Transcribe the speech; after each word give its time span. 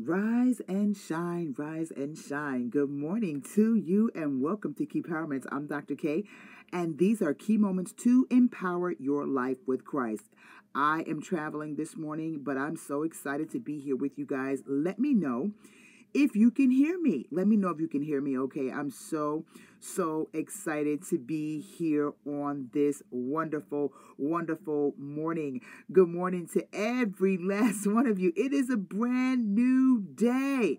Rise 0.00 0.60
and 0.68 0.96
shine, 0.96 1.56
rise 1.58 1.90
and 1.90 2.16
shine. 2.16 2.70
Good 2.70 2.88
morning 2.88 3.42
to 3.56 3.74
you 3.74 4.12
and 4.14 4.40
welcome 4.40 4.72
to 4.74 4.86
Key 4.86 5.02
Empowerments. 5.02 5.44
I'm 5.50 5.66
Dr. 5.66 5.96
K, 5.96 6.22
and 6.72 6.98
these 6.98 7.20
are 7.20 7.34
key 7.34 7.56
moments 7.56 7.94
to 8.04 8.24
empower 8.30 8.92
your 8.92 9.26
life 9.26 9.56
with 9.66 9.84
Christ. 9.84 10.26
I 10.72 11.02
am 11.08 11.20
traveling 11.20 11.74
this 11.74 11.96
morning, 11.96 12.42
but 12.44 12.56
I'm 12.56 12.76
so 12.76 13.02
excited 13.02 13.50
to 13.50 13.58
be 13.58 13.80
here 13.80 13.96
with 13.96 14.16
you 14.16 14.24
guys. 14.24 14.62
Let 14.68 15.00
me 15.00 15.14
know 15.14 15.50
if 16.14 16.34
you 16.34 16.50
can 16.50 16.70
hear 16.70 16.98
me. 17.00 17.26
Let 17.30 17.46
me 17.46 17.56
know 17.56 17.70
if 17.70 17.80
you 17.80 17.88
can 17.88 18.02
hear 18.02 18.20
me, 18.20 18.38
okay? 18.38 18.70
I'm 18.70 18.90
so, 18.90 19.44
so 19.80 20.28
excited 20.32 21.02
to 21.08 21.18
be 21.18 21.60
here 21.60 22.12
on 22.26 22.70
this 22.72 23.02
wonderful, 23.10 23.92
wonderful 24.16 24.94
morning. 24.98 25.60
Good 25.92 26.08
morning 26.08 26.48
to 26.54 26.66
every 26.72 27.36
last 27.40 27.86
one 27.86 28.06
of 28.06 28.18
you. 28.18 28.32
It 28.36 28.52
is 28.52 28.70
a 28.70 28.76
brand 28.76 29.54
new 29.54 30.00
day, 30.00 30.78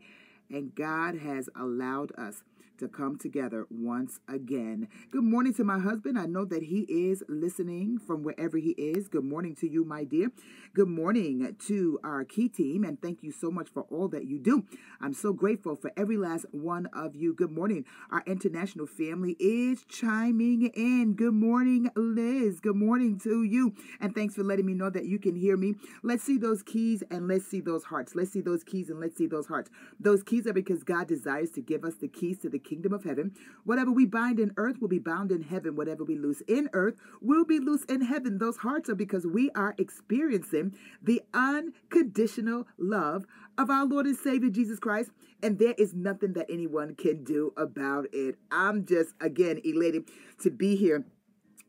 and 0.50 0.74
God 0.76 1.18
has 1.18 1.50
allowed 1.56 2.12
us 2.18 2.44
to 2.80 2.88
come 2.88 3.18
together 3.18 3.68
once 3.70 4.20
again. 4.28 4.88
Good 5.12 5.24
morning 5.24 5.54
to 5.56 5.64
my 5.64 5.80
husband. 5.80 6.18
I 6.18 6.26
know 6.26 6.46
that 6.46 6.64
he 6.64 6.82
is 6.82 7.24
listening 7.28 8.00
from 8.00 8.24
wherever 8.24 8.58
he 8.58 8.72
is. 8.72 9.08
Good 9.08 9.26
morning 9.26 9.56
to 9.56 9.70
you, 9.70 9.84
my 9.84 10.06
dear. 10.06 10.32
Good 10.74 10.88
morning 10.88 11.56
to 11.68 12.00
our 12.04 12.24
key 12.24 12.48
team, 12.48 12.84
and 12.84 13.02
thank 13.02 13.22
you 13.22 13.32
so 13.32 13.52
much 13.52 13.68
for 13.70 13.84
all 13.90 14.08
that 14.10 14.26
you 14.26 14.40
do. 14.40 14.64
I'm 15.02 15.14
so 15.14 15.34
grateful 15.34 15.76
for 15.76 15.92
every 15.98 16.16
last 16.16 16.46
one 16.52 16.86
of 16.94 17.16
you. 17.16 17.34
Good 17.34 17.52
morning. 17.52 17.86
Our 18.12 18.24
international 18.26 18.88
family 18.88 19.36
is 19.40 19.84
chiming 19.90 20.68
in. 20.74 21.16
Good 21.16 21.34
morning, 21.34 21.90
Liz. 21.96 22.62
Good 22.62 22.78
morning 22.78 23.20
to 23.24 23.44
you, 23.44 23.74
and 24.00 24.16
thanks 24.16 24.36
for 24.36 24.44
letting 24.44 24.66
me 24.66 24.74
know 24.74 24.90
that 24.90 25.06
you 25.06 25.20
can 25.20 25.36
hear 25.36 25.58
me. 25.58 25.76
Let's 26.02 26.24
see 26.24 26.38
those 26.38 26.64
keys 26.64 27.04
and 27.12 27.28
let's 27.28 27.46
see 27.46 27.60
those 27.60 27.84
hearts. 27.84 28.16
Let's 28.16 28.32
see 28.32 28.42
those 28.42 28.64
keys 28.64 28.90
and 28.90 29.00
let's 29.00 29.18
see 29.18 29.28
those 29.28 29.48
hearts. 29.48 29.70
Those 30.00 30.24
keys 30.24 30.48
are 30.48 30.54
because 30.54 30.84
God 30.84 31.08
desires 31.08 31.52
to 31.52 31.62
give 31.62 31.84
us 31.84 31.96
the 31.96 32.08
keys 32.08 32.40
to 32.40 32.50
the 32.50 32.60
kingdom 32.70 32.94
of 32.94 33.04
heaven. 33.04 33.34
Whatever 33.64 33.92
we 33.92 34.06
bind 34.06 34.40
in 34.40 34.54
earth 34.58 34.78
will 34.80 34.88
be 34.88 35.00
bound 35.00 35.32
in 35.32 35.42
heaven. 35.42 35.76
Whatever 35.76 36.04
we 36.04 36.16
loose 36.16 36.42
in 36.48 36.70
earth 36.74 36.96
will 37.22 37.46
be 37.46 37.60
loose 37.60 37.84
in 37.86 38.02
heaven. 38.02 38.38
Those 38.38 38.58
hearts 38.58 38.90
are 38.90 38.96
because 38.96 39.26
we 39.26 39.50
are 39.52 39.76
experiencing 39.78 40.76
the 41.02 41.22
unconditional 41.34 42.68
love 42.78 43.26
of 43.58 43.70
our 43.70 43.86
Lord 43.86 44.06
and 44.06 44.18
Savior 44.18 44.50
Jesus 44.50 44.80
Christ. 44.80 45.12
And 45.42 45.58
there 45.58 45.76
is 45.78 45.94
nothing 45.94 46.34
that 46.34 46.48
anyone 46.50 46.96
can 46.96 47.24
do 47.24 47.54
about 47.58 48.08
it. 48.14 48.36
I'm 48.52 48.86
just, 48.86 49.16
again, 49.20 49.60
elated 49.64 50.10
to 50.42 50.52
be 50.52 50.76
here 50.76 51.06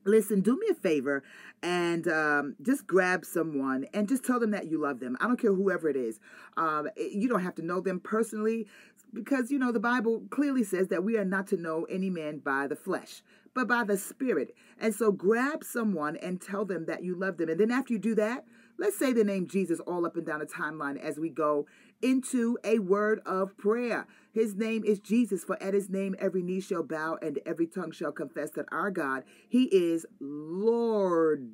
listen 0.05 0.41
do 0.41 0.59
me 0.59 0.67
a 0.71 0.75
favor 0.75 1.23
and 1.63 2.09
um, 2.09 2.57
just 2.63 2.87
grab 2.87 3.25
someone 3.25 3.85
and 3.93 4.09
just 4.09 4.25
tell 4.25 4.41
them 4.41 4.51
that 4.51 4.71
you 4.71 4.81
love 4.81 4.99
them 5.01 5.17
i 5.21 5.27
don't 5.27 5.41
care 5.41 5.53
whoever 5.53 5.89
it 5.89 5.97
is 5.97 6.19
um, 6.57 6.89
you 6.97 7.29
don't 7.29 7.43
have 7.43 7.55
to 7.55 7.63
know 7.63 7.81
them 7.81 8.01
personally 8.01 8.67
because 9.13 9.51
you 9.51 9.59
know 9.59 9.73
the 9.73 9.81
bible 9.81 10.23
clearly 10.31 10.65
says 10.65 10.89
that 10.89 11.05
we 11.05 11.17
are 11.17 11.25
not 11.25 11.47
to 11.47 11.57
know 11.57 11.85
any 11.85 12.11
man 12.11 12.39
by 12.39 12.67
the 12.67 12.77
flesh 12.77 13.23
but 13.55 13.67
by 13.67 13.83
the 13.85 13.97
spirit 13.97 14.55
and 14.79 14.95
so 14.95 15.11
grab 15.11 15.65
someone 15.65 16.17
and 16.17 16.41
tell 16.41 16.65
them 16.65 16.87
that 16.87 17.03
you 17.03 17.15
love 17.15 17.37
them 17.37 17.49
and 17.49 17.61
then 17.61 17.71
after 17.71 17.93
you 17.93 17.99
do 17.99 18.15
that 18.15 18.45
let's 18.79 18.99
say 18.99 19.13
the 19.13 19.25
name 19.25 19.47
jesus 19.47 19.81
all 19.81 20.07
up 20.07 20.17
and 20.17 20.27
down 20.27 20.41
the 20.41 20.47
timeline 20.47 20.99
as 20.99 21.19
we 21.19 21.29
go 21.29 21.67
into 22.03 22.57
a 22.65 22.79
word 22.79 23.21
of 23.27 23.57
prayer 23.59 24.07
his 24.33 24.55
name 24.55 24.85
is 24.85 24.99
jesus 24.99 25.45
for 25.45 25.61
at 25.63 25.75
his 25.75 25.91
name 25.91 26.15
every 26.19 26.43
knee 26.43 26.61
shall 26.61 26.83
bow 26.83 27.19
and 27.21 27.39
every 27.45 27.67
tongue 27.67 27.91
shall 27.91 28.13
confess 28.13 28.51
that 28.51 28.67
our 28.71 28.91
god 28.91 29.25
he 29.49 29.65
is 29.65 30.07
lord 30.21 31.51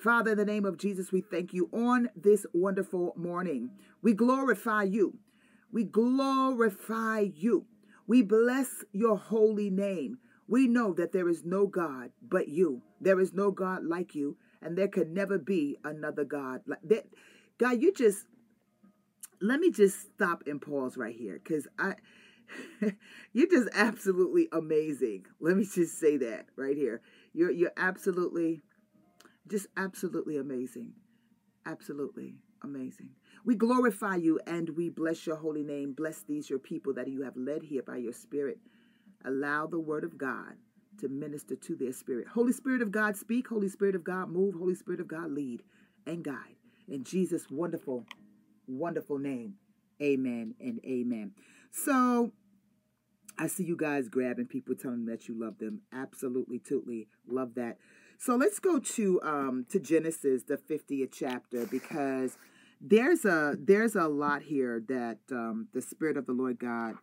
Father, 0.00 0.30
in 0.30 0.38
the 0.38 0.46
name 0.46 0.64
of 0.64 0.78
Jesus, 0.78 1.12
we 1.12 1.20
thank 1.20 1.52
you 1.52 1.68
on 1.74 2.08
this 2.16 2.46
wonderful 2.54 3.12
morning. 3.18 3.68
We 4.00 4.14
glorify 4.14 4.84
you. 4.84 5.18
We 5.72 5.84
glorify 5.84 7.20
you. 7.34 7.66
We 8.06 8.22
bless 8.22 8.84
your 8.92 9.16
holy 9.16 9.70
name. 9.70 10.18
We 10.48 10.66
know 10.66 10.92
that 10.94 11.12
there 11.12 11.28
is 11.28 11.44
no 11.44 11.66
God 11.66 12.10
but 12.20 12.48
you. 12.48 12.82
There 13.00 13.20
is 13.20 13.32
no 13.32 13.50
God 13.52 13.84
like 13.84 14.14
you, 14.14 14.36
and 14.60 14.76
there 14.76 14.88
could 14.88 15.10
never 15.10 15.38
be 15.38 15.78
another 15.84 16.24
God 16.24 16.62
like 16.66 16.80
that. 16.84 17.06
God, 17.58 17.80
you 17.80 17.92
just 17.92 18.26
let 19.40 19.60
me 19.60 19.70
just 19.70 20.12
stop 20.14 20.42
and 20.46 20.60
pause 20.60 20.96
right 20.96 21.14
here 21.16 21.40
because 21.42 21.66
I 21.78 21.94
you're 23.32 23.48
just 23.48 23.68
absolutely 23.74 24.48
amazing. 24.52 25.26
Let 25.40 25.56
me 25.56 25.64
just 25.64 25.98
say 25.98 26.16
that 26.18 26.46
right 26.56 26.76
here. 26.76 27.00
You're 27.32 27.50
you're 27.50 27.72
absolutely 27.76 28.62
just 29.46 29.66
absolutely 29.76 30.36
amazing. 30.36 30.92
Absolutely 31.64 32.36
amazing. 32.62 33.10
We 33.44 33.54
glorify 33.54 34.16
you 34.16 34.40
and 34.46 34.68
we 34.70 34.88
bless 34.88 35.26
your 35.26 35.36
holy 35.36 35.62
name. 35.62 35.92
Bless 35.92 36.22
these, 36.22 36.50
your 36.50 36.58
people 36.58 36.92
that 36.94 37.08
you 37.08 37.22
have 37.22 37.36
led 37.36 37.62
here 37.62 37.82
by 37.82 37.96
your 37.96 38.12
spirit. 38.12 38.58
Allow 39.24 39.66
the 39.66 39.78
word 39.78 40.04
of 40.04 40.18
God 40.18 40.54
to 41.00 41.08
minister 41.08 41.56
to 41.56 41.76
their 41.76 41.92
spirit. 41.92 42.28
Holy 42.28 42.52
Spirit 42.52 42.82
of 42.82 42.90
God, 42.90 43.16
speak. 43.16 43.48
Holy 43.48 43.68
Spirit 43.68 43.94
of 43.94 44.04
God, 44.04 44.28
move. 44.28 44.54
Holy 44.54 44.74
Spirit 44.74 45.00
of 45.00 45.08
God, 45.08 45.30
lead 45.30 45.62
and 46.06 46.22
guide. 46.22 46.56
In 46.88 47.04
Jesus' 47.04 47.50
wonderful, 47.50 48.04
wonderful 48.66 49.18
name. 49.18 49.54
Amen 50.02 50.54
and 50.60 50.80
amen. 50.84 51.32
So 51.70 52.32
I 53.38 53.46
see 53.46 53.64
you 53.64 53.76
guys 53.76 54.08
grabbing 54.08 54.46
people 54.46 54.74
telling 54.74 55.04
them 55.04 55.14
that 55.14 55.28
you 55.28 55.38
love 55.38 55.58
them. 55.58 55.82
Absolutely, 55.92 56.58
totally 56.58 57.08
love 57.26 57.54
that. 57.54 57.78
So 58.18 58.36
let's 58.36 58.58
go 58.58 58.78
to 58.78 59.20
um 59.22 59.66
to 59.70 59.78
Genesis, 59.78 60.42
the 60.42 60.58
50th 60.58 61.10
chapter, 61.12 61.64
because 61.66 62.36
there's 62.80 63.24
a 63.24 63.56
there's 63.58 63.94
a 63.94 64.08
lot 64.08 64.42
here 64.42 64.82
that 64.88 65.18
um, 65.30 65.68
the 65.72 65.82
spirit 65.82 66.16
of 66.16 66.26
the 66.26 66.32
lord 66.32 66.58
god 66.58 66.94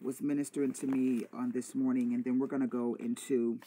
was 0.00 0.20
ministering 0.22 0.72
to 0.72 0.86
me 0.86 1.24
on 1.32 1.50
this 1.52 1.74
morning 1.74 2.14
and 2.14 2.24
then 2.24 2.38
we're 2.38 2.46
going 2.46 2.62
to 2.62 2.68
go 2.68 2.96
into 3.00 3.58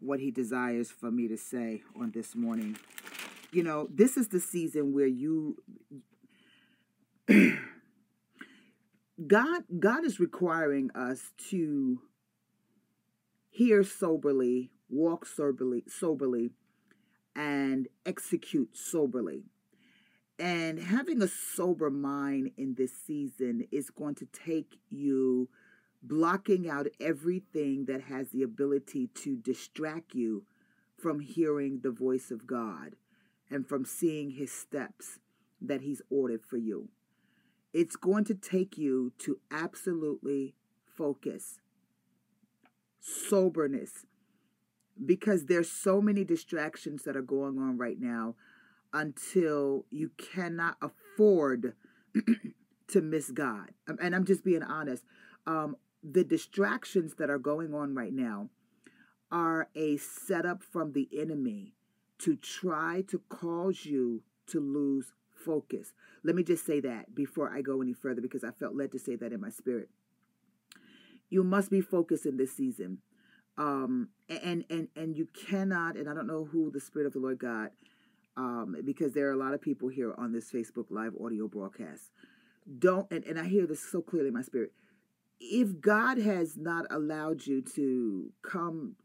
what 0.00 0.18
he 0.18 0.30
desires 0.30 0.90
for 0.90 1.10
me 1.10 1.28
to 1.28 1.36
say 1.36 1.82
on 1.94 2.10
this 2.10 2.34
morning. 2.34 2.76
You 3.52 3.62
know 3.62 3.88
this 3.92 4.16
is 4.16 4.28
the 4.28 4.40
season 4.40 4.94
where 4.94 5.06
you 5.06 5.56
god 9.26 9.64
god 9.78 10.04
is 10.04 10.18
requiring 10.20 10.90
us 10.94 11.32
to 11.50 12.00
hear 13.50 13.82
soberly 13.82 14.70
walk 14.88 15.26
soberly 15.26 15.84
soberly 15.88 16.50
and 17.34 17.88
execute 18.04 18.76
soberly. 18.76 19.44
And 20.38 20.78
having 20.78 21.20
a 21.20 21.28
sober 21.28 21.90
mind 21.90 22.52
in 22.56 22.74
this 22.74 22.92
season 23.06 23.66
is 23.70 23.90
going 23.90 24.14
to 24.16 24.26
take 24.26 24.78
you 24.88 25.48
blocking 26.02 26.68
out 26.68 26.86
everything 26.98 27.84
that 27.86 28.02
has 28.02 28.30
the 28.30 28.42
ability 28.42 29.08
to 29.16 29.36
distract 29.36 30.14
you 30.14 30.44
from 30.96 31.20
hearing 31.20 31.80
the 31.82 31.90
voice 31.90 32.30
of 32.30 32.46
God 32.46 32.96
and 33.50 33.68
from 33.68 33.84
seeing 33.84 34.30
his 34.30 34.50
steps 34.50 35.18
that 35.60 35.82
he's 35.82 36.00
ordered 36.10 36.42
for 36.42 36.56
you. 36.56 36.88
It's 37.72 37.96
going 37.96 38.24
to 38.24 38.34
take 38.34 38.78
you 38.78 39.12
to 39.18 39.38
absolutely 39.50 40.54
focus, 40.84 41.60
soberness, 43.00 44.06
because 45.04 45.46
there's 45.46 45.70
so 45.70 46.00
many 46.00 46.24
distractions 46.24 47.02
that 47.04 47.16
are 47.16 47.22
going 47.22 47.58
on 47.58 47.78
right 47.78 48.00
now 48.00 48.34
until 48.92 49.86
you 49.90 50.10
cannot 50.18 50.76
afford 50.82 51.74
to 52.88 53.00
miss 53.00 53.30
God. 53.30 53.70
Um, 53.88 53.98
and 54.00 54.14
I'm 54.14 54.24
just 54.24 54.44
being 54.44 54.62
honest. 54.62 55.04
Um, 55.46 55.76
the 56.02 56.24
distractions 56.24 57.14
that 57.14 57.30
are 57.30 57.38
going 57.38 57.74
on 57.74 57.94
right 57.94 58.12
now 58.12 58.48
are 59.30 59.68
a 59.74 59.96
setup 59.96 60.62
from 60.62 60.92
the 60.92 61.08
enemy 61.16 61.74
to 62.18 62.36
try 62.36 63.02
to 63.08 63.20
cause 63.28 63.84
you 63.84 64.22
to 64.48 64.60
lose 64.60 65.12
focus. 65.44 65.92
Let 66.24 66.34
me 66.34 66.42
just 66.42 66.66
say 66.66 66.80
that 66.80 67.14
before 67.14 67.50
I 67.50 67.62
go 67.62 67.80
any 67.80 67.92
further 67.92 68.20
because 68.20 68.44
I 68.44 68.50
felt 68.50 68.74
led 68.74 68.92
to 68.92 68.98
say 68.98 69.16
that 69.16 69.32
in 69.32 69.40
my 69.40 69.50
spirit. 69.50 69.88
You 71.30 71.44
must 71.44 71.70
be 71.70 71.80
focused 71.80 72.26
in 72.26 72.36
this 72.36 72.56
season 72.56 72.98
um 73.60 74.08
and 74.28 74.64
and 74.70 74.88
and 74.96 75.16
you 75.16 75.28
cannot 75.46 75.96
and 75.96 76.08
i 76.08 76.14
don't 76.14 76.26
know 76.26 76.46
who 76.50 76.70
the 76.70 76.80
spirit 76.80 77.06
of 77.06 77.12
the 77.12 77.18
lord 77.18 77.38
god 77.38 77.70
um 78.36 78.74
because 78.84 79.12
there 79.12 79.28
are 79.28 79.32
a 79.32 79.36
lot 79.36 79.52
of 79.52 79.60
people 79.60 79.88
here 79.88 80.14
on 80.16 80.32
this 80.32 80.50
facebook 80.50 80.86
live 80.90 81.12
audio 81.22 81.46
broadcast. 81.46 82.10
Don't 82.78 83.06
and, 83.12 83.24
and 83.24 83.38
i 83.38 83.44
hear 83.44 83.66
this 83.66 83.82
so 83.82 84.00
clearly 84.00 84.28
in 84.28 84.34
my 84.34 84.42
spirit. 84.42 84.72
If 85.38 85.80
god 85.80 86.18
has 86.18 86.56
not 86.56 86.86
allowed 86.90 87.46
you 87.46 87.62
to 87.76 88.32
come 88.42 88.96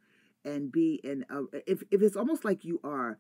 and 0.46 0.72
be 0.72 1.02
in 1.04 1.26
a, 1.30 1.42
if, 1.68 1.84
if 1.92 2.02
it's 2.02 2.16
almost 2.16 2.46
like 2.46 2.64
you 2.64 2.80
are 2.84 3.18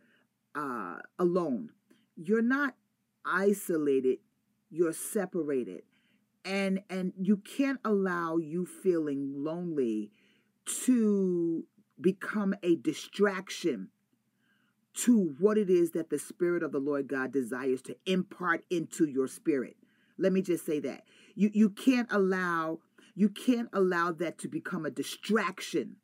uh 0.55 0.97
alone 1.19 1.71
you're 2.15 2.41
not 2.41 2.75
isolated 3.25 4.19
you're 4.69 4.93
separated 4.93 5.81
and 6.45 6.81
and 6.89 7.11
you 7.19 7.37
can't 7.37 7.79
allow 7.83 8.37
you 8.37 8.65
feeling 8.65 9.33
lonely 9.35 10.11
to 10.65 11.65
become 11.99 12.53
a 12.63 12.75
distraction 12.75 13.89
to 14.93 15.35
what 15.39 15.57
it 15.57 15.69
is 15.69 15.91
that 15.91 16.09
the 16.09 16.19
Spirit 16.19 16.63
of 16.63 16.71
the 16.71 16.79
Lord 16.79 17.07
God 17.07 17.31
desires 17.31 17.81
to 17.83 17.95
impart 18.05 18.63
into 18.69 19.05
your 19.05 19.27
spirit. 19.27 19.75
Let 20.17 20.31
me 20.31 20.41
just 20.41 20.65
say 20.65 20.79
that. 20.79 21.03
You 21.35 21.51
you 21.53 21.69
can't 21.69 22.07
allow 22.11 22.79
you 23.13 23.29
can't 23.29 23.69
allow 23.73 24.11
that 24.13 24.37
to 24.39 24.47
become 24.47 24.85
a 24.85 24.91
distraction. 24.91 25.97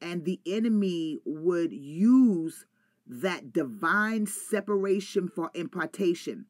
And 0.00 0.24
the 0.24 0.40
enemy 0.46 1.18
would 1.24 1.72
use 1.72 2.64
that 3.06 3.52
divine 3.52 4.26
separation 4.26 5.28
for 5.28 5.50
impartation 5.54 6.46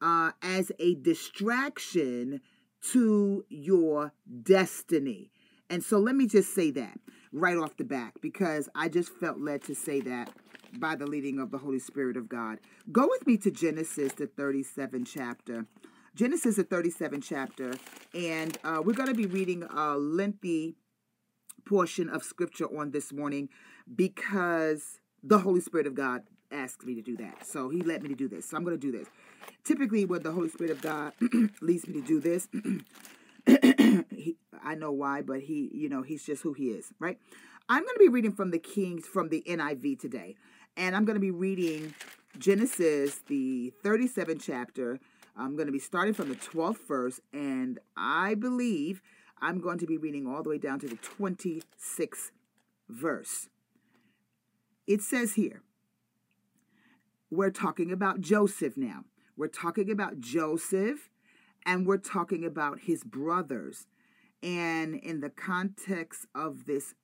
uh, 0.00 0.32
as 0.42 0.72
a 0.78 0.94
distraction 0.96 2.40
to 2.92 3.44
your 3.48 4.12
destiny. 4.42 5.30
And 5.68 5.82
so 5.82 5.98
let 5.98 6.14
me 6.14 6.26
just 6.26 6.54
say 6.54 6.70
that 6.72 6.98
right 7.32 7.56
off 7.56 7.76
the 7.76 7.84
back 7.84 8.20
because 8.20 8.68
I 8.74 8.88
just 8.88 9.10
felt 9.10 9.38
led 9.38 9.62
to 9.64 9.74
say 9.74 10.00
that 10.02 10.30
by 10.78 10.96
the 10.96 11.06
leading 11.06 11.38
of 11.38 11.50
the 11.50 11.58
Holy 11.58 11.78
Spirit 11.78 12.16
of 12.16 12.28
God. 12.28 12.58
Go 12.92 13.08
with 13.08 13.26
me 13.26 13.36
to 13.38 13.50
Genesis, 13.50 14.12
the 14.12 14.26
37th 14.26 15.06
chapter. 15.12 15.66
Genesis, 16.14 16.56
the 16.56 16.64
37th 16.64 17.22
chapter, 17.22 17.74
and 18.14 18.56
uh, 18.64 18.80
we're 18.82 18.94
going 18.94 19.08
to 19.08 19.14
be 19.14 19.26
reading 19.26 19.64
a 19.64 19.98
lengthy 19.98 20.74
portion 21.66 22.08
of 22.08 22.22
scripture 22.22 22.64
on 22.64 22.90
this 22.90 23.12
morning 23.12 23.50
because 23.94 24.98
the 25.22 25.40
Holy 25.40 25.60
Spirit 25.60 25.86
of 25.86 25.94
God 25.94 26.22
asked 26.50 26.86
me 26.86 26.94
to 26.94 27.02
do 27.02 27.18
that. 27.18 27.44
So 27.44 27.68
he 27.68 27.82
let 27.82 28.02
me 28.02 28.08
to 28.08 28.14
do 28.14 28.28
this. 28.28 28.48
So 28.48 28.56
I'm 28.56 28.64
going 28.64 28.78
to 28.78 28.80
do 28.80 28.96
this. 28.96 29.08
Typically, 29.62 30.06
when 30.06 30.22
the 30.22 30.32
Holy 30.32 30.48
Spirit 30.48 30.70
of 30.70 30.80
God 30.80 31.12
leads 31.60 31.86
me 31.86 32.00
to 32.00 32.00
do 32.00 32.18
this, 32.18 32.48
he, 34.10 34.36
I 34.62 34.74
know 34.74 34.92
why, 34.92 35.22
but 35.22 35.40
he, 35.40 35.70
you 35.72 35.88
know, 35.88 36.02
he's 36.02 36.24
just 36.24 36.42
who 36.42 36.52
he 36.52 36.70
is, 36.70 36.92
right? 36.98 37.18
I'm 37.68 37.82
going 37.82 37.94
to 37.94 38.00
be 38.00 38.08
reading 38.08 38.32
from 38.32 38.50
the 38.50 38.58
Kings 38.58 39.06
from 39.06 39.28
the 39.28 39.42
NIV 39.46 40.00
today, 40.00 40.36
and 40.76 40.94
I'm 40.94 41.04
going 41.04 41.14
to 41.14 41.20
be 41.20 41.30
reading 41.30 41.94
Genesis, 42.38 43.20
the 43.26 43.72
37th 43.84 44.40
chapter. 44.42 45.00
I'm 45.36 45.54
going 45.54 45.66
to 45.66 45.72
be 45.72 45.78
starting 45.78 46.14
from 46.14 46.28
the 46.28 46.36
12th 46.36 46.86
verse, 46.86 47.20
and 47.32 47.78
I 47.96 48.34
believe 48.34 49.02
I'm 49.40 49.60
going 49.60 49.78
to 49.78 49.86
be 49.86 49.98
reading 49.98 50.26
all 50.26 50.42
the 50.42 50.48
way 50.48 50.58
down 50.58 50.80
to 50.80 50.88
the 50.88 50.96
26th 50.96 52.30
verse. 52.88 53.48
It 54.86 55.02
says 55.02 55.34
here, 55.34 55.62
we're 57.30 57.50
talking 57.50 57.90
about 57.90 58.20
Joseph 58.20 58.76
now. 58.76 59.04
We're 59.36 59.48
talking 59.48 59.90
about 59.90 60.20
Joseph 60.20 61.10
and 61.66 61.86
we're 61.86 61.98
talking 61.98 62.44
about 62.44 62.80
his 62.80 63.04
brothers. 63.04 63.86
And 64.42 64.94
in 64.94 65.20
the 65.20 65.30
context 65.30 66.26
of 66.34 66.64
this 66.66 66.94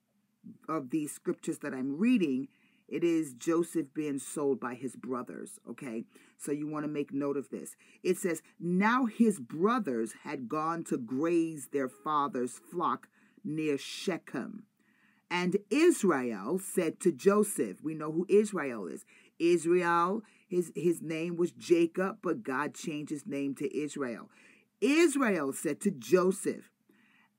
of 0.68 0.90
these 0.90 1.12
scriptures 1.12 1.58
that 1.58 1.74
I'm 1.74 1.98
reading, 1.98 2.48
it 2.88 3.04
is 3.04 3.34
Joseph 3.34 3.86
being 3.94 4.18
sold 4.18 4.58
by 4.58 4.74
his 4.74 4.96
brothers, 4.96 5.60
okay? 5.68 6.04
So 6.36 6.50
you 6.50 6.66
want 6.66 6.84
to 6.84 6.90
make 6.90 7.12
note 7.12 7.36
of 7.36 7.50
this. 7.50 7.76
It 8.02 8.16
says, 8.18 8.42
"Now 8.58 9.06
his 9.06 9.40
brothers 9.40 10.12
had 10.24 10.48
gone 10.48 10.84
to 10.84 10.96
graze 10.96 11.68
their 11.68 11.88
father's 11.88 12.58
flock 12.58 13.08
near 13.44 13.76
Shechem." 13.76 14.66
And 15.30 15.56
Israel 15.70 16.58
said 16.58 17.00
to 17.00 17.10
Joseph, 17.10 17.82
we 17.82 17.94
know 17.94 18.12
who 18.12 18.26
Israel 18.28 18.86
is. 18.86 19.06
Israel, 19.38 20.22
his, 20.46 20.70
his 20.76 21.00
name 21.00 21.36
was 21.36 21.52
Jacob, 21.52 22.18
but 22.20 22.42
God 22.42 22.74
changed 22.74 23.10
his 23.10 23.26
name 23.26 23.54
to 23.54 23.74
Israel. 23.74 24.28
Israel 24.82 25.52
said 25.52 25.80
to 25.82 25.90
Joseph, 25.90 26.70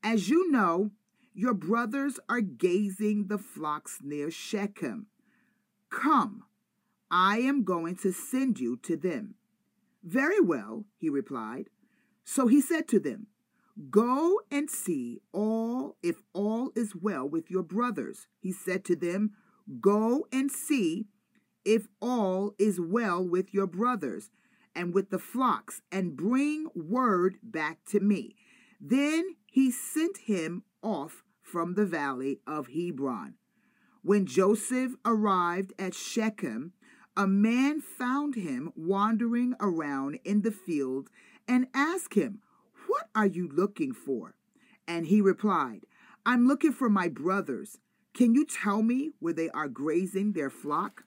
As 0.01 0.30
you 0.30 0.50
know, 0.50 0.92
your 1.34 1.54
brothers 1.54 2.19
are 2.30 2.42
gazing 2.42 3.28
the 3.28 3.38
flocks 3.38 4.00
near 4.01 4.31
Shechem. 4.31 5.07
Come, 5.90 6.45
I 7.12 7.40
am 7.40 7.63
going 7.63 7.98
to 7.98 8.12
send 8.13 8.60
you 8.60 8.78
to 8.84 8.95
them. 8.95 9.36
Very 10.04 10.40
well, 10.40 10.86
he 10.98 11.10
replied. 11.10 11.69
So 12.24 12.48
he 12.48 12.62
said 12.62 12.88
to 12.90 13.00
them, 13.00 13.28
Go 13.90 14.40
and 14.50 14.69
see 14.69 15.19
all 15.31 15.98
if 16.01 16.22
all 16.34 16.72
is 16.75 16.95
well 16.95 17.28
with 17.28 17.50
your 17.50 17.63
brothers. 17.63 18.28
He 18.40 18.51
said 18.51 18.86
to 18.86 18.95
them, 18.95 19.31
Go 19.81 20.28
and 20.31 20.51
see 20.51 21.07
if 21.66 21.88
all 22.00 22.54
is 22.60 22.80
well 22.80 23.25
with 23.25 23.54
your 23.54 23.68
brothers 23.68 24.30
and 24.75 24.94
with 24.94 25.10
the 25.10 25.20
flocks, 25.20 25.81
and 25.92 26.18
bring 26.18 26.68
word 26.75 27.38
back 27.44 27.80
to 27.86 28.00
me. 28.00 28.36
Then 28.80 29.36
he 29.46 29.72
sent 29.72 30.18
him 30.18 30.64
off 30.81 31.24
from 31.42 31.75
the 31.75 31.86
valley 31.86 32.40
of 32.48 32.68
Hebron. 32.68 33.36
When 34.02 34.25
Joseph 34.25 34.96
arrived 35.06 35.74
at 35.80 35.94
Shechem, 35.94 36.74
a 37.16 37.28
man 37.28 37.80
found 37.80 38.36
him 38.36 38.74
wandering 38.75 39.56
around 39.60 40.20
in 40.25 40.42
the 40.42 40.52
field 40.52 41.10
and 41.48 41.68
asked 41.74 42.16
him, 42.16 42.42
What 42.88 43.10
are 43.14 43.28
you 43.28 43.48
looking 43.48 43.94
for? 43.94 44.36
And 44.88 45.06
he 45.06 45.22
replied, 45.22 45.86
I'm 46.26 46.48
looking 46.48 46.72
for 46.72 46.90
my 46.90 47.08
brothers. 47.08 47.78
Can 48.14 48.34
you 48.34 48.46
tell 48.46 48.81
me 48.81 49.12
where 49.19 49.34
they 49.34 49.50
are 49.50 49.68
grazing 49.68 50.34
their 50.34 50.50
flock? 50.50 51.04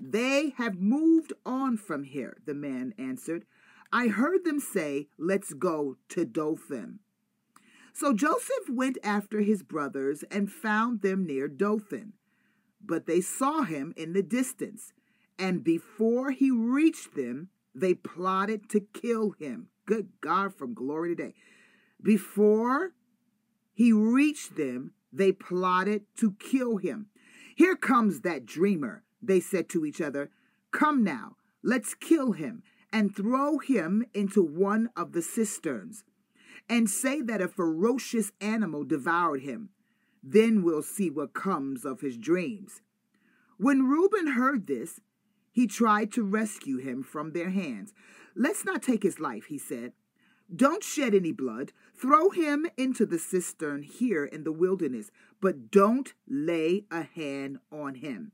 They 0.00 0.54
have 0.56 0.80
moved 0.80 1.32
on 1.46 1.76
from 1.76 2.04
here, 2.04 2.38
the 2.44 2.54
man 2.54 2.94
answered. 2.98 3.44
I 3.92 4.08
heard 4.08 4.44
them 4.44 4.58
say, 4.58 5.08
Let's 5.16 5.52
go 5.52 5.96
to 6.08 6.24
Dothan. 6.24 6.98
So 7.92 8.12
Joseph 8.12 8.68
went 8.68 8.98
after 9.04 9.40
his 9.40 9.62
brothers 9.62 10.24
and 10.30 10.50
found 10.50 11.02
them 11.02 11.24
near 11.24 11.46
Dothan. 11.46 12.14
But 12.84 13.06
they 13.06 13.20
saw 13.20 13.62
him 13.62 13.94
in 13.96 14.12
the 14.12 14.22
distance, 14.22 14.92
and 15.38 15.62
before 15.62 16.32
he 16.32 16.50
reached 16.50 17.14
them, 17.14 17.50
they 17.72 17.94
plotted 17.94 18.68
to 18.70 18.80
kill 18.80 19.30
him. 19.30 19.68
Good 19.86 20.08
God 20.20 20.54
from 20.54 20.74
glory 20.74 21.14
today. 21.14 21.34
Before 22.02 22.92
he 23.72 23.92
reached 23.92 24.56
them, 24.56 24.92
they 25.12 25.30
plotted 25.30 26.02
to 26.18 26.32
kill 26.32 26.78
him. 26.78 27.06
Here 27.54 27.76
comes 27.76 28.20
that 28.20 28.44
dreamer 28.44 29.03
they 29.26 29.40
said 29.40 29.68
to 29.70 29.84
each 29.84 30.00
other, 30.00 30.30
Come 30.70 31.04
now, 31.04 31.36
let's 31.62 31.94
kill 31.94 32.32
him 32.32 32.62
and 32.92 33.14
throw 33.14 33.58
him 33.58 34.04
into 34.14 34.42
one 34.42 34.90
of 34.96 35.12
the 35.12 35.22
cisterns, 35.22 36.04
and 36.68 36.88
say 36.88 37.20
that 37.20 37.40
a 37.40 37.48
ferocious 37.48 38.32
animal 38.40 38.84
devoured 38.84 39.42
him. 39.42 39.70
Then 40.22 40.62
we'll 40.62 40.82
see 40.82 41.10
what 41.10 41.34
comes 41.34 41.84
of 41.84 42.00
his 42.00 42.16
dreams. 42.16 42.80
When 43.58 43.86
Reuben 43.86 44.28
heard 44.28 44.66
this, 44.66 45.00
he 45.52 45.66
tried 45.66 46.12
to 46.12 46.22
rescue 46.22 46.78
him 46.78 47.02
from 47.02 47.32
their 47.32 47.50
hands. 47.50 47.92
Let's 48.34 48.64
not 48.64 48.82
take 48.82 49.02
his 49.02 49.20
life, 49.20 49.46
he 49.46 49.58
said. 49.58 49.92
Don't 50.54 50.82
shed 50.82 51.14
any 51.14 51.32
blood. 51.32 51.72
Throw 51.96 52.30
him 52.30 52.66
into 52.76 53.06
the 53.06 53.18
cistern 53.18 53.82
here 53.82 54.24
in 54.24 54.44
the 54.44 54.52
wilderness, 54.52 55.10
but 55.40 55.70
don't 55.70 56.12
lay 56.28 56.84
a 56.90 57.02
hand 57.02 57.58
on 57.70 57.96
him. 57.96 58.32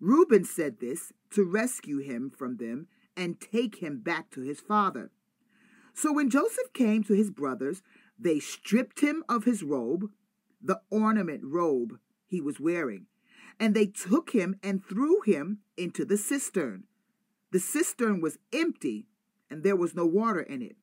Reuben 0.00 0.44
said 0.44 0.78
this 0.78 1.12
to 1.30 1.44
rescue 1.44 1.98
him 1.98 2.30
from 2.30 2.56
them 2.56 2.86
and 3.16 3.40
take 3.40 3.82
him 3.82 3.98
back 3.98 4.30
to 4.30 4.40
his 4.40 4.60
father. 4.60 5.10
So 5.92 6.12
when 6.12 6.30
Joseph 6.30 6.72
came 6.72 7.02
to 7.04 7.14
his 7.14 7.30
brothers, 7.30 7.82
they 8.18 8.38
stripped 8.38 9.00
him 9.00 9.24
of 9.28 9.44
his 9.44 9.62
robe, 9.62 10.10
the 10.62 10.80
ornament 10.90 11.42
robe 11.44 11.98
he 12.26 12.40
was 12.40 12.60
wearing, 12.60 13.06
and 13.58 13.74
they 13.74 13.86
took 13.86 14.30
him 14.30 14.56
and 14.62 14.84
threw 14.84 15.20
him 15.22 15.58
into 15.76 16.04
the 16.04 16.16
cistern. 16.16 16.84
The 17.50 17.58
cistern 17.58 18.20
was 18.20 18.38
empty, 18.52 19.06
and 19.50 19.62
there 19.62 19.76
was 19.76 19.94
no 19.94 20.06
water 20.06 20.40
in 20.40 20.62
it. 20.62 20.76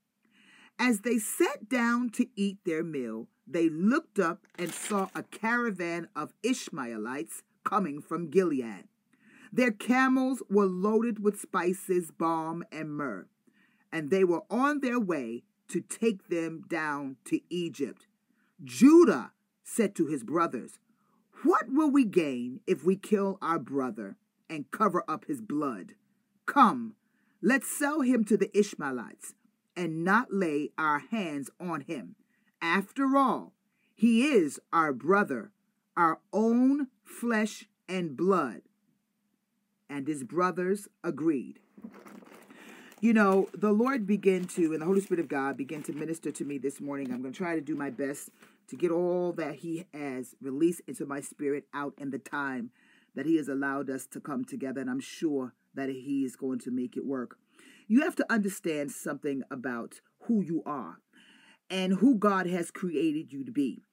As 0.78 1.02
they 1.02 1.20
sat 1.20 1.70
down 1.70 2.10
to 2.12 2.28
eat 2.36 2.58
their 2.66 2.84
meal, 2.84 3.30
they 3.48 3.70
looked 3.70 4.20
up 4.20 4.46
and 4.58 4.74
saw 4.74 5.08
a 5.16 5.24
caravan 5.24 6.10
of 6.16 6.34
Ishmaelites 6.44 7.44
coming 7.64 8.02
from 8.02 8.30
Gilead. 8.30 8.90
Their 9.56 9.72
camels 9.72 10.44
were 10.50 10.66
loaded 10.66 11.24
with 11.24 11.40
spices, 11.40 12.12
balm, 12.12 12.66
and 12.74 12.90
myrrh, 12.90 13.30
and 13.90 14.10
they 14.10 14.26
were 14.26 14.42
on 14.50 14.82
their 14.82 15.00
way 15.00 15.44
to 15.70 15.80
take 15.80 16.28
them 16.28 16.64
down 16.68 17.16
to 17.24 17.40
Egypt. 17.50 18.06
Judah 18.62 19.32
said 19.64 19.96
to 19.96 20.08
his 20.08 20.26
brothers, 20.26 20.80
What 21.44 21.68
will 21.70 21.90
we 21.90 22.04
gain 22.04 22.60
if 22.68 22.84
we 22.84 22.98
kill 22.98 23.38
our 23.42 23.58
brother 23.58 24.18
and 24.50 24.72
cover 24.72 25.06
up 25.08 25.24
his 25.24 25.40
blood? 25.40 25.94
Come, 26.46 26.96
let's 27.42 27.72
sell 27.72 28.02
him 28.02 28.26
to 28.26 28.36
the 28.36 28.52
Ishmaelites 28.58 29.36
and 29.74 30.04
not 30.04 30.34
lay 30.34 30.72
our 30.78 31.00
hands 31.00 31.50
on 31.62 31.80
him. 31.80 32.18
After 32.62 33.16
all, 33.16 33.54
he 33.94 34.28
is 34.28 34.60
our 34.74 34.92
brother, 34.92 35.54
our 35.96 36.20
own 36.34 36.88
flesh 37.06 37.70
and 37.88 38.18
blood 38.18 38.64
and 39.90 40.08
his 40.08 40.24
brothers 40.24 40.88
agreed. 41.04 41.60
You 43.02 43.14
know, 43.14 43.50
the 43.54 43.72
Lord 43.72 44.08
began 44.08 44.46
to, 44.46 44.74
and 44.74 44.82
the 44.82 44.86
Holy 44.86 45.02
Spirit 45.02 45.20
of 45.20 45.28
God 45.28 45.58
began 45.58 45.84
to 45.84 45.94
minister 45.94 46.32
to 46.32 46.46
me 46.46 46.58
this 46.58 46.82
morning. 46.82 47.12
I'm 47.12 47.22
going 47.22 47.34
to 47.34 47.38
try 47.38 47.56
to 47.56 47.62
do 47.62 47.76
my 47.76 47.90
best 47.90 48.30
to 48.70 48.76
get 48.76 48.90
all 48.90 49.32
that 49.34 49.56
He 49.56 49.86
has 49.94 50.34
released 50.42 50.82
into 50.88 51.06
my 51.06 51.22
spirit 51.22 51.66
out 51.74 51.94
in 51.98 52.10
the 52.10 52.20
time 52.20 52.72
that 53.14 53.26
He 53.26 53.38
has 53.38 53.48
allowed 53.48 53.90
us 53.90 54.08
to 54.08 54.20
come 54.20 54.44
together, 54.44 54.82
and 54.82 54.90
I'm 54.90 55.00
sure 55.00 55.54
that 55.76 55.90
He 55.90 56.24
is 56.26 56.36
going 56.36 56.60
to 56.60 56.72
make 56.72 56.98
it 56.98 57.06
work. 57.06 57.38
You 57.88 58.02
have 58.02 58.16
to 58.16 58.26
understand 58.32 58.92
something 58.92 59.44
about 59.52 60.00
who 60.22 60.42
you 60.42 60.64
are 60.66 61.00
and 61.70 61.94
who 61.94 62.16
God 62.16 62.48
has 62.48 62.72
created 62.72 63.32
you 63.32 63.44
to 63.44 63.52
be. 63.52 63.84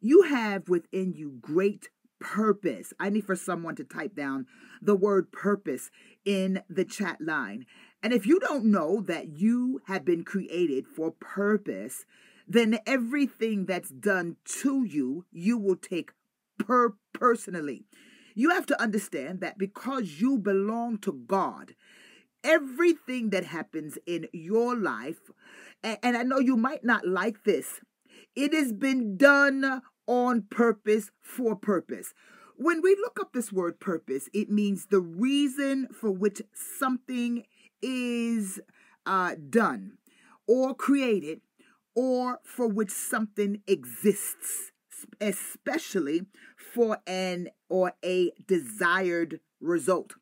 You 0.00 0.22
have 0.22 0.68
within 0.68 1.12
you 1.12 1.38
great 1.40 1.88
purpose. 2.20 2.92
I 3.00 3.10
need 3.10 3.24
for 3.24 3.34
someone 3.34 3.74
to 3.76 3.84
type 3.84 4.14
down 4.14 4.46
the 4.80 4.94
word 4.94 5.32
purpose 5.32 5.90
in 6.24 6.62
the 6.68 6.84
chat 6.84 7.20
line. 7.20 7.66
And 8.02 8.12
if 8.12 8.26
you 8.26 8.38
don't 8.38 8.66
know 8.66 9.00
that 9.02 9.28
you 9.38 9.80
have 9.86 10.04
been 10.04 10.24
created 10.24 10.86
for 10.86 11.10
purpose, 11.10 12.04
then 12.46 12.78
everything 12.86 13.66
that's 13.66 13.90
done 13.90 14.36
to 14.62 14.84
you, 14.84 15.24
you 15.32 15.58
will 15.58 15.76
take 15.76 16.12
per 16.58 16.94
personally. 17.12 17.84
You 18.34 18.50
have 18.50 18.66
to 18.66 18.80
understand 18.80 19.40
that 19.40 19.58
because 19.58 20.20
you 20.20 20.38
belong 20.38 20.98
to 20.98 21.12
God, 21.12 21.74
everything 22.42 23.30
that 23.30 23.44
happens 23.44 23.98
in 24.06 24.28
your 24.32 24.76
life, 24.76 25.30
and 25.82 26.16
I 26.16 26.22
know 26.22 26.38
you 26.38 26.56
might 26.56 26.84
not 26.84 27.06
like 27.06 27.44
this, 27.44 27.80
it 28.34 28.54
has 28.54 28.72
been 28.72 29.16
done 29.16 29.82
on 30.10 30.42
purpose 30.50 31.12
for 31.22 31.54
purpose. 31.54 32.12
When 32.56 32.82
we 32.82 32.96
look 32.96 33.20
up 33.20 33.32
this 33.32 33.52
word 33.52 33.78
purpose, 33.78 34.28
it 34.34 34.50
means 34.50 34.86
the 34.86 35.00
reason 35.00 35.86
for 35.92 36.10
which 36.10 36.42
something 36.52 37.44
is 37.80 38.60
uh, 39.06 39.36
done 39.48 39.98
or 40.48 40.74
created 40.74 41.42
or 41.94 42.40
for 42.44 42.66
which 42.66 42.90
something 42.90 43.62
exists, 43.68 44.72
especially 45.20 46.26
for 46.56 46.98
an 47.06 47.48
or 47.68 47.92
a 48.04 48.32
desired 48.48 49.38
result. 49.60 50.14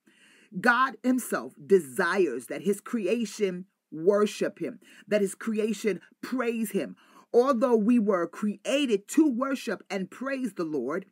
God 0.61 0.97
Himself 1.03 1.55
desires 1.67 2.47
that 2.49 2.63
His 2.63 2.83
creation 2.83 3.65
worship 3.91 4.59
Him, 4.59 4.81
that 5.07 5.23
His 5.23 5.35
creation 5.35 6.01
praise 6.23 6.73
Him. 6.73 6.95
Although 7.33 7.77
we 7.77 7.99
were 7.99 8.27
created 8.27 9.09
to 9.09 9.31
worship 9.31 9.83
and 9.91 10.11
praise 10.11 10.55
the 10.55 10.65
Lord, 10.65 11.07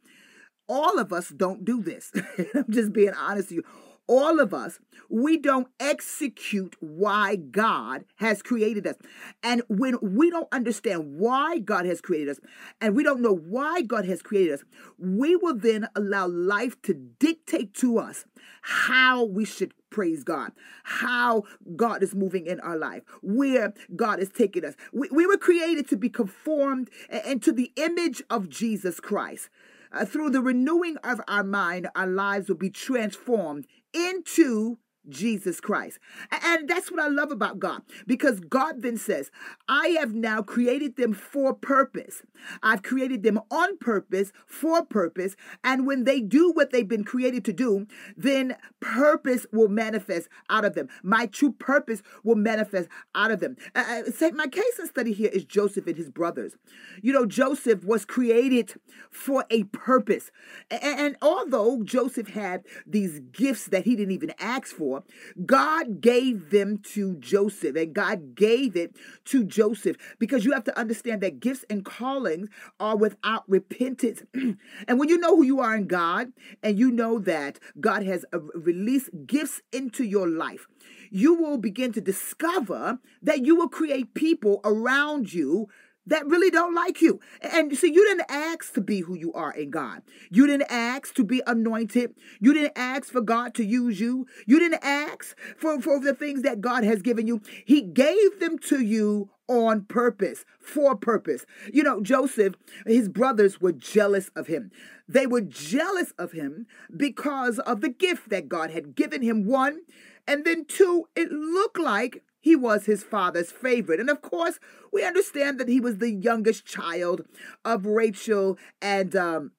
all 0.69 0.99
of 0.99 1.13
us 1.13 1.29
don't 1.29 1.65
do 1.65 1.83
this. 1.83 2.11
I'm 2.55 2.71
just 2.71 2.93
being 2.93 3.15
honest 3.15 3.51
with 3.51 3.57
you 3.57 3.65
all 4.09 4.41
of 4.41 4.55
us, 4.55 4.79
we 5.09 5.37
don't 5.37 5.69
execute 5.81 6.77
why 6.81 7.37
God 7.37 8.05
has 8.17 8.43
created 8.43 8.87
us. 8.87 8.97
And 9.43 9.63
when 9.69 9.99
we 10.01 10.31
don't 10.31 10.49
understand 10.53 11.19
why 11.19 11.59
God 11.59 11.87
has 11.87 12.01
created 12.01 12.31
us, 12.31 12.41
and 12.81 12.95
we 12.95 13.03
don't 13.03 13.21
know 13.21 13.35
why 13.35 13.83
God 13.83 14.05
has 14.05 14.23
created 14.23 14.55
us, 14.55 14.65
we 14.99 15.37
will 15.37 15.57
then 15.57 15.89
allow 15.97 16.27
life 16.27 16.81
to 16.83 16.95
dictate 16.95 17.75
to 17.75 17.99
us 17.99 18.25
how 18.63 19.25
we 19.25 19.45
should 19.45 19.73
praise 19.91 20.25
God, 20.25 20.53
how 20.85 21.45
God 21.77 22.03
is 22.03 22.15
moving 22.15 22.47
in 22.47 22.61
our 22.61 22.77
life, 22.77 23.03
where 23.23 23.73
God 23.95 24.19
is 24.21 24.31
taking 24.31 24.65
us. 24.65 24.75
We, 24.93 25.09
we 25.11 25.27
were 25.27 25.37
created 25.37 25.89
to 25.89 25.97
be 25.97 26.09
conformed 26.09 26.91
into 27.27 27.53
the 27.53 27.73
image 27.77 28.23
of 28.29 28.49
Jesus 28.49 29.01
Christ. 29.01 29.49
Uh, 29.93 30.05
through 30.05 30.31
the 30.31 30.43
renewing 30.43 30.97
of 30.99 31.21
our 31.29 31.45
mind, 31.45 31.89
our 31.95 32.09
lives 32.09 32.49
will 32.49 32.57
be 32.57 32.71
transformed 32.71 33.67
into 33.95 34.79
Jesus 35.09 35.61
Christ. 35.61 35.99
And 36.31 36.69
that's 36.69 36.91
what 36.91 37.01
I 37.01 37.09
love 37.09 37.31
about 37.31 37.59
God 37.59 37.83
because 38.07 38.41
God 38.41 38.83
then 38.83 38.97
says, 38.97 39.31
I 39.69 39.89
have 40.01 40.15
now 40.15 40.43
created 40.43 40.97
them 40.97 41.13
for 41.13 41.55
purpose. 41.55 42.23
I've 42.63 42.83
created 42.83 43.23
them 43.23 43.41
on 43.51 43.79
purpose, 43.79 44.33
for 44.47 44.85
purpose. 44.85 45.37
And 45.65 45.87
when 45.87 46.05
they 46.05 46.21
do 46.21 46.53
what 46.53 46.71
they've 46.71 46.87
been 46.87 47.05
created 47.05 47.45
to 47.47 47.53
do, 47.53 47.87
then 48.17 48.57
purpose 48.81 49.47
will 49.53 49.69
manifest 49.69 50.29
out 50.51 50.65
of 50.65 50.75
them. 50.75 50.89
My 51.03 51.27
true 51.27 51.53
purpose 51.53 52.03
will 52.23 52.37
manifest 52.37 52.89
out 53.15 53.31
of 53.31 53.41
them. 53.41 53.57
Uh, 53.75 54.05
say, 54.15 54.31
my 54.31 54.47
case 54.47 54.79
and 54.79 54.89
study 54.89 55.13
here 55.13 55.31
is 55.33 55.45
Joseph 55.45 55.87
and 55.87 55.97
his 55.97 56.11
brothers. 56.11 56.57
You 57.03 57.13
know, 57.13 57.27
Joseph 57.27 57.85
was 57.85 58.05
created 58.05 58.75
for 59.11 59.45
a 59.51 59.65
purpose. 59.65 60.31
And 60.71 61.17
although 61.23 61.83
Joseph 61.83 62.29
had 62.29 62.65
these 62.87 63.21
gifts 63.21 63.67
that 63.67 63.85
he 63.85 63.97
didn't 63.97 64.13
even 64.13 64.33
ask 64.39 64.69
for, 64.69 64.96
God 65.45 66.01
gave 66.01 66.51
them 66.51 66.79
to 66.95 67.17
Joseph, 67.17 67.77
and 67.77 67.95
God 67.95 68.35
gave 68.35 68.77
it 68.77 68.95
to 69.27 69.45
Joseph 69.45 69.97
because 70.19 70.45
you 70.45 70.53
have 70.53 70.65
to 70.65 70.79
understand 70.79 71.21
that 71.23 71.41
gifts 71.41 71.65
and 71.69 71.85
callings 71.85 72.49
are 72.81 72.97
without 72.97 73.45
repentance. 73.49 74.23
and 74.35 74.99
when 74.99 75.09
you 75.09 75.19
know 75.19 75.37
who 75.37 75.43
you 75.43 75.61
are 75.61 75.75
in 75.77 75.87
God, 75.87 76.33
and 76.63 76.79
you 76.79 76.91
know 76.91 77.19
that 77.19 77.59
God 77.81 78.03
has 78.05 78.25
uh, 78.33 78.41
released 78.41 79.11
gifts 79.27 79.63
into 79.73 80.05
your 80.05 80.29
life, 80.29 80.67
you 81.11 81.35
will 81.35 81.59
begin 81.59 81.93
to 81.93 82.01
discover 82.01 82.99
that 83.23 83.45
you 83.45 83.57
will 83.57 83.69
create 83.69 84.15
people 84.15 84.61
around 84.65 85.33
you 85.33 85.69
that 86.07 86.27
really 86.27 86.51
don't 86.51 86.75
like 86.75 87.03
you. 87.03 87.21
And 87.41 87.77
see, 87.77 87.93
you 87.93 88.05
didn't 88.07 88.31
ask 88.31 88.73
to 88.75 88.81
be 88.81 89.01
who 89.01 89.15
you 89.15 89.33
are 89.33 89.53
in 89.53 89.71
God. 89.71 90.03
You 90.31 90.47
didn't 90.47 90.71
ask 90.71 91.15
to 91.15 91.25
be 91.25 91.43
anointed. 91.47 92.15
You 92.41 92.55
didn't 92.55 92.77
ask 92.77 93.11
for 93.11 93.21
God 93.21 93.55
to 93.55 93.65
use 93.65 94.01
you. 94.01 94.27
You 94.47 94.59
didn't 94.59 94.85
ask 94.85 95.37
for, 95.57 95.81
for 95.81 96.01
the 96.01 96.15
things 96.15 96.43
that 96.43 96.61
God 96.61 96.85
has 96.85 97.03
given 97.03 97.27
you. 97.27 97.41
He 97.65 97.83
gave 97.83 98.41
them 98.41 98.59
to 98.61 98.81
you 98.81 99.31
on 99.49 99.85
purpose, 99.85 100.45
for 100.59 100.97
purpose. 100.97 101.45
You 101.73 101.83
know, 101.83 102.01
Joseph, 102.01 102.55
his 102.87 103.09
brothers 103.09 103.61
were 103.61 103.73
jealous 103.73 104.31
of 104.35 104.49
him. 104.49 104.71
They 105.09 105.27
were 105.27 105.41
jealous 105.41 106.13
of 106.19 106.33
him 106.33 106.67
because 106.97 107.59
of 107.61 107.81
the 107.81 107.89
gift 107.89 108.29
that 108.31 108.49
God 108.49 108.71
had 108.71 108.95
given 108.95 109.23
him, 109.23 109.47
one. 109.47 109.81
And 110.27 110.45
then 110.45 110.65
two, 110.65 111.09
it 111.15 111.31
looked 111.31 111.79
like 111.79 112.25
he 112.47 112.55
was 112.55 112.87
his 112.87 113.03
father's 113.03 113.51
favorite. 113.51 113.99
And 113.99 114.09
of 114.09 114.23
course, 114.23 114.61
we 114.93 115.05
understand 115.05 115.59
that 115.59 115.67
he 115.69 115.81
was 115.81 115.99
the 115.99 116.13
youngest 116.13 116.65
child 116.65 117.23
of 117.65 117.87
Rachel 117.87 118.57
and 118.81 119.17
um, 119.17 119.51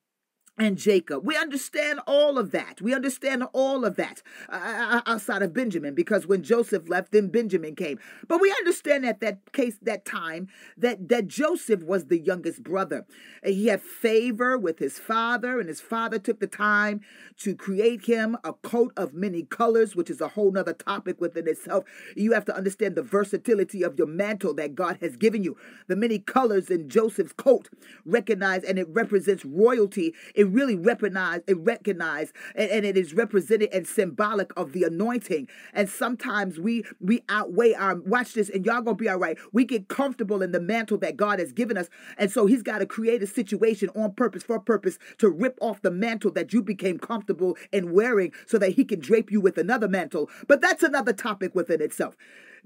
and 0.58 0.78
Jacob. 0.78 1.26
We 1.26 1.38
understand 1.38 2.00
all 2.08 2.38
of 2.38 2.52
that. 2.52 2.82
We 2.82 2.94
understand 2.94 3.44
all 3.54 3.86
of 3.86 3.96
that 3.98 4.24
uh, 4.50 4.56
uh, 4.56 4.98
uh, 4.98 5.02
outside 5.06 5.42
of 5.44 5.54
Benjamin 5.54 5.94
because 5.94 6.26
when 6.26 6.42
Joseph 6.42 6.90
left, 6.90 7.12
then 7.12 7.28
Benjamin 7.28 7.76
came. 7.76 8.00
But 8.28 8.42
we 8.42 8.52
understand 8.52 9.06
at 9.06 9.20
that 9.20 9.52
case, 9.54 9.78
that 9.84 10.06
time, 10.06 10.48
that, 10.78 11.10
that 11.10 11.28
Joseph 11.28 11.84
was 11.84 12.06
the 12.06 12.20
youngest 12.20 12.64
brother. 12.64 13.06
He 13.44 13.68
had 13.68 13.82
favor 13.82 14.58
with 14.58 14.80
his 14.80 14.98
father, 14.98 15.60
and 15.60 15.70
his 15.70 15.82
father 15.82 16.18
took 16.18 16.40
the 16.40 16.48
time 16.48 17.02
to 17.38 17.56
create 17.56 18.06
him 18.06 18.36
a 18.44 18.54
coat 18.54 18.94
of 18.98 19.14
many 19.14 19.44
colors, 19.44 19.96
which 19.96 20.10
is 20.10 20.22
a 20.22 20.30
whole 20.30 20.52
nother 20.52 20.74
topic 20.74 21.22
within 21.22 21.48
itself. 21.48 21.84
You 22.16 22.34
have 22.34 22.46
to 22.46 22.56
understand 22.56 22.96
the 22.96 23.04
versatility 23.04 23.84
of 23.84 23.98
your 23.98 24.08
mantle 24.08 24.54
that 24.56 24.76
God 24.76 24.98
has 25.02 25.16
given 25.16 25.44
you. 25.44 25.56
The 25.88 25.96
many 25.96 26.20
colors 26.20 26.70
in 26.70 26.90
Joseph's 26.90 27.34
coat 27.34 27.70
recognize 28.06 28.64
and 28.64 28.80
it 28.80 28.88
represents 28.90 29.46
royalty. 29.46 30.14
It 30.34 30.47
it 30.48 30.54
really 30.54 30.76
recognize, 30.76 31.42
it 31.48 31.58
recognize, 31.60 32.32
and, 32.56 32.70
and 32.72 32.86
it 32.86 32.98
is 32.98 33.14
represented 33.14 33.70
and 33.74 33.86
symbolic 33.86 34.52
of 34.58 34.72
the 34.72 34.84
anointing. 34.84 35.48
And 35.74 35.90
sometimes 35.90 36.60
we 36.60 36.84
we 37.00 37.24
outweigh 37.30 37.74
our 37.74 37.96
watch 37.96 38.34
this, 38.34 38.50
and 38.50 38.66
y'all 38.66 38.82
gonna 38.82 38.96
be 38.96 39.10
all 39.10 39.18
right. 39.18 39.38
We 39.52 39.66
get 39.66 39.88
comfortable 39.88 40.42
in 40.42 40.52
the 40.52 40.60
mantle 40.60 40.98
that 41.00 41.18
God 41.18 41.40
has 41.40 41.52
given 41.52 41.78
us, 41.78 41.90
and 42.18 42.32
so 42.32 42.46
He's 42.46 42.64
got 42.64 42.80
to 42.80 42.86
create 42.86 43.22
a 43.22 43.28
situation 43.28 43.90
on 43.96 44.14
purpose 44.14 44.44
for 44.44 44.60
purpose 44.60 44.98
to 45.18 45.30
rip 45.30 45.58
off 45.62 45.82
the 45.82 45.92
mantle 45.92 46.32
that 46.32 46.54
you 46.54 46.62
became 46.62 46.98
comfortable 46.98 47.58
in 47.72 47.92
wearing, 47.92 48.32
so 48.46 48.58
that 48.58 48.72
He 48.72 48.86
can 48.86 49.00
drape 49.00 49.32
you 49.32 49.42
with 49.42 49.58
another 49.58 49.88
mantle. 49.88 50.30
But 50.48 50.62
that's 50.62 50.84
another 50.84 51.14
topic 51.14 51.56
within 51.56 51.82
itself. 51.82 52.16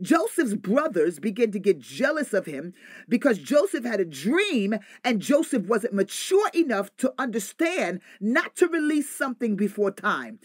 Joseph's 0.02 0.56
brothers 0.56 1.20
begin 1.20 1.52
to 1.52 1.60
get 1.60 1.80
jealous 1.80 2.34
of 2.34 2.46
him 2.46 2.74
because 3.08 3.38
Joseph 3.38 3.86
had 3.86 4.00
a 4.00 4.06
dream 4.06 4.76
and 5.04 5.22
Joseph 5.22 5.64
wasn't 5.64 5.94
mature 5.94 6.50
enough 6.54 6.96
to 6.98 7.14
understand 7.18 8.02
not 8.20 8.56
to 8.58 8.68
release 8.68 9.10
something 9.10 9.56
before 9.56 9.92
time. 9.92 10.40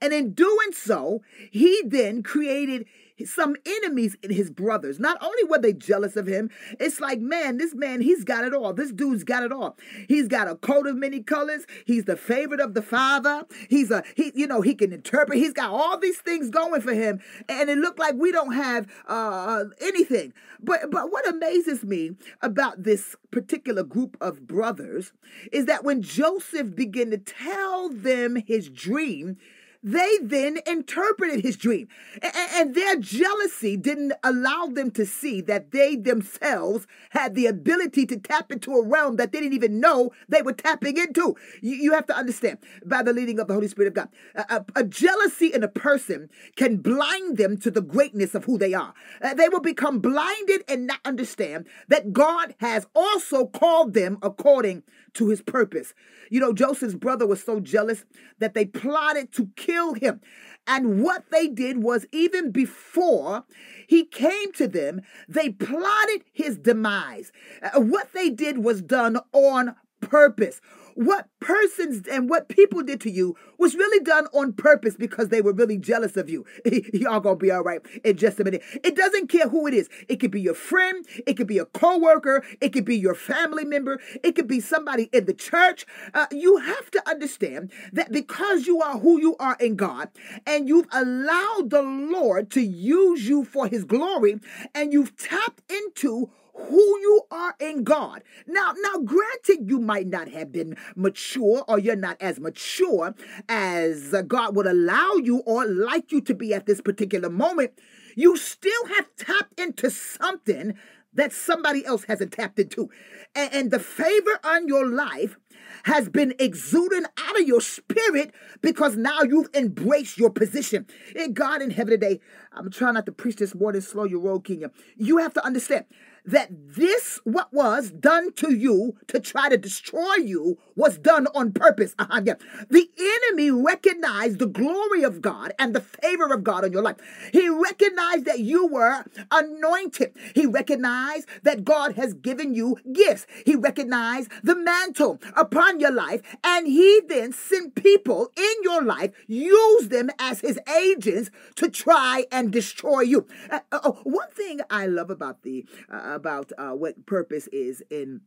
And 0.00 0.12
in 0.12 0.32
doing 0.32 0.72
so, 0.72 1.22
he 1.50 1.82
then 1.86 2.22
created 2.22 2.86
some 3.24 3.56
enemies 3.64 4.16
in 4.22 4.30
his 4.30 4.50
brothers. 4.50 4.98
Not 4.98 5.18
only 5.22 5.44
were 5.44 5.58
they 5.58 5.72
jealous 5.72 6.16
of 6.16 6.26
him, 6.26 6.50
it's 6.80 7.00
like, 7.00 7.20
man, 7.20 7.58
this 7.58 7.74
man, 7.74 8.00
he's 8.00 8.24
got 8.24 8.44
it 8.44 8.54
all. 8.54 8.72
This 8.72 8.92
dude's 8.92 9.24
got 9.24 9.42
it 9.42 9.52
all. 9.52 9.76
He's 10.08 10.28
got 10.28 10.48
a 10.48 10.56
coat 10.56 10.86
of 10.86 10.96
many 10.96 11.22
colors. 11.22 11.66
He's 11.84 12.04
the 12.04 12.16
favorite 12.16 12.60
of 12.60 12.74
the 12.74 12.82
father. 12.82 13.46
He's 13.68 13.90
a, 13.90 14.02
he, 14.16 14.32
you 14.34 14.46
know, 14.46 14.60
he 14.60 14.74
can 14.74 14.92
interpret. 14.92 15.38
He's 15.38 15.52
got 15.52 15.70
all 15.70 15.98
these 15.98 16.18
things 16.18 16.50
going 16.50 16.80
for 16.80 16.94
him. 16.94 17.20
And 17.48 17.70
it 17.70 17.78
looked 17.78 17.98
like 17.98 18.14
we 18.14 18.32
don't 18.32 18.52
have 18.52 18.86
uh, 19.06 19.64
anything. 19.80 20.32
But, 20.60 20.90
but 20.90 21.10
what 21.10 21.28
amazes 21.28 21.84
me 21.84 22.12
about 22.40 22.82
this 22.82 23.16
particular 23.30 23.82
group 23.82 24.16
of 24.20 24.46
brothers 24.46 25.12
is 25.50 25.66
that 25.66 25.84
when 25.84 26.02
Joseph 26.02 26.74
began 26.74 27.10
to 27.10 27.18
tell 27.18 27.88
them 27.88 28.36
his 28.36 28.68
dream, 28.68 29.36
they 29.82 30.18
then 30.22 30.58
interpreted 30.66 31.40
his 31.40 31.56
dream. 31.56 31.88
And 32.22 32.74
their 32.74 32.96
jealousy 32.96 33.76
didn't 33.76 34.12
allow 34.22 34.66
them 34.66 34.90
to 34.92 35.04
see 35.04 35.40
that 35.42 35.72
they 35.72 35.96
themselves 35.96 36.86
had 37.10 37.34
the 37.34 37.46
ability 37.46 38.06
to 38.06 38.16
tap 38.16 38.52
into 38.52 38.72
a 38.74 38.86
realm 38.86 39.16
that 39.16 39.32
they 39.32 39.40
didn't 39.40 39.54
even 39.54 39.80
know 39.80 40.10
they 40.28 40.42
were 40.42 40.52
tapping 40.52 40.96
into. 40.96 41.36
You 41.60 41.92
have 41.92 42.06
to 42.06 42.16
understand, 42.16 42.58
by 42.84 43.02
the 43.02 43.12
leading 43.12 43.40
of 43.40 43.48
the 43.48 43.54
Holy 43.54 43.68
Spirit 43.68 43.88
of 43.88 43.94
God, 43.94 44.08
a, 44.34 44.64
a 44.76 44.84
jealousy 44.84 45.52
in 45.52 45.62
a 45.62 45.68
person 45.68 46.30
can 46.56 46.76
blind 46.76 47.36
them 47.36 47.56
to 47.58 47.70
the 47.70 47.82
greatness 47.82 48.34
of 48.34 48.44
who 48.44 48.58
they 48.58 48.74
are. 48.74 48.94
Uh, 49.20 49.34
they 49.34 49.48
will 49.48 49.60
become 49.60 49.98
blinded 49.98 50.62
and 50.68 50.86
not 50.86 51.00
understand 51.04 51.66
that 51.88 52.12
God 52.12 52.54
has 52.58 52.86
also 52.94 53.46
called 53.46 53.94
them 53.94 54.18
according 54.22 54.84
to 55.14 55.28
his 55.28 55.42
purpose. 55.42 55.94
You 56.30 56.40
know, 56.40 56.52
Joseph's 56.52 56.94
brother 56.94 57.26
was 57.26 57.42
so 57.42 57.60
jealous 57.60 58.04
that 58.38 58.54
they 58.54 58.64
plotted 58.64 59.32
to 59.32 59.50
kill 59.56 59.94
him. 59.94 60.20
And 60.66 61.02
what 61.02 61.24
they 61.30 61.48
did 61.48 61.82
was, 61.82 62.06
even 62.12 62.52
before 62.52 63.44
he 63.86 64.04
came 64.04 64.52
to 64.52 64.68
them, 64.68 65.02
they 65.28 65.50
plotted 65.50 66.24
his 66.32 66.58
demise. 66.58 67.32
Uh, 67.62 67.80
what 67.80 68.12
they 68.12 68.30
did 68.30 68.58
was 68.58 68.80
done 68.80 69.18
on 69.32 69.74
purpose 70.00 70.60
what 70.94 71.28
persons 71.40 72.06
and 72.08 72.28
what 72.28 72.48
people 72.48 72.82
did 72.82 73.00
to 73.02 73.10
you 73.10 73.36
was 73.58 73.74
really 73.74 74.02
done 74.04 74.26
on 74.32 74.52
purpose 74.52 74.96
because 74.96 75.28
they 75.28 75.40
were 75.40 75.52
really 75.52 75.78
jealous 75.78 76.16
of 76.16 76.28
you. 76.28 76.44
Y'all 76.92 77.20
gonna 77.20 77.36
be 77.36 77.50
all 77.50 77.62
right 77.62 77.80
in 78.04 78.16
just 78.16 78.40
a 78.40 78.44
minute. 78.44 78.62
It 78.84 78.96
doesn't 78.96 79.28
care 79.28 79.48
who 79.48 79.66
it 79.66 79.74
is. 79.74 79.88
It 80.08 80.16
could 80.16 80.30
be 80.30 80.40
your 80.40 80.54
friend, 80.54 81.04
it 81.26 81.34
could 81.34 81.46
be 81.46 81.58
a 81.58 81.66
coworker, 81.66 82.44
it 82.60 82.72
could 82.72 82.84
be 82.84 82.96
your 82.96 83.14
family 83.14 83.64
member, 83.64 84.00
it 84.22 84.34
could 84.34 84.48
be 84.48 84.60
somebody 84.60 85.08
in 85.12 85.26
the 85.26 85.34
church. 85.34 85.86
Uh, 86.14 86.26
you 86.30 86.58
have 86.58 86.90
to 86.92 87.08
understand 87.08 87.72
that 87.92 88.12
because 88.12 88.66
you 88.66 88.80
are 88.82 88.98
who 88.98 89.20
you 89.20 89.36
are 89.38 89.56
in 89.60 89.76
God 89.76 90.08
and 90.46 90.68
you've 90.68 90.88
allowed 90.92 91.70
the 91.70 91.82
Lord 91.82 92.50
to 92.52 92.60
use 92.60 93.28
you 93.28 93.44
for 93.44 93.66
his 93.66 93.84
glory 93.84 94.40
and 94.74 94.92
you've 94.92 95.16
tapped 95.16 95.62
into 95.70 96.30
who 96.68 96.98
you 97.00 97.22
are 97.30 97.54
in 97.60 97.84
God. 97.84 98.22
Now, 98.46 98.74
now, 98.78 98.98
granted, 98.98 99.68
you 99.68 99.78
might 99.78 100.06
not 100.06 100.28
have 100.28 100.52
been 100.52 100.76
mature 100.96 101.64
or 101.68 101.78
you're 101.78 101.96
not 101.96 102.16
as 102.20 102.40
mature 102.40 103.14
as 103.48 104.14
God 104.26 104.56
would 104.56 104.66
allow 104.66 105.14
you 105.14 105.38
or 105.46 105.66
like 105.66 106.12
you 106.12 106.20
to 106.22 106.34
be 106.34 106.54
at 106.54 106.66
this 106.66 106.80
particular 106.80 107.30
moment. 107.30 107.72
You 108.16 108.36
still 108.36 108.86
have 108.96 109.08
tapped 109.16 109.58
into 109.58 109.90
something 109.90 110.74
that 111.14 111.32
somebody 111.32 111.84
else 111.84 112.04
hasn't 112.04 112.32
tapped 112.32 112.58
into. 112.58 112.90
And, 113.34 113.52
and 113.52 113.70
the 113.70 113.78
favor 113.78 114.38
on 114.44 114.68
your 114.68 114.86
life 114.86 115.36
has 115.84 116.08
been 116.08 116.34
exuding 116.38 117.04
out 117.18 117.40
of 117.40 117.46
your 117.46 117.60
spirit 117.60 118.32
because 118.60 118.96
now 118.96 119.22
you've 119.22 119.48
embraced 119.54 120.18
your 120.18 120.30
position. 120.30 120.86
In 121.16 121.32
God 121.32 121.60
in 121.62 121.70
heaven 121.70 121.92
today, 121.92 122.20
I'm 122.52 122.70
trying 122.70 122.94
not 122.94 123.06
to 123.06 123.12
preach 123.12 123.36
this 123.36 123.52
than 123.52 123.80
slow 123.80 124.04
your 124.04 124.20
road, 124.20 124.44
Kenya. 124.44 124.70
You 124.96 125.18
have 125.18 125.34
to 125.34 125.44
understand 125.44 125.86
that 126.24 126.48
this, 126.50 127.20
what 127.24 127.52
was 127.52 127.90
done 127.90 128.32
to 128.34 128.54
you 128.54 128.96
to 129.08 129.20
try 129.20 129.48
to 129.48 129.56
destroy 129.56 130.14
you, 130.16 130.58
was 130.74 130.98
done 130.98 131.26
on 131.34 131.52
purpose. 131.52 131.94
Uh-huh, 131.98 132.22
yeah. 132.24 132.34
The 132.70 132.88
enemy 132.98 133.50
recognized 133.50 134.38
the 134.38 134.46
glory 134.46 135.02
of 135.02 135.20
God 135.20 135.52
and 135.58 135.74
the 135.74 135.80
favor 135.80 136.32
of 136.32 136.44
God 136.44 136.64
on 136.64 136.72
your 136.72 136.82
life. 136.82 136.96
He 137.32 137.48
recognized 137.48 138.24
that 138.24 138.40
you 138.40 138.66
were 138.66 139.04
anointed. 139.30 140.12
He 140.34 140.46
recognized 140.46 141.28
that 141.42 141.64
God 141.64 141.96
has 141.96 142.14
given 142.14 142.54
you 142.54 142.78
gifts. 142.92 143.26
He 143.44 143.54
recognized 143.54 144.30
the 144.42 144.56
mantle 144.56 145.20
upon 145.36 145.80
your 145.80 145.92
life, 145.92 146.22
and 146.42 146.66
he 146.66 147.00
then 147.06 147.32
sent 147.32 147.74
people 147.74 148.30
in 148.36 148.54
your 148.62 148.82
life, 148.82 149.12
use 149.26 149.88
them 149.88 150.10
as 150.18 150.40
his 150.40 150.58
agents 150.68 151.30
to 151.56 151.68
try 151.68 152.26
and 152.30 152.50
destroy 152.50 153.00
you. 153.00 153.26
Uh, 153.50 153.60
uh, 153.70 153.90
one 154.04 154.30
thing 154.30 154.60
I 154.70 154.86
love 154.86 155.10
about 155.10 155.42
the 155.42 155.66
uh, 155.90 156.11
about 156.14 156.52
uh, 156.58 156.70
what 156.70 157.06
purpose 157.06 157.48
is 157.48 157.82
in 157.90 158.22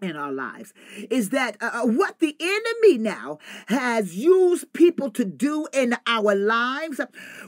in 0.00 0.14
our 0.14 0.30
lives 0.30 0.72
is 1.10 1.30
that 1.30 1.56
uh, 1.60 1.70
uh, 1.72 1.82
what 1.84 2.20
the 2.20 2.36
enemy 2.38 2.98
now 2.98 3.36
has 3.66 4.14
used 4.14 4.72
people 4.72 5.10
to 5.10 5.24
do 5.24 5.66
in 5.72 5.96
our 6.06 6.36
lives 6.36 7.00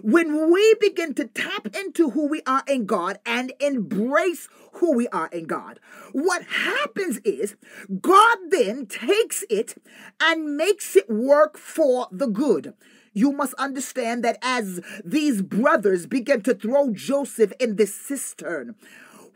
when 0.03 0.51
we 0.51 0.75
begin 0.81 1.15
to 1.15 1.27
tap 1.27 1.69
into 1.77 2.11
who 2.11 2.27
we 2.27 2.43
are 2.49 2.65
in 2.67 2.87
God 2.87 3.21
and 3.25 3.53
embrace 3.61 4.49
who 4.73 4.97
we 4.97 5.07
are 5.09 5.29
in 5.29 5.45
God 5.45 5.79
what 6.13 6.43
happens 6.43 7.19
is 7.19 7.57
God 8.01 8.39
then 8.49 8.87
takes 8.87 9.45
it 9.49 9.77
and 10.21 10.57
makes 10.57 10.97
it 10.97 11.09
work 11.09 11.57
for 11.57 12.09
the 12.11 12.27
good. 12.27 12.75
You 13.13 13.33
must 13.33 13.55
understand 13.55 14.23
that 14.25 14.39
as 14.43 14.81
these 15.05 15.43
brothers 15.43 16.07
begin 16.07 16.43
to 16.43 16.55
throw 16.55 16.93
Joseph 16.93 17.53
in 17.59 17.77
this 17.77 17.95
cistern, 17.95 18.77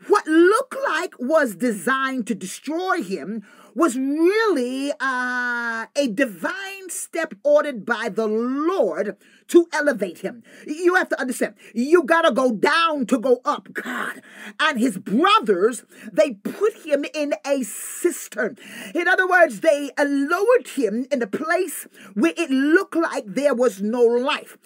what 0.07 0.27
looked 0.27 0.75
like 0.87 1.13
was 1.19 1.55
designed 1.55 2.27
to 2.27 2.35
destroy 2.35 3.01
him 3.01 3.43
was 3.75 3.97
really 3.97 4.91
uh, 5.01 5.85
a 5.95 6.07
divine 6.07 6.89
step 6.89 7.33
ordered 7.43 7.85
by 7.85 8.07
the 8.07 8.25
Lord 8.25 9.17
to 9.49 9.67
elevate 9.73 10.19
him. 10.19 10.43
You 10.65 10.95
have 10.95 11.09
to 11.09 11.19
understand, 11.19 11.55
you 11.73 12.03
got 12.03 12.21
to 12.21 12.31
go 12.31 12.53
down 12.53 13.05
to 13.07 13.19
go 13.19 13.41
up, 13.43 13.73
God. 13.73 14.21
And 14.59 14.79
his 14.79 14.97
brothers, 14.97 15.83
they 16.11 16.31
put 16.31 16.85
him 16.85 17.05
in 17.13 17.33
a 17.45 17.63
cistern. 17.63 18.57
In 18.95 19.07
other 19.09 19.27
words, 19.27 19.59
they 19.59 19.91
lowered 19.99 20.69
him 20.69 21.05
in 21.11 21.21
a 21.21 21.27
place 21.27 21.87
where 22.13 22.33
it 22.37 22.49
looked 22.49 22.95
like 22.95 23.25
there 23.27 23.53
was 23.53 23.81
no 23.81 24.01
life. 24.01 24.57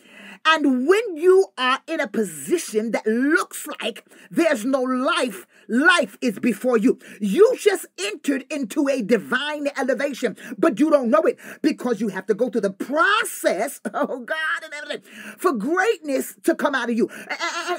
And 0.46 0.88
when 0.88 1.18
you 1.18 1.48
are 1.58 1.80
in 1.88 2.00
a 2.00 2.08
position 2.08 2.92
that 2.92 3.06
looks 3.06 3.68
like 3.82 4.06
there's 4.32 4.66
no 4.66 4.82
life, 4.82 5.46
life 5.68 6.18
is 6.22 6.40
before 6.40 6.78
you. 6.78 6.98
You 7.20 7.56
just 7.58 7.86
entered 8.00 8.46
into 8.50 8.88
a 8.88 9.02
divine 9.02 9.68
elevation, 9.78 10.36
but 10.58 10.80
you 10.80 10.90
don't 10.90 11.10
know 11.10 11.22
it 11.22 11.38
because 11.62 12.02
you 12.02 12.10
have 12.10 12.26
to 12.28 12.34
go 12.34 12.50
through 12.50 12.62
the 12.62 12.72
process, 12.72 13.82
oh 13.94 14.20
God, 14.20 15.02
for 15.38 15.54
greatness 15.54 16.36
to 16.44 16.56
come 16.56 16.76
out 16.76 16.90
of 16.90 16.98
you. 16.98 17.10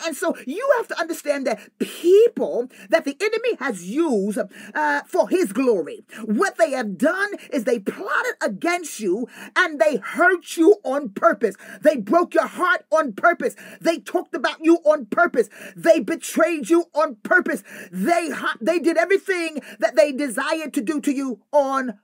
And, 0.07 0.17
so 0.17 0.37
you 0.47 0.69
have 0.77 0.89
to 0.89 0.99
understand 0.99 1.47
that 1.47 1.61
people 1.79 2.69
that 2.91 3.05
the 3.05 3.17
enemy 3.21 3.57
has 3.59 3.85
used 3.85 4.39
uh, 4.75 5.03
for 5.07 5.29
his 5.29 5.53
glory, 5.53 6.05
what 6.25 6.59
they 6.59 6.73
have 6.73 6.99
done 6.99 7.31
is 7.53 7.65
they 7.65 7.79
plotted 7.79 8.35
against 8.43 9.01
you 9.01 9.29
and 9.57 9.81
they 9.81 9.97
hurt 9.97 10.57
you 10.57 10.77
on 10.85 11.11
purpose. 11.11 11.57
They 11.81 11.97
broke 11.97 12.35
your 12.35 12.47
heart 12.51 12.85
on 12.91 13.13
purpose. 13.13 13.55
They 13.81 13.99
talked 13.99 14.35
about 14.35 14.59
you 14.61 14.77
on 14.85 15.07
purpose. 15.07 15.49
They 15.77 16.01
betrayed 16.01 16.69
you 16.69 16.87
on 16.95 17.17
purpose. 17.23 17.63
They 17.91 18.31
they 18.61 18.79
did 18.79 18.97
everything 18.97 19.61
that 19.79 19.97
they 19.97 20.13
desired 20.13 20.75
to 20.75 20.81
do 20.83 21.01
to 21.01 21.13
you 21.13 21.41
on 21.53 21.99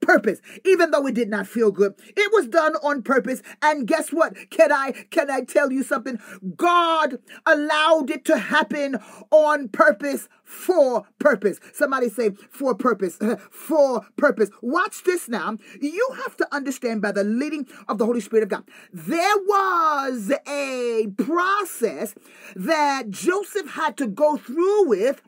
purpose 0.00 0.40
even 0.64 0.90
though 0.90 1.06
it 1.06 1.14
did 1.14 1.28
not 1.28 1.46
feel 1.46 1.70
good. 1.70 1.94
It 2.16 2.32
was 2.32 2.48
done 2.48 2.74
on 2.76 3.02
purpose. 3.02 3.42
And 3.62 3.86
guess 3.86 4.12
what? 4.12 4.34
Can 4.50 4.72
i 4.72 4.92
can 5.10 5.30
i 5.30 5.42
tell 5.42 5.72
you 5.72 5.82
something? 5.82 6.18
God 6.56 7.18
allowed 7.46 8.10
it 8.10 8.24
to 8.26 8.38
happen 8.38 8.98
on 9.30 9.68
purpose 9.68 10.28
for 10.42 11.04
purpose. 11.18 11.60
Somebody 11.72 12.08
say 12.08 12.30
for 12.50 12.74
purpose. 12.74 13.18
For 13.50 14.02
purpose. 14.16 14.50
Watch 14.62 15.04
this 15.04 15.28
now. 15.28 15.56
You 15.80 16.08
have 16.24 16.36
to 16.38 16.54
understand 16.54 17.02
by 17.02 17.12
the 17.12 17.24
leading 17.24 17.66
of 17.88 17.98
the 17.98 18.06
holy 18.06 18.20
spirit 18.20 18.42
of 18.44 18.48
god 18.48 18.64
there 18.92 19.36
was 19.38 20.32
a 20.48 21.06
process 21.16 22.14
that 22.54 23.10
joseph 23.10 23.70
had 23.70 23.96
to 23.96 24.06
go 24.06 24.36
through 24.36 24.88
with 24.88 25.22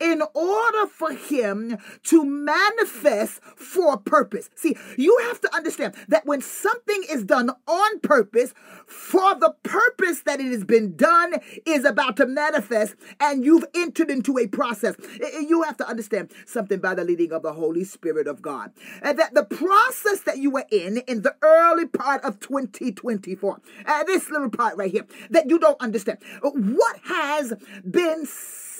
in 0.00 0.22
order 0.34 0.86
for 0.86 1.12
him 1.12 1.78
to 2.04 2.24
manifest 2.24 3.42
for 3.56 3.96
purpose. 3.96 4.50
See, 4.54 4.76
you 4.96 5.16
have 5.24 5.40
to 5.42 5.54
understand 5.54 5.94
that 6.08 6.26
when 6.26 6.40
something 6.40 7.04
is 7.10 7.24
done 7.24 7.50
on 7.66 8.00
purpose, 8.00 8.54
for 8.86 9.34
the 9.34 9.54
purpose 9.62 10.22
that 10.22 10.40
it 10.40 10.46
has 10.46 10.64
been 10.64 10.96
done 10.96 11.34
is 11.66 11.84
about 11.84 12.16
to 12.18 12.26
manifest, 12.26 12.94
and 13.20 13.44
you've 13.44 13.64
entered 13.74 14.10
into 14.10 14.38
a 14.38 14.46
process. 14.46 14.96
You 15.40 15.62
have 15.62 15.76
to 15.78 15.88
understand 15.88 16.30
something 16.46 16.80
by 16.80 16.94
the 16.94 17.04
leading 17.04 17.32
of 17.32 17.42
the 17.42 17.52
Holy 17.52 17.84
Spirit 17.84 18.26
of 18.26 18.42
God. 18.42 18.72
And 19.02 19.18
that 19.18 19.34
the 19.34 19.44
process 19.44 20.20
that 20.20 20.38
you 20.38 20.50
were 20.50 20.66
in 20.70 20.98
in 21.06 21.22
the 21.22 21.34
early 21.42 21.86
part 21.86 22.24
of 22.24 22.40
2024, 22.40 23.60
uh, 23.86 24.04
this 24.04 24.30
little 24.30 24.50
part 24.50 24.76
right 24.76 24.90
here, 24.90 25.06
that 25.30 25.48
you 25.48 25.58
don't 25.58 25.80
understand, 25.80 26.18
what 26.42 26.98
has 27.04 27.54
been 27.88 28.26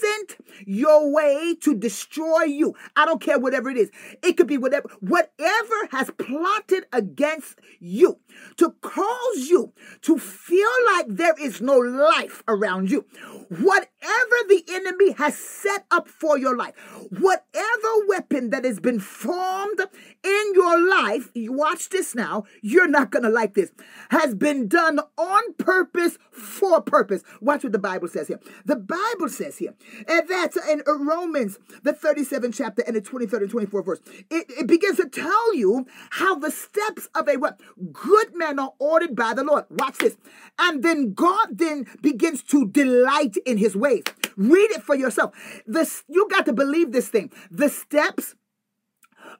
sent 0.04 0.36
your 0.66 1.12
way 1.12 1.54
to 1.60 1.74
destroy 1.74 2.44
you. 2.44 2.74
I 2.96 3.04
don't 3.04 3.20
care 3.20 3.38
whatever 3.38 3.70
it 3.70 3.76
is. 3.76 3.90
It 4.22 4.36
could 4.36 4.46
be 4.46 4.58
whatever, 4.58 4.88
whatever 5.00 5.88
has 5.90 6.10
plotted 6.18 6.86
against 6.92 7.58
you 7.80 8.18
to 8.56 8.74
cause 8.80 9.48
you 9.48 9.72
to 10.02 10.18
feel 10.18 10.70
like 10.86 11.06
there 11.08 11.34
is 11.40 11.60
no 11.60 11.78
life 11.78 12.42
around 12.48 12.90
you. 12.90 13.04
Whatever 13.48 14.36
the 14.48 14.64
enemy 14.68 15.12
has 15.12 15.36
set 15.36 15.86
up 15.90 16.08
for 16.08 16.38
your 16.38 16.56
life, 16.56 16.74
whatever 17.10 18.06
weapon 18.08 18.50
that 18.50 18.64
has 18.64 18.80
been 18.80 19.00
formed 19.00 19.80
in 20.22 20.50
your 20.54 20.80
life, 20.88 21.30
you 21.34 21.52
watch 21.52 21.88
this 21.90 22.14
now, 22.14 22.44
you're 22.62 22.88
not 22.88 23.10
going 23.10 23.22
to 23.22 23.28
like 23.28 23.54
this, 23.54 23.70
has 24.10 24.34
been 24.34 24.68
done 24.68 25.00
on 25.18 25.54
purpose 25.54 26.18
for 26.30 26.80
purpose. 26.80 27.22
Watch 27.40 27.62
what 27.62 27.72
the 27.72 27.78
Bible 27.78 28.08
says 28.08 28.28
here. 28.28 28.40
The 28.64 28.76
Bible 28.76 29.28
says 29.28 29.58
here, 29.58 29.74
and 30.08 30.28
that's 30.28 30.56
in 30.68 30.82
Romans, 30.86 31.58
the 31.82 31.92
37th 31.92 32.54
chapter 32.54 32.82
and 32.86 32.96
the 32.96 33.00
23rd 33.00 33.42
and 33.42 33.52
24th 33.52 33.84
verse. 33.84 34.00
It, 34.30 34.46
it 34.48 34.66
begins 34.66 34.96
to 34.98 35.08
tell 35.08 35.54
you 35.54 35.86
how 36.10 36.36
the 36.38 36.50
steps 36.50 37.08
of 37.14 37.28
a 37.28 37.36
what 37.36 37.60
good 37.92 38.34
man 38.34 38.58
are 38.58 38.72
ordered 38.78 39.14
by 39.14 39.34
the 39.34 39.44
Lord. 39.44 39.64
Watch 39.70 39.98
this. 39.98 40.16
And 40.58 40.82
then 40.82 41.14
God 41.14 41.58
then 41.58 41.86
begins 42.02 42.42
to 42.44 42.66
delight 42.66 43.36
in 43.44 43.58
his 43.58 43.76
ways. 43.76 44.04
Read 44.36 44.70
it 44.70 44.82
for 44.82 44.94
yourself. 44.94 45.34
This 45.66 46.04
you 46.08 46.28
got 46.28 46.46
to 46.46 46.52
believe 46.52 46.92
this 46.92 47.08
thing. 47.08 47.32
The 47.50 47.68
steps 47.68 48.34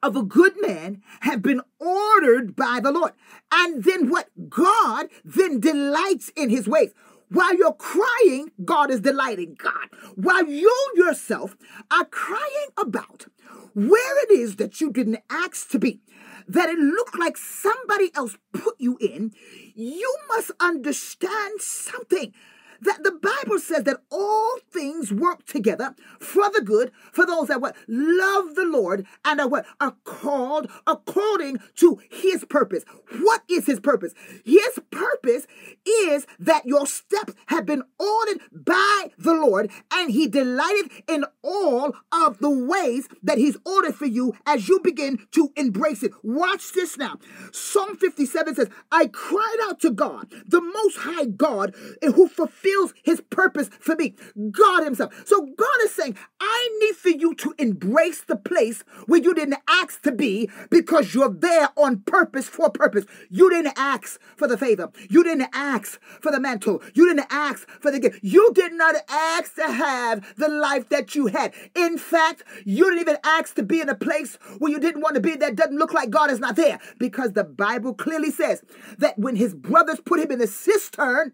of 0.03 0.17
a 0.17 0.23
good 0.23 0.55
man 0.61 1.03
have 1.21 1.43
been 1.43 1.61
ordered 1.79 2.57
by 2.57 2.81
the 2.83 2.93
Lord. 2.93 3.13
And 3.53 3.85
then 3.85 4.11
what? 4.11 4.29
God 4.49 5.09
then 5.25 5.61
delights 5.61 6.31
in 6.37 6.51
his 6.51 6.69
ways. 6.69 6.93
While 7.35 7.57
you're 7.57 7.73
crying, 7.73 8.53
God 8.65 8.93
is 8.93 9.01
delighting 9.01 9.57
God. 9.59 9.89
While 10.15 10.47
you 10.47 10.73
yourself 10.95 11.57
are 11.91 12.05
crying 12.05 12.69
about 12.79 13.27
where 13.75 14.23
it 14.23 14.31
is 14.31 14.55
that 14.57 14.81
you 14.81 14.93
didn't 14.93 15.19
ask 15.29 15.69
to 15.71 15.81
be, 15.81 16.01
that 16.47 16.69
it 16.69 16.79
looked 16.79 17.19
like 17.19 17.37
somebody 17.37 18.13
else 18.15 18.39
put 18.53 18.77
you 18.79 18.97
in, 19.01 19.33
you 19.75 20.17
must 20.29 20.53
understand 20.61 21.61
something 21.61 22.33
that 22.81 23.03
the 23.03 23.13
Bible 23.13 23.59
says 23.59 23.85
that 23.85 24.01
all 24.11 24.59
things 24.71 25.13
work 25.13 25.45
together 25.47 25.95
for 26.19 26.51
the 26.51 26.61
good 26.61 26.91
for 27.13 27.27
those 27.27 27.49
that 27.49 27.61
what 27.61 27.77
love 27.89 28.55
the 28.55 28.65
Lord 28.65 29.07
and 29.25 29.41
are 29.41 29.49
what 29.49 29.67
are 29.81 29.97
called 30.05 30.71
according 30.87 31.59
to 31.77 32.01
his 32.11 32.45
purpose. 32.45 32.85
What 33.21 33.43
is 33.49 33.67
his 33.67 33.81
purpose? 33.81 34.15
His 34.45 34.81
purpose 34.91 35.47
is 35.87 36.27
that 36.39 36.67
your 36.67 36.87
steps 36.87 37.35
have 37.47 37.67
been 37.67 37.83
ordered 37.99 38.41
by 38.53 39.11
the 39.19 39.35
Lord 39.35 39.71
and 39.93 40.11
he 40.11 40.27
delighted 40.27 40.91
in 41.09 41.25
all 41.43 41.95
of 42.13 42.39
the 42.39 42.51
ways 42.51 43.09
that 43.23 43.39
he's 43.39 43.57
ordered 43.65 43.95
for 43.95 44.07
you 44.07 44.35
as 44.47 44.69
you 44.69 44.81
begin 44.81 45.27
to 45.33 45.53
embrace 45.57 46.03
it. 46.03 46.13
Watch 46.23 46.73
this 46.73 46.97
now. 46.99 47.19
Psalm 47.53 47.97
57 47.97 48.55
says, 48.55 48.69
I 48.91 49.07
cried 49.07 49.59
out 49.65 49.81
to 49.81 49.91
God, 49.91 50.33
the 50.47 50.61
most 50.61 50.99
high 50.99 51.27
God, 51.27 51.75
who 52.03 52.29
fulfills 52.29 52.64
fulfills 52.65 52.95
his 53.03 53.21
purpose 53.31 53.69
for 53.81 53.97
me. 53.97 54.15
God 54.51 54.85
himself. 54.85 55.27
So 55.27 55.41
God 55.41 55.79
is 55.83 55.93
saying, 55.93 56.17
I 56.41 56.79
need 56.81 56.97
for 56.97 57.11
you 57.11 57.35
to 57.37 57.55
embrace 57.59 58.23
the 58.23 58.37
place 58.37 58.83
where 59.07 59.21
you 59.21 59.35
didn't 59.35 59.59
ask 59.69 60.03
to 60.03 60.13
be 60.13 60.51
because 60.71 61.15
you're 61.15 61.33
there 61.33 61.69
on 61.77 62.01
purpose 62.01 62.49
for 62.49 62.71
purpose. 62.71 63.05
You 63.31 63.51
didn't 63.51 63.75
ask 63.77 64.21
for 64.37 64.49
the 64.49 64.59
favor. 64.59 64.91
You 65.09 65.25
didn't 65.25 65.49
ask 65.53 66.01
for 66.21 66.33
the 66.33 66.41
mantle. 66.41 66.83
You 66.95 67.07
didn't 67.07 67.27
ask 67.31 67.69
for 67.69 67.91
the 67.91 68.01
gift. 68.01 68.21
You 68.23 68.53
did 68.55 68.73
not 68.73 68.95
ask 69.09 69.55
to 69.57 69.71
have 69.71 70.35
the 70.37 70.49
life 70.49 70.89
that 70.89 71.15
you 71.15 71.27
had. 71.27 71.53
In 71.75 71.99
fact, 71.99 72.45
you 72.65 72.85
didn't 72.85 73.01
even 73.01 73.19
ask 73.25 73.55
to 73.57 73.63
be 73.63 73.81
in 73.81 73.89
a 73.89 73.95
place 73.95 74.39
where 74.59 74.71
you 74.71 74.79
didn't 74.79 75.03
want 75.03 75.15
to 75.17 75.21
be 75.21 75.37
that 75.37 75.57
doesn't 75.57 75.79
look 75.79 75.93
like 75.93 76.11
God 76.11 76.31
is 76.31 76.41
not 76.41 76.57
there 76.57 76.79
because 76.99 77.33
the 77.33 77.45
Bible 77.45 77.95
clearly 77.95 78.31
says 78.31 78.63
that 78.99 79.19
when 79.19 79.37
his 79.37 79.55
brothers 79.55 80.01
put 80.05 80.21
him 80.21 80.31
in 80.31 80.39
the 80.39 80.47
cistern, 80.47 81.33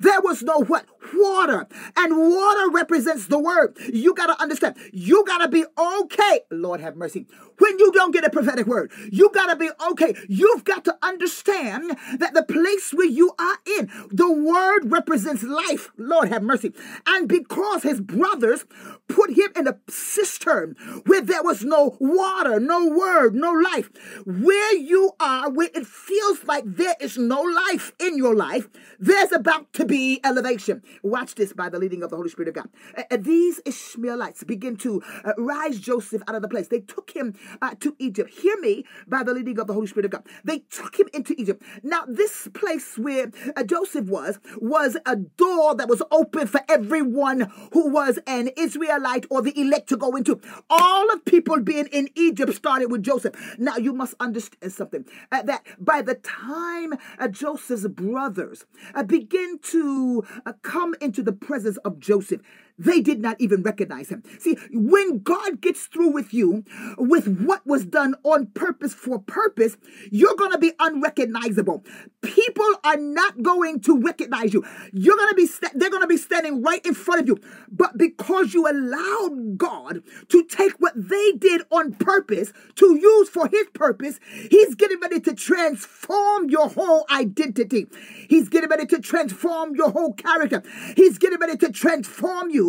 there 0.00 0.20
was 0.20 0.42
no 0.42 0.58
what? 0.58 0.86
Water. 1.14 1.66
And 1.96 2.16
water 2.16 2.70
represents 2.70 3.26
the 3.26 3.38
word. 3.38 3.76
You 3.92 4.14
got 4.14 4.26
to 4.26 4.40
understand. 4.42 4.76
You 4.92 5.24
got 5.24 5.38
to 5.38 5.48
be 5.48 5.64
okay. 5.78 6.40
Lord 6.50 6.80
have 6.80 6.96
mercy. 6.96 7.26
When 7.58 7.78
you 7.78 7.92
don't 7.92 8.12
get 8.12 8.24
a 8.24 8.30
prophetic 8.30 8.66
word, 8.66 8.90
you 9.12 9.30
got 9.32 9.46
to 9.46 9.56
be 9.56 9.70
okay. 9.90 10.14
You've 10.28 10.64
got 10.64 10.84
to 10.86 10.96
understand 11.02 11.96
that 12.18 12.34
the 12.34 12.42
place 12.42 12.92
where 12.92 13.06
you 13.06 13.32
are 13.38 13.58
in, 13.78 13.90
the 14.10 14.30
word 14.30 14.90
represents 14.90 15.42
life. 15.42 15.90
Lord 15.96 16.28
have 16.28 16.42
mercy. 16.42 16.72
And 17.06 17.28
because 17.28 17.82
his 17.82 18.00
brothers 18.00 18.64
put 19.08 19.30
him 19.30 19.50
in 19.54 19.68
a 19.68 19.78
cistern 19.88 20.74
where 21.06 21.20
there 21.20 21.42
was 21.42 21.64
no 21.64 21.96
water, 22.00 22.58
no 22.58 22.88
word, 22.88 23.34
no 23.34 23.52
life, 23.52 23.90
where 24.24 24.74
you 24.74 25.12
are, 25.20 25.50
where 25.50 25.70
it 25.74 25.86
feels 25.86 26.44
like 26.44 26.64
there 26.66 26.96
is 27.00 27.16
no 27.16 27.40
life 27.42 27.92
in 28.00 28.16
your 28.16 28.34
life, 28.34 28.68
there's 28.98 29.32
about 29.32 29.72
to 29.74 29.84
be 29.84 30.20
elevation. 30.24 30.82
Watch 31.02 31.34
this 31.34 31.52
by 31.52 31.68
the 31.68 31.78
leading 31.78 32.02
of 32.02 32.10
the 32.10 32.16
Holy 32.16 32.30
Spirit 32.30 32.48
of 32.48 32.54
God. 32.54 32.68
Uh, 32.96 33.16
these 33.18 33.60
Ishmaelites 33.66 34.44
begin 34.44 34.76
to 34.78 35.02
uh, 35.24 35.32
rise 35.36 35.78
Joseph 35.78 36.22
out 36.26 36.34
of 36.34 36.42
the 36.42 36.48
place. 36.48 36.68
They 36.68 36.80
took 36.80 37.10
him 37.10 37.34
uh, 37.60 37.74
to 37.80 37.94
Egypt. 37.98 38.30
Hear 38.30 38.58
me 38.60 38.84
by 39.06 39.22
the 39.22 39.34
leading 39.34 39.58
of 39.58 39.66
the 39.66 39.74
Holy 39.74 39.86
Spirit 39.86 40.06
of 40.06 40.12
God. 40.12 40.22
They 40.44 40.60
took 40.70 40.98
him 40.98 41.08
into 41.12 41.34
Egypt. 41.38 41.62
Now, 41.82 42.04
this 42.06 42.48
place 42.54 42.96
where 42.96 43.30
uh, 43.56 43.64
Joseph 43.64 44.06
was, 44.06 44.38
was 44.58 44.96
a 45.06 45.16
door 45.16 45.74
that 45.74 45.88
was 45.88 46.02
open 46.10 46.46
for 46.46 46.60
everyone 46.68 47.52
who 47.72 47.90
was 47.90 48.18
an 48.26 48.50
Israelite 48.56 49.26
or 49.28 49.42
the 49.42 49.58
elect 49.60 49.88
to 49.88 49.96
go 49.96 50.14
into. 50.14 50.40
All 50.70 51.12
of 51.12 51.24
people 51.24 51.60
being 51.60 51.86
in 51.86 52.08
Egypt 52.14 52.54
started 52.54 52.90
with 52.90 53.02
Joseph. 53.02 53.56
Now, 53.58 53.76
you 53.76 53.92
must 53.92 54.14
understand 54.20 54.72
something 54.72 55.04
uh, 55.32 55.42
that 55.42 55.64
by 55.80 56.00
the 56.02 56.14
time 56.14 56.94
uh, 57.18 57.28
Joseph's 57.28 57.88
brothers 57.88 58.64
begin 59.06 59.58
to 59.64 60.24
uh, 60.46 60.52
come 60.62 60.94
into 61.00 61.22
the 61.22 61.32
presence 61.32 61.76
of 61.78 61.98
Joseph. 61.98 62.40
They 62.76 63.00
did 63.00 63.20
not 63.20 63.36
even 63.40 63.62
recognize 63.62 64.08
him. 64.08 64.22
See, 64.38 64.56
when 64.72 65.20
God 65.20 65.60
gets 65.60 65.86
through 65.86 66.10
with 66.10 66.34
you, 66.34 66.64
with 66.98 67.40
what 67.40 67.64
was 67.64 67.84
done 67.84 68.16
on 68.24 68.46
purpose 68.48 68.92
for 68.92 69.20
purpose, 69.20 69.76
you're 70.10 70.34
going 70.34 70.50
to 70.50 70.58
be 70.58 70.72
unrecognizable. 70.80 71.84
People 72.22 72.66
are 72.82 72.96
not 72.96 73.42
going 73.42 73.80
to 73.82 74.00
recognize 74.00 74.52
you. 74.52 74.64
You're 74.92 75.16
going 75.16 75.28
to 75.28 75.34
be, 75.36 75.46
st- 75.46 75.78
they're 75.78 75.90
going 75.90 76.02
to 76.02 76.08
be 76.08 76.16
standing 76.16 76.62
right 76.62 76.84
in 76.84 76.94
front 76.94 77.20
of 77.20 77.28
you. 77.28 77.38
But 77.70 77.96
because 77.96 78.54
you 78.54 78.66
allowed 78.68 79.56
God 79.56 80.02
to 80.28 80.44
take 80.44 80.72
what 80.80 80.94
they 80.96 81.32
did 81.32 81.62
on 81.70 81.92
purpose 81.92 82.52
to 82.76 82.96
use 82.96 83.28
for 83.28 83.46
his 83.46 83.68
purpose, 83.72 84.18
he's 84.50 84.74
getting 84.74 84.98
ready 85.00 85.20
to 85.20 85.34
transform 85.34 86.50
your 86.50 86.68
whole 86.68 87.06
identity. 87.10 87.86
He's 88.28 88.48
getting 88.48 88.70
ready 88.70 88.86
to 88.86 88.98
transform 88.98 89.76
your 89.76 89.90
whole 89.90 90.12
character. 90.14 90.62
He's 90.96 91.18
getting 91.18 91.38
ready 91.38 91.56
to 91.58 91.70
transform 91.70 92.50
you 92.50 92.63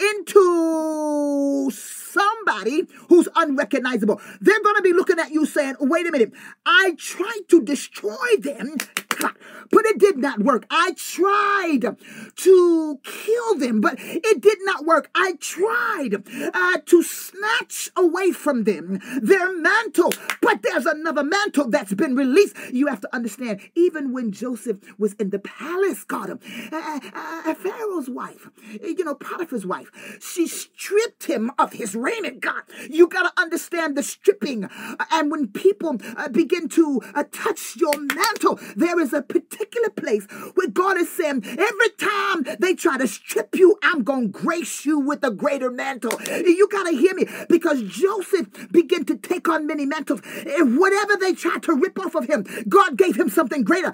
into 0.00 1.70
somebody 2.16 2.86
who's 3.08 3.28
unrecognizable. 3.34 4.20
They're 4.40 4.62
going 4.62 4.76
to 4.76 4.82
be 4.82 4.92
looking 4.92 5.18
at 5.18 5.32
you 5.32 5.46
saying, 5.46 5.76
wait 5.80 6.06
a 6.06 6.12
minute, 6.12 6.32
I 6.64 6.94
tried 6.98 7.42
to 7.48 7.62
destroy 7.62 8.36
them 8.38 8.76
but 9.70 9.84
it 9.86 9.98
did 9.98 10.16
not 10.18 10.40
work. 10.40 10.66
I 10.70 10.92
tried 10.96 11.96
to 12.36 13.00
kill 13.02 13.58
them, 13.58 13.80
but 13.80 13.96
it 13.98 14.40
did 14.40 14.58
not 14.62 14.84
work. 14.84 15.10
I 15.14 15.34
tried 15.40 16.22
uh, 16.54 16.78
to 16.84 17.02
snatch 17.02 17.90
away 17.96 18.32
from 18.32 18.64
them 18.64 19.00
their 19.20 19.52
mantle, 19.56 20.12
but 20.40 20.62
there's 20.62 20.86
another 20.86 21.24
mantle 21.24 21.68
that's 21.68 21.94
been 21.94 22.14
released. 22.14 22.56
You 22.72 22.86
have 22.86 23.00
to 23.02 23.14
understand, 23.14 23.60
even 23.74 24.12
when 24.12 24.32
Joseph 24.32 24.78
was 24.98 25.14
in 25.14 25.30
the 25.30 25.38
palace, 25.38 26.04
got 26.04 26.28
him, 26.28 26.40
uh, 26.72 27.00
uh, 27.14 27.54
Pharaoh's 27.54 28.08
wife, 28.08 28.48
you 28.82 29.04
know, 29.04 29.14
Potiphar's 29.14 29.66
wife, 29.66 29.90
she 30.20 30.46
stripped 30.46 31.24
him 31.24 31.50
of 31.58 31.72
his 31.72 31.94
God, 32.40 32.62
you 32.88 33.08
got 33.08 33.22
to 33.22 33.40
understand 33.40 33.96
the 33.96 34.02
stripping. 34.02 34.68
and 35.10 35.30
when 35.30 35.48
people 35.48 35.98
uh, 36.16 36.28
begin 36.28 36.68
to 36.70 37.00
uh, 37.14 37.24
touch 37.32 37.76
your 37.76 37.98
mantle, 37.98 38.58
there 38.76 39.00
is 39.00 39.12
a 39.12 39.22
particular 39.22 39.90
place 39.90 40.26
where 40.54 40.68
God 40.68 40.98
is 40.98 41.10
saying, 41.10 41.44
every 41.44 41.90
time 41.98 42.46
they 42.60 42.74
try 42.74 42.98
to 42.98 43.08
strip 43.08 43.56
you, 43.56 43.76
I'm 43.82 44.02
going 44.02 44.32
to 44.32 44.38
grace 44.38 44.84
you 44.86 44.98
with 44.98 45.24
a 45.24 45.30
greater 45.30 45.70
mantle. 45.70 46.20
You 46.28 46.68
got 46.68 46.84
to 46.84 46.96
hear 46.96 47.14
me 47.14 47.26
because 47.48 47.82
Joseph 47.82 48.70
began 48.70 49.04
to 49.06 49.16
take 49.16 49.48
on 49.48 49.66
many 49.66 49.86
mantles. 49.86 50.20
And 50.46 50.78
whatever 50.78 51.16
they 51.16 51.32
tried 51.32 51.62
to 51.64 51.74
rip 51.74 51.98
off 51.98 52.14
of 52.14 52.26
him, 52.26 52.46
God 52.68 52.96
gave 52.96 53.16
him 53.16 53.28
something 53.28 53.62
greater. 53.62 53.92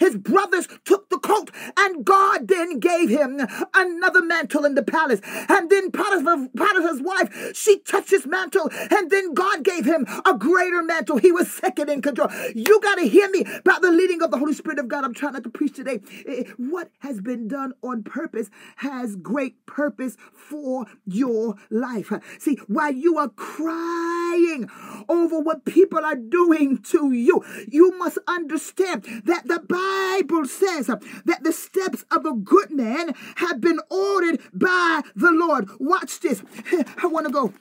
His 0.00 0.16
brothers 0.16 0.68
took 0.84 1.08
the 1.08 1.18
coat 1.18 1.50
and 1.76 2.04
God 2.04 2.48
then 2.48 2.78
gave 2.78 3.08
him 3.08 3.40
another 3.74 4.22
mantle 4.22 4.64
in 4.64 4.74
the 4.74 4.82
palace. 4.82 5.20
And 5.24 5.70
then 5.70 5.90
Potiphar's 5.90 7.00
wife 7.00 7.37
She 7.54 7.78
touched 7.80 8.10
his 8.10 8.26
mantle, 8.26 8.70
and 8.90 9.10
then 9.10 9.34
God 9.34 9.64
gave 9.64 9.84
him 9.84 10.06
a 10.24 10.36
greater 10.36 10.82
mantle. 10.82 11.18
He 11.18 11.32
was 11.32 11.50
second 11.50 11.88
in 11.88 12.02
control. 12.02 12.28
You 12.54 12.80
got 12.80 12.96
to 12.96 13.08
hear 13.08 13.28
me 13.30 13.44
about 13.54 13.82
the 13.82 13.90
leading 13.90 14.22
of 14.22 14.30
the 14.30 14.38
Holy 14.38 14.54
Spirit 14.54 14.78
of 14.78 14.88
God. 14.88 15.04
I'm 15.04 15.14
trying 15.14 15.34
not 15.34 15.44
to 15.44 15.50
preach 15.50 15.74
today. 15.74 16.00
Eh, 16.26 16.44
what 16.56 16.90
has 17.00 17.20
been 17.20 17.48
done 17.48 17.72
on 17.82 18.02
purpose 18.02 18.50
has 18.76 19.16
great 19.16 19.64
purpose 19.66 20.16
for 20.32 20.86
your 21.06 21.56
life. 21.70 22.12
See, 22.38 22.56
while 22.66 22.92
you 22.92 23.18
are 23.18 23.28
crying 23.28 24.68
over 25.08 25.40
what 25.40 25.64
people 25.64 26.04
are 26.04 26.16
doing 26.16 26.78
to 26.78 27.12
you, 27.12 27.44
you 27.68 27.96
must 27.98 28.18
understand 28.26 29.04
that 29.24 29.46
the 29.46 29.60
Bible 29.60 30.46
says 30.46 30.86
that 30.86 31.42
the 31.42 31.52
steps 31.52 32.04
of 32.10 32.24
a 32.24 32.32
good 32.32 32.70
man 32.70 33.14
have 33.36 33.60
been 33.60 33.80
ordered 33.90 34.40
by 34.52 35.02
the 35.14 35.32
Lord. 35.32 35.68
Watch 35.78 36.20
this. 36.20 36.42
I 37.02 37.06
want 37.06 37.26
to 37.26 37.27
go 37.30 37.52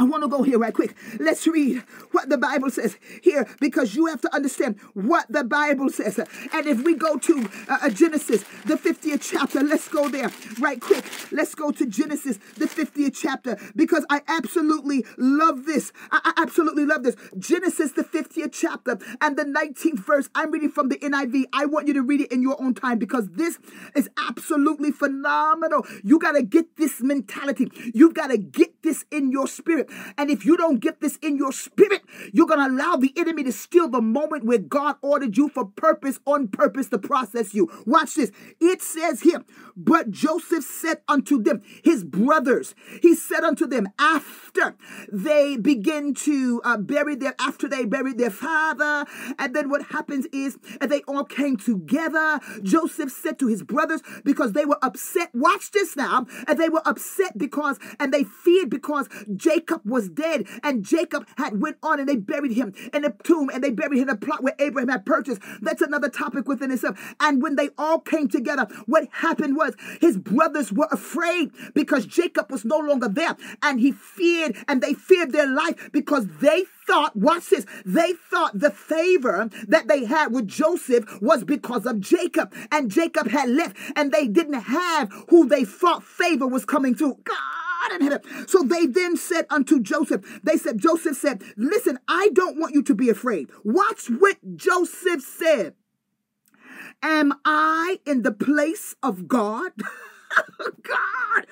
I 0.00 0.04
want 0.04 0.22
to 0.22 0.28
go 0.28 0.42
here 0.42 0.58
right 0.58 0.72
quick. 0.72 0.96
Let's 1.18 1.46
read 1.46 1.82
what 2.12 2.30
the 2.30 2.38
Bible 2.38 2.70
says 2.70 2.96
here 3.22 3.46
because 3.60 3.94
you 3.94 4.06
have 4.06 4.22
to 4.22 4.34
understand 4.34 4.80
what 4.94 5.26
the 5.30 5.44
Bible 5.44 5.90
says. 5.90 6.18
And 6.18 6.66
if 6.66 6.82
we 6.82 6.94
go 6.94 7.18
to 7.18 7.50
uh, 7.68 7.78
uh 7.82 7.90
Genesis, 7.90 8.42
the 8.64 8.76
50th 8.76 9.30
chapter, 9.30 9.62
let's 9.62 9.88
go 9.88 10.08
there 10.08 10.30
right 10.58 10.80
quick. 10.80 11.04
Let's 11.30 11.54
go 11.54 11.70
to 11.70 11.84
Genesis, 11.84 12.38
the 12.56 12.64
50th 12.64 13.14
chapter, 13.14 13.58
because 13.76 14.06
I 14.08 14.22
absolutely 14.26 15.04
love 15.18 15.66
this. 15.66 15.92
I, 16.10 16.32
I 16.34 16.42
absolutely 16.44 16.86
love 16.86 17.02
this. 17.02 17.16
Genesis, 17.38 17.92
the 17.92 18.04
50th 18.04 18.52
chapter, 18.54 18.98
and 19.20 19.36
the 19.36 19.44
19th 19.44 19.98
verse. 19.98 20.30
I'm 20.34 20.50
reading 20.50 20.70
from 20.70 20.88
the 20.88 20.96
NIV. 20.96 21.44
I 21.52 21.66
want 21.66 21.88
you 21.88 21.92
to 21.94 22.02
read 22.02 22.22
it 22.22 22.32
in 22.32 22.40
your 22.40 22.58
own 22.58 22.72
time 22.72 22.98
because 22.98 23.28
this 23.32 23.58
is 23.94 24.08
absolutely 24.16 24.92
phenomenal. 24.92 25.86
You 26.02 26.18
got 26.18 26.32
to 26.32 26.42
get 26.42 26.78
this 26.78 27.02
mentality, 27.02 27.70
you've 27.92 28.14
got 28.14 28.28
to 28.28 28.38
get 28.38 28.82
this 28.82 29.04
in 29.10 29.30
your 29.30 29.46
spirit. 29.46 29.89
And 30.16 30.30
if 30.30 30.44
you 30.44 30.56
don't 30.56 30.80
get 30.80 31.00
this 31.00 31.18
in 31.22 31.36
your 31.36 31.52
spirit, 31.52 32.02
you're 32.32 32.46
going 32.46 32.60
to 32.60 32.74
allow 32.74 32.96
the 32.96 33.12
enemy 33.16 33.44
to 33.44 33.52
steal 33.52 33.88
the 33.88 34.00
moment 34.00 34.44
where 34.44 34.58
God 34.58 34.96
ordered 35.02 35.36
you 35.36 35.48
for 35.48 35.64
purpose, 35.64 36.20
on 36.26 36.48
purpose 36.48 36.88
to 36.88 36.98
process 36.98 37.54
you. 37.54 37.70
Watch 37.86 38.14
this. 38.14 38.30
It 38.60 38.82
says 38.82 39.20
here, 39.20 39.44
but 39.76 40.10
Joseph 40.10 40.64
said 40.64 40.98
unto 41.08 41.42
them, 41.42 41.62
his 41.82 42.04
brothers, 42.04 42.74
he 43.00 43.14
said 43.14 43.44
unto 43.44 43.66
them, 43.66 43.88
after 43.98 44.76
they 45.10 45.56
begin 45.56 46.14
to 46.14 46.60
uh, 46.64 46.76
bury 46.76 47.14
their, 47.14 47.34
after 47.40 47.68
they 47.68 47.84
buried 47.84 48.18
their 48.18 48.30
father, 48.30 49.06
and 49.38 49.54
then 49.54 49.70
what 49.70 49.86
happens 49.86 50.26
is 50.32 50.58
they 50.80 51.02
all 51.02 51.24
came 51.24 51.56
together. 51.56 52.40
Joseph 52.62 53.10
said 53.10 53.38
to 53.38 53.46
his 53.46 53.62
brothers, 53.62 54.02
because 54.24 54.52
they 54.52 54.64
were 54.64 54.78
upset, 54.82 55.30
watch 55.34 55.70
this 55.70 55.96
now, 55.96 56.26
and 56.46 56.58
they 56.58 56.68
were 56.68 56.86
upset 56.86 57.38
because, 57.38 57.78
and 57.98 58.12
they 58.12 58.24
feared 58.24 58.68
because 58.68 59.08
Jacob 59.34 59.69
was 59.84 60.08
dead 60.08 60.46
and 60.62 60.84
Jacob 60.84 61.26
had 61.36 61.60
went 61.60 61.76
on 61.82 62.00
and 62.00 62.08
they 62.08 62.16
buried 62.16 62.52
him 62.52 62.74
in 62.92 63.04
a 63.04 63.12
tomb 63.22 63.50
and 63.52 63.62
they 63.62 63.70
buried 63.70 63.98
him 63.98 64.08
in 64.08 64.14
a 64.14 64.16
plot 64.16 64.42
where 64.42 64.54
Abraham 64.58 64.88
had 64.88 65.06
purchased. 65.06 65.40
That's 65.60 65.82
another 65.82 66.08
topic 66.08 66.46
within 66.48 66.70
itself. 66.70 66.98
And 67.20 67.42
when 67.42 67.56
they 67.56 67.70
all 67.78 68.00
came 68.00 68.28
together, 68.28 68.66
what 68.86 69.08
happened 69.12 69.56
was 69.56 69.74
his 70.00 70.16
brothers 70.18 70.72
were 70.72 70.88
afraid 70.90 71.50
because 71.74 72.06
Jacob 72.06 72.50
was 72.50 72.64
no 72.64 72.78
longer 72.78 73.08
there 73.08 73.36
and 73.62 73.80
he 73.80 73.92
feared 73.92 74.56
and 74.68 74.82
they 74.82 74.94
feared 74.94 75.32
their 75.32 75.46
life 75.46 75.90
because 75.92 76.26
they 76.40 76.64
thought, 76.86 77.14
watch 77.14 77.50
this, 77.50 77.66
they 77.84 78.12
thought 78.30 78.58
the 78.58 78.70
favor 78.70 79.48
that 79.68 79.88
they 79.88 80.04
had 80.04 80.32
with 80.32 80.48
Joseph 80.48 81.20
was 81.20 81.44
because 81.44 81.86
of 81.86 82.00
Jacob. 82.00 82.52
And 82.72 82.90
Jacob 82.90 83.28
had 83.28 83.48
left 83.48 83.76
and 83.96 84.10
they 84.10 84.26
didn't 84.26 84.62
have 84.62 85.12
who 85.28 85.48
they 85.48 85.64
thought 85.64 86.02
favor 86.02 86.46
was 86.46 86.64
coming 86.64 86.94
to. 86.96 87.16
God 87.24 87.69
in 87.92 88.00
heaven. 88.02 88.48
So 88.48 88.62
they 88.62 88.86
then 88.86 89.16
said 89.16 89.46
unto 89.50 89.80
Joseph, 89.80 90.40
they 90.42 90.56
said, 90.56 90.78
Joseph 90.78 91.16
said, 91.16 91.42
Listen, 91.56 91.98
I 92.08 92.30
don't 92.32 92.58
want 92.58 92.74
you 92.74 92.82
to 92.84 92.94
be 92.94 93.08
afraid. 93.08 93.48
Watch 93.64 94.08
what 94.08 94.36
Joseph 94.56 95.22
said. 95.22 95.74
Am 97.02 97.34
I 97.44 98.00
in 98.06 98.22
the 98.22 98.32
place 98.32 98.94
of 99.02 99.26
God? 99.28 99.72
God, 100.82 101.46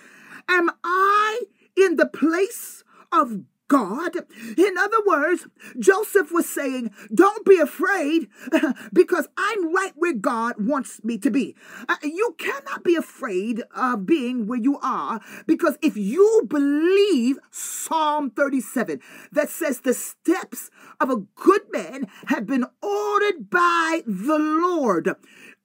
am 0.48 0.70
I 0.84 1.42
in 1.76 1.96
the 1.96 2.06
place 2.06 2.84
of 3.12 3.40
God. 3.68 4.16
In 4.56 4.78
other 4.78 5.02
words, 5.06 5.46
Joseph 5.78 6.32
was 6.32 6.48
saying, 6.48 6.90
Don't 7.14 7.44
be 7.44 7.58
afraid 7.58 8.28
because 8.92 9.28
I'm 9.36 9.74
right 9.74 9.92
where 9.94 10.14
God 10.14 10.54
wants 10.58 11.04
me 11.04 11.18
to 11.18 11.30
be. 11.30 11.54
Uh, 11.88 11.96
you 12.02 12.34
cannot 12.38 12.82
be 12.82 12.96
afraid 12.96 13.62
of 13.74 14.06
being 14.06 14.46
where 14.46 14.58
you 14.58 14.78
are 14.82 15.20
because 15.46 15.76
if 15.82 15.96
you 15.96 16.46
believe 16.48 17.38
Psalm 17.50 18.30
37 18.30 19.00
that 19.32 19.50
says 19.50 19.80
the 19.80 19.94
steps 19.94 20.70
of 21.00 21.10
a 21.10 21.22
good 21.34 21.62
man 21.70 22.06
have 22.26 22.46
been 22.46 22.64
ordered 22.82 23.50
by 23.50 24.02
the 24.06 24.38
Lord, 24.38 25.14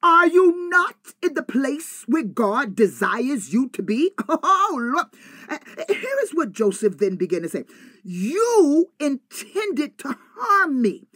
are 0.04 0.28
you 0.28 0.70
not 0.70 0.96
in 1.22 1.34
the 1.34 1.42
place 1.42 2.04
where 2.08 2.24
God 2.24 2.76
desires 2.76 3.54
you 3.54 3.70
to 3.70 3.82
be? 3.82 4.12
Oh, 4.28 4.92
look. 4.96 5.16
Uh, 5.48 5.58
here 5.88 6.18
is 6.24 6.32
what 6.32 6.52
Joseph 6.52 6.98
then 6.98 7.16
began 7.16 7.44
to 7.44 7.50
say 7.50 7.64
You 8.04 8.92
intended 9.00 9.98
to 10.00 10.18
harm 10.36 10.82
me, 10.82 11.08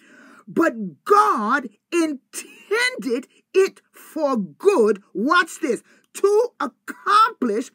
but 0.47 1.03
God 1.03 1.67
intended 1.91 3.27
it 3.53 3.81
for 3.91 4.37
good. 4.37 5.03
Watch 5.13 5.59
this 5.61 5.83
to 6.15 6.49
accomplish 6.59 7.71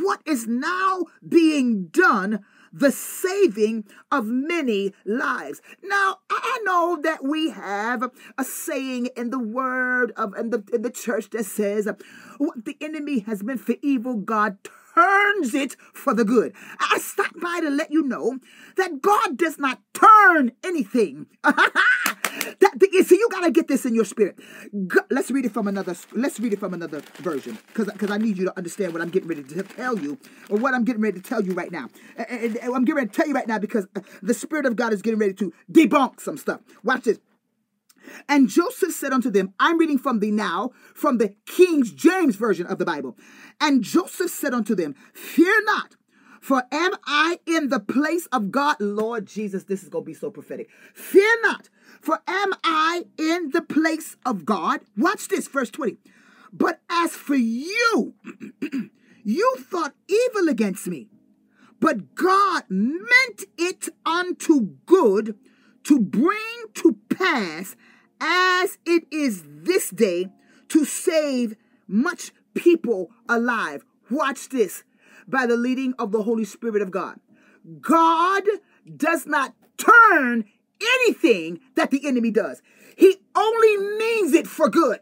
what 0.00 0.20
is 0.24 0.46
now 0.46 1.04
being 1.26 1.88
done 1.88 2.44
the 2.74 2.90
saving 2.90 3.84
of 4.10 4.26
many 4.26 4.92
lives. 5.04 5.62
Now, 5.82 6.18
I 6.28 6.60
know 6.64 6.98
that 7.02 7.22
we 7.22 7.50
have 7.50 8.10
a 8.36 8.44
saying 8.44 9.06
in 9.16 9.30
the 9.30 9.38
word 9.38 10.12
of 10.16 10.34
in 10.36 10.50
the, 10.50 10.64
in 10.72 10.82
the 10.82 10.90
church 10.90 11.30
that 11.30 11.46
says, 11.46 11.88
what 12.38 12.64
the 12.64 12.76
enemy 12.80 13.20
has 13.20 13.44
meant 13.44 13.60
for 13.60 13.76
evil, 13.80 14.14
God 14.14 14.58
turns 14.94 15.54
it 15.54 15.76
for 15.92 16.14
the 16.14 16.24
good. 16.24 16.52
I 16.80 16.98
stopped 16.98 17.40
by 17.40 17.60
to 17.60 17.70
let 17.70 17.92
you 17.92 18.02
know 18.02 18.38
that 18.76 19.00
God 19.00 19.36
does 19.36 19.58
not 19.58 19.80
turn 19.92 20.52
anything. 20.64 21.26
that 22.60 23.04
see, 23.06 23.16
you 23.16 23.28
gotta 23.30 23.50
get 23.50 23.68
this 23.68 23.84
in 23.84 23.94
your 23.94 24.04
spirit. 24.04 24.38
Let's 25.10 25.30
read 25.30 25.44
it 25.44 25.52
from 25.52 25.68
another. 25.68 25.94
Let's 26.12 26.40
read 26.40 26.52
it 26.52 26.60
from 26.60 26.74
another 26.74 27.02
version, 27.18 27.58
because 27.68 27.86
because 27.92 28.10
I 28.10 28.18
need 28.18 28.38
you 28.38 28.44
to 28.46 28.56
understand 28.56 28.92
what 28.92 29.02
I'm 29.02 29.10
getting 29.10 29.28
ready 29.28 29.42
to 29.42 29.62
tell 29.62 29.98
you, 29.98 30.18
or 30.48 30.58
what 30.58 30.74
I'm 30.74 30.84
getting 30.84 31.02
ready 31.02 31.20
to 31.20 31.28
tell 31.28 31.42
you 31.42 31.52
right 31.52 31.70
now. 31.70 31.88
And, 32.16 32.56
and 32.56 32.74
I'm 32.74 32.84
getting 32.84 32.96
ready 32.96 33.08
to 33.08 33.14
tell 33.14 33.28
you 33.28 33.34
right 33.34 33.46
now 33.46 33.58
because 33.58 33.86
uh, 33.96 34.00
the 34.22 34.34
Spirit 34.34 34.66
of 34.66 34.76
God 34.76 34.92
is 34.92 35.02
getting 35.02 35.18
ready 35.18 35.34
to 35.34 35.52
debunk 35.70 36.20
some 36.20 36.36
stuff. 36.36 36.60
Watch 36.82 37.04
this. 37.04 37.18
And 38.28 38.48
Joseph 38.48 38.92
said 38.92 39.12
unto 39.12 39.30
them, 39.30 39.54
I'm 39.58 39.78
reading 39.78 39.98
from 39.98 40.20
the 40.20 40.30
now, 40.30 40.72
from 40.94 41.18
the 41.18 41.34
King 41.46 41.84
James 41.84 42.36
Version 42.36 42.66
of 42.66 42.78
the 42.78 42.84
Bible. 42.84 43.16
And 43.60 43.82
Joseph 43.82 44.30
said 44.30 44.52
unto 44.52 44.74
them, 44.74 44.94
Fear 45.14 45.64
not, 45.64 45.96
for 46.40 46.64
am 46.70 46.92
I 47.06 47.38
in 47.46 47.68
the 47.68 47.80
place 47.80 48.26
of 48.26 48.50
God? 48.50 48.76
Lord 48.80 49.26
Jesus, 49.26 49.64
this 49.64 49.82
is 49.82 49.88
going 49.88 50.04
to 50.04 50.06
be 50.06 50.14
so 50.14 50.30
prophetic. 50.30 50.68
Fear 50.94 51.42
not, 51.42 51.70
for 52.04 52.20
am 52.26 52.52
I 52.62 53.06
in 53.18 53.50
the 53.50 53.62
place 53.62 54.16
of 54.26 54.44
God? 54.44 54.80
Watch 54.96 55.28
this, 55.28 55.48
verse 55.48 55.70
20. 55.70 55.96
But 56.52 56.80
as 56.90 57.12
for 57.12 57.34
you, 57.34 58.14
you 59.24 59.56
thought 59.58 59.94
evil 60.06 60.48
against 60.48 60.86
me, 60.86 61.08
but 61.80 62.14
God 62.14 62.64
meant 62.68 63.44
it 63.56 63.88
unto 64.04 64.76
good 64.86 65.38
to 65.84 65.98
bring 65.98 66.64
to 66.74 66.98
pass 67.08 67.74
as 68.20 68.78
it 68.84 69.04
is 69.10 69.42
this 69.46 69.90
day 69.90 70.28
to 70.68 70.84
save 70.84 71.56
much 71.88 72.32
people 72.54 73.10
alive. 73.28 73.84
Watch 74.10 74.50
this 74.50 74.84
by 75.26 75.46
the 75.46 75.56
leading 75.56 75.94
of 75.98 76.12
the 76.12 76.22
Holy 76.22 76.44
Spirit 76.44 76.82
of 76.82 76.90
God. 76.90 77.18
God 77.80 78.44
does 78.96 79.26
not 79.26 79.54
turn 79.78 80.44
anything 80.80 81.60
that 81.74 81.90
the 81.90 82.06
enemy 82.06 82.30
does, 82.30 82.62
He 82.96 83.16
only 83.34 83.76
means 83.98 84.32
it 84.32 84.46
for 84.46 84.68
good. 84.68 85.00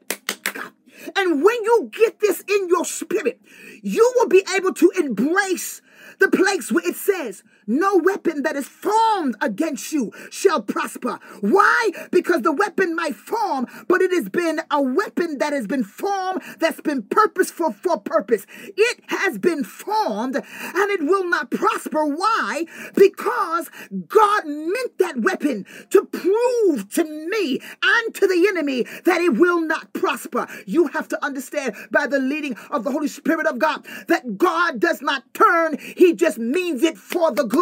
And 1.17 1.43
when 1.43 1.65
you 1.65 1.91
get 1.93 2.21
this 2.21 2.41
in 2.49 2.69
your 2.69 2.85
spirit, 2.85 3.41
you 3.83 4.13
will 4.17 4.29
be 4.29 4.45
able 4.55 4.73
to 4.75 4.93
embrace 4.97 5.83
the 6.19 6.31
place 6.31 6.71
where 6.71 6.87
it 6.87 6.97
says, 6.97 7.43
no 7.67 7.97
weapon 7.97 8.43
that 8.43 8.57
is 8.57 8.67
formed 8.67 9.37
against 9.41 9.93
you 9.93 10.13
shall 10.31 10.61
prosper. 10.61 11.19
Why? 11.41 11.91
Because 12.11 12.43
the 12.43 12.53
weapon 12.53 12.95
might 12.95 13.15
form, 13.15 13.67
but 13.89 14.01
it 14.01 14.13
has 14.13 14.29
been 14.29 14.61
a 14.71 14.81
weapon 14.81 15.39
that 15.39 15.53
has 15.53 15.67
been 15.67 15.85
formed, 15.85 16.43
that's 16.59 16.81
been 16.81 17.03
purposeful 17.03 17.73
for 17.73 17.99
purpose. 17.99 18.47
It 18.77 19.01
has 19.09 19.39
been 19.39 19.65
formed 19.65 20.37
and 20.37 20.91
it 20.91 21.03
will 21.03 21.29
not 21.29 21.51
prosper. 21.51 22.05
Why? 22.05 22.65
Because 22.95 23.71
God 24.07 24.47
meant 24.47 24.99
that 24.99 25.21
weapon 25.21 25.67
to 25.91 26.05
prove 26.05 26.89
to 26.95 27.05
me 27.05 27.61
and 27.83 28.15
to 28.15 28.27
the 28.27 28.47
enemy 28.49 28.85
that 29.05 29.21
it 29.21 29.35
will 29.35 29.61
not 29.61 29.93
prosper. 29.93 30.47
You 30.67 30.89
have 30.89 31.09
to 31.09 31.25
understand 31.25 31.75
by 31.91 32.07
the 32.07 32.19
leading 32.19 32.57
of 32.71 32.85
the 32.85 32.91
Holy 32.91 33.09
Spirit 33.09 33.47
of 33.47 33.59
God 33.59 33.87
that 34.09 34.37
God 34.37 34.81
does 34.81 35.01
not 35.03 35.23
turn, 35.35 35.79
He 35.79 36.15
just 36.15 36.39
means 36.39 36.83
it 36.83 36.99
for 36.99 37.33
the 37.33 37.45
good. 37.45 37.62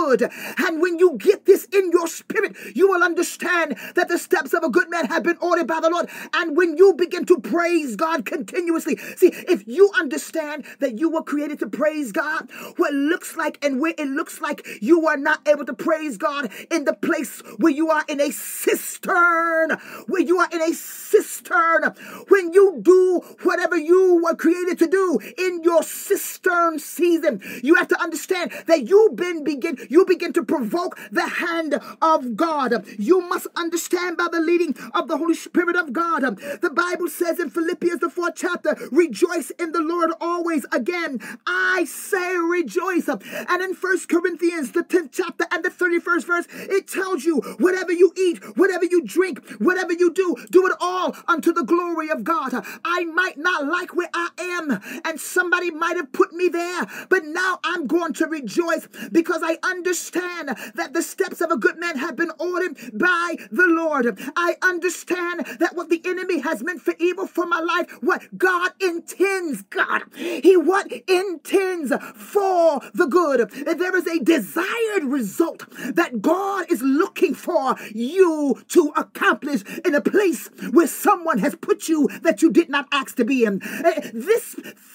And 0.59 0.81
when 0.81 0.99
you 0.99 1.17
get 1.19 1.47
this 1.47 1.65
in 1.67 1.91
your 1.91 2.07
spirit, 2.07 2.57
you 2.75 2.89
will 2.89 3.03
understand 3.03 3.77
that 3.95 4.09
the 4.09 4.19
steps 4.19 4.55
of 4.55 4.63
a 4.63 4.71
good 4.71 4.91
man 4.91 5.07
have 5.07 5.23
been 5.23 5.37
ordered 5.41 5.67
by 5.67 5.81
the 5.81 5.91
Lord. 5.91 6.09
And 6.35 6.57
when 6.57 6.77
you 6.77 6.95
begin 6.95 7.27
to 7.27 7.39
praise 7.39 7.97
God 7.97 8.25
continuously, 8.25 8.97
see, 9.17 9.31
if 9.49 9.67
you 9.67 9.91
understand 9.99 10.65
that 10.81 10.99
you 10.99 11.11
were 11.11 11.23
created 11.23 11.59
to 11.61 11.69
praise 11.69 12.13
God, 12.13 12.51
what 12.77 12.93
looks 12.93 13.37
like 13.37 13.59
and 13.65 13.81
where 13.81 13.95
it 13.97 14.09
looks 14.09 14.41
like 14.41 14.67
you 14.81 15.07
are 15.07 15.17
not 15.17 15.47
able 15.47 15.65
to 15.67 15.75
praise 15.75 16.17
God 16.17 16.51
in 16.71 16.85
the 16.85 16.95
place 16.95 17.41
where 17.59 17.73
you 17.73 17.91
are 17.91 18.05
in 18.09 18.21
a 18.21 18.31
cistern, 18.31 19.79
where 20.07 20.23
you 20.23 20.39
are 20.39 20.49
in 20.53 20.63
a 20.63 20.73
cistern, 20.73 21.95
when 22.29 22.53
you 22.53 22.79
do 22.83 23.21
whatever 23.43 23.77
you 23.77 24.23
were 24.23 24.35
created 24.35 24.79
to 24.79 24.87
do 24.87 25.19
in 25.37 25.63
your 25.63 25.83
cistern 25.83 26.79
season, 26.79 27.43
you 27.63 27.75
have 27.75 27.89
to 27.89 28.01
understand 28.01 28.53
that 28.67 28.89
you've 28.89 29.17
been 29.17 29.45
begin 29.45 29.77
you 29.89 30.05
begin 30.05 30.33
to 30.35 30.45
provoke 30.45 30.99
the 31.11 31.27
hand 31.27 31.81
of 32.03 32.37
God. 32.37 32.85
You 32.99 33.21
must 33.21 33.47
understand 33.57 34.17
by 34.17 34.29
the 34.31 34.41
leading 34.41 34.75
of 34.95 35.09
the 35.09 35.17
Holy 35.17 35.35
Spirit 35.35 35.77
of 35.77 35.93
God. 35.93 36.23
The 36.61 36.71
Bible 36.71 37.09
says 37.09 37.41
in 37.41 37.51
Philippians, 37.51 38.01
the 38.01 38.11
fourth 38.11 38.35
chapter, 38.37 38.77
rejoice 38.91 39.51
in 39.59 39.73
the 39.73 39.81
Lord 39.81 40.11
always. 40.21 40.67
Again, 40.73 41.21
I 41.47 41.85
say 41.85 42.37
rejoice. 42.37 43.09
And 43.09 43.63
in 43.63 43.75
First 43.75 44.09
Corinthians, 44.09 44.73
the 44.73 44.83
10th 44.83 45.11
chapter 45.13 45.47
and 45.51 45.65
the 45.65 45.71
31st 45.71 46.25
verse, 46.27 46.47
it 46.51 46.89
tells 46.89 47.25
you 47.25 47.41
whatever 47.59 47.93
you 47.93 48.13
eat, 48.17 48.43
whatever 48.57 48.85
you 48.85 49.03
drink, 49.03 49.49
whatever 49.59 49.93
you 49.93 50.13
do, 50.13 50.37
do 50.51 50.67
it 50.67 50.73
all 50.81 51.17
unto 51.29 51.53
the 51.53 51.65
glory 51.65 52.11
of 52.11 52.25
God. 52.25 52.65
I 52.85 53.05
might 53.05 53.39
not 53.39 53.67
like 53.67 53.95
where 53.95 54.11
I 54.15 54.29
am, 54.39 54.81
and 55.05 55.21
somebody 55.21 55.71
might 55.71 55.97
have 55.97 56.13
put 56.13 56.33
me 56.33 56.49
there, 56.49 56.87
but 57.09 57.25
now 57.25 57.59
I'm 57.65 57.87
going 57.87 58.13
to 58.15 58.27
rejoice 58.27 58.89
because 59.13 59.43
I 59.45 59.59
understand 59.71 60.49
that 60.75 60.93
the 60.93 61.03
steps 61.03 61.41
of 61.41 61.51
a 61.51 61.57
good 61.57 61.79
man 61.79 61.97
have 61.99 62.17
been 62.17 62.33
ordered 62.39 62.77
by 62.93 63.37
the 63.51 63.67
Lord. 63.67 64.19
I 64.37 64.57
understand 64.63 65.47
that 65.59 65.75
what 65.75 65.89
the 65.89 66.03
enemy 66.05 66.41
has 66.41 66.63
meant 66.63 66.83
for 66.83 66.95
evil 66.99 67.27
for 67.27 67.47
my 67.47 67.61
life, 67.61 67.91
what 68.01 68.37
God 68.37 68.73
intends, 68.81 69.63
God, 69.63 70.03
He 70.15 70.57
what 70.57 70.91
intends 71.09 71.93
for 72.15 72.81
the 72.95 73.07
good. 73.07 73.51
There 73.51 73.97
is 73.97 74.07
a 74.07 74.23
desired 74.23 75.05
result 75.05 75.65
that 75.95 76.21
God 76.21 76.71
is 76.71 76.83
looking 76.83 77.35
for 77.35 77.77
you 77.93 78.63
to 78.69 78.93
accomplish 78.97 79.63
in 79.85 79.95
a 79.95 80.01
place 80.01 80.49
where 80.71 80.87
someone 80.87 81.39
has 81.39 81.55
put 81.55 81.89
you 81.89 82.09
that 82.23 82.43
you 82.43 82.51
did 82.51 82.69
not 82.69 82.87
ask 82.93 83.17
to 83.17 83.25
be 83.25 83.45
in. 83.45 83.63
Eh, 83.85 84.11
this 84.13 84.55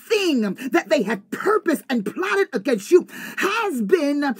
thing 0.10 0.42
that 0.72 0.90
they 0.90 1.04
had 1.04 1.30
purposed 1.32 1.84
and 1.90 2.06
plotted 2.06 2.48
against 2.54 2.92
you 2.92 3.08
has 3.38 3.82
been 3.82 4.24
uh, 4.24 4.34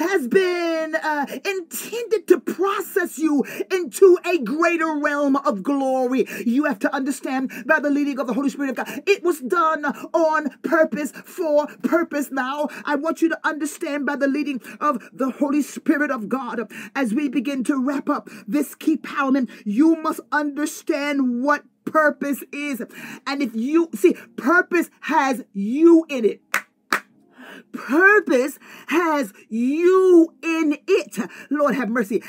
has 0.00 0.28
been 0.28 0.94
uh, 0.94 1.26
intended 1.44 2.26
to 2.28 2.40
process 2.40 3.18
you 3.18 3.44
into 3.70 4.18
a 4.24 4.38
greater 4.38 4.96
realm 4.96 5.36
of 5.36 5.62
glory. 5.62 6.26
You 6.44 6.64
have 6.64 6.78
to 6.80 6.94
understand 6.94 7.52
by 7.66 7.80
the 7.80 7.90
leading 7.90 8.18
of 8.18 8.26
the 8.26 8.34
Holy 8.34 8.48
Spirit 8.48 8.70
of 8.70 8.76
God, 8.76 9.02
it 9.06 9.22
was 9.22 9.40
done 9.40 9.84
on 9.84 10.50
purpose 10.62 11.12
for 11.12 11.66
purpose. 11.82 12.30
Now, 12.30 12.68
I 12.84 12.96
want 12.96 13.22
you 13.22 13.28
to 13.28 13.38
understand 13.44 14.06
by 14.06 14.16
the 14.16 14.28
leading 14.28 14.60
of 14.80 15.02
the 15.12 15.30
Holy 15.30 15.62
Spirit 15.62 16.10
of 16.10 16.28
God 16.28 16.70
as 16.94 17.12
we 17.14 17.28
begin 17.28 17.64
to 17.64 17.76
wrap 17.76 18.08
up 18.08 18.28
this 18.46 18.74
key 18.74 18.96
empowerment, 19.02 19.50
you 19.64 19.96
must 19.96 20.20
understand 20.30 21.42
what 21.42 21.64
purpose 21.84 22.42
is. 22.52 22.82
And 23.26 23.42
if 23.42 23.54
you 23.54 23.90
see, 23.94 24.14
purpose 24.36 24.90
has 25.02 25.44
you 25.52 26.06
in 26.08 26.24
it 26.24 26.40
purpose 27.72 28.58
has 28.88 29.32
you 29.48 30.34
in 30.42 30.78
it. 30.86 31.18
Lord 31.50 31.74
have 31.74 31.88
mercy. 31.88 32.22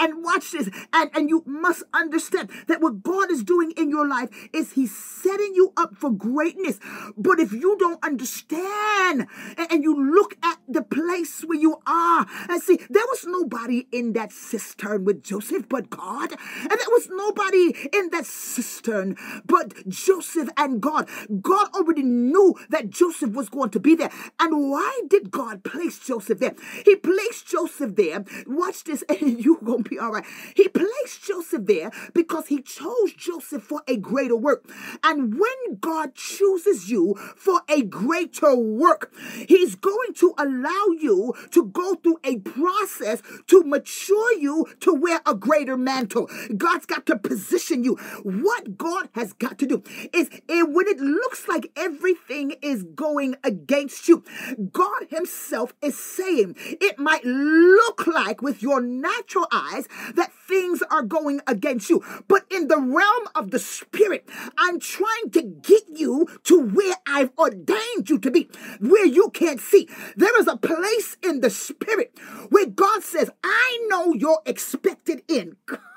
And 0.00 0.24
watch 0.24 0.52
this. 0.52 0.68
And, 0.92 1.10
and 1.14 1.28
you 1.28 1.42
must 1.46 1.84
understand 1.94 2.50
that 2.66 2.80
what 2.80 3.02
God 3.02 3.30
is 3.30 3.44
doing 3.44 3.72
in 3.76 3.90
your 3.90 4.06
life 4.06 4.30
is 4.52 4.72
He's 4.72 4.96
setting 4.96 5.54
you 5.54 5.72
up 5.76 5.96
for 5.96 6.10
greatness. 6.10 6.78
But 7.16 7.38
if 7.38 7.52
you 7.52 7.76
don't 7.78 8.02
understand 8.04 9.26
and 9.56 9.82
you 9.82 10.12
look 10.14 10.36
at 10.42 10.58
the 10.68 10.82
place 10.82 11.42
where 11.42 11.58
you 11.58 11.80
are, 11.86 12.26
and 12.48 12.62
see, 12.62 12.78
there 12.90 13.06
was 13.08 13.24
nobody 13.26 13.86
in 13.92 14.12
that 14.14 14.32
cistern 14.32 15.04
with 15.04 15.22
Joseph 15.22 15.68
but 15.68 15.90
God. 15.90 16.32
And 16.32 16.70
there 16.70 16.90
was 16.90 17.08
nobody 17.10 17.74
in 17.92 18.10
that 18.10 18.26
cistern 18.26 19.16
but 19.44 19.88
Joseph 19.88 20.48
and 20.56 20.80
God. 20.80 21.08
God 21.40 21.68
already 21.74 22.02
knew 22.02 22.54
that 22.70 22.90
Joseph 22.90 23.32
was 23.32 23.48
going 23.48 23.70
to 23.70 23.80
be 23.80 23.94
there. 23.94 24.10
And 24.40 24.61
why 24.70 25.00
did 25.08 25.30
God 25.30 25.64
place 25.64 25.98
Joseph 25.98 26.38
there? 26.38 26.54
He 26.84 26.96
placed 26.96 27.46
Joseph 27.46 27.96
there. 27.96 28.24
Watch 28.46 28.84
this, 28.84 29.02
and 29.08 29.38
you 29.44 29.58
gonna 29.64 29.82
be 29.82 29.98
all 29.98 30.12
right. 30.12 30.24
He 30.54 30.68
placed 30.68 31.24
Joseph 31.24 31.66
there 31.66 31.90
because 32.14 32.46
he 32.48 32.62
chose 32.62 33.12
Joseph 33.16 33.62
for 33.62 33.82
a 33.88 33.96
greater 33.96 34.36
work. 34.36 34.64
And 35.02 35.34
when 35.38 35.78
God 35.80 36.14
chooses 36.14 36.90
you 36.90 37.14
for 37.36 37.62
a 37.68 37.82
greater 37.82 38.54
work, 38.54 39.12
He's 39.48 39.74
going 39.74 40.14
to 40.14 40.34
allow 40.38 40.86
you 40.98 41.34
to 41.50 41.64
go 41.64 41.94
through 41.94 42.18
a 42.24 42.38
process 42.38 43.22
to 43.48 43.62
mature 43.64 44.38
you 44.38 44.66
to 44.80 44.92
wear 44.92 45.20
a 45.26 45.34
greater 45.34 45.76
mantle. 45.76 46.28
God's 46.56 46.86
got 46.86 47.06
to 47.06 47.18
position 47.18 47.84
you. 47.84 47.96
What 48.22 48.76
God 48.76 49.08
has 49.14 49.32
got 49.32 49.58
to 49.58 49.66
do 49.66 49.82
is 50.12 50.28
when 50.48 50.88
it 50.88 50.98
looks 50.98 51.48
like 51.48 51.70
everything 51.76 52.54
is 52.62 52.82
going 52.82 53.36
against 53.44 54.08
you, 54.08 54.24
God 54.72 55.06
Himself 55.10 55.74
is 55.82 55.98
saying 55.98 56.56
it 56.58 56.98
might 56.98 57.24
look 57.24 58.06
like 58.06 58.42
with 58.42 58.62
your 58.62 58.80
natural 58.80 59.46
eyes 59.52 59.88
that 60.14 60.32
things 60.32 60.82
are 60.90 61.02
going 61.02 61.40
against 61.46 61.90
you, 61.90 62.02
but 62.28 62.44
in 62.50 62.68
the 62.68 62.78
realm 62.78 63.28
of 63.34 63.50
the 63.50 63.58
Spirit, 63.58 64.28
I'm 64.58 64.80
trying 64.80 65.30
to 65.32 65.42
get 65.42 65.84
you 65.88 66.26
to 66.44 66.60
where 66.60 66.96
I've 67.06 67.30
ordained 67.38 68.08
you 68.08 68.18
to 68.18 68.30
be, 68.30 68.48
where 68.80 69.06
you 69.06 69.30
can't 69.30 69.60
see. 69.60 69.88
There 70.16 70.38
is 70.40 70.46
a 70.46 70.56
place 70.56 71.16
in 71.22 71.40
the 71.40 71.50
Spirit 71.50 72.18
where 72.50 72.66
God 72.66 73.02
says, 73.02 73.30
I 73.44 73.86
know 73.88 74.12
you're 74.12 74.42
expected 74.46 75.22
in. 75.28 75.56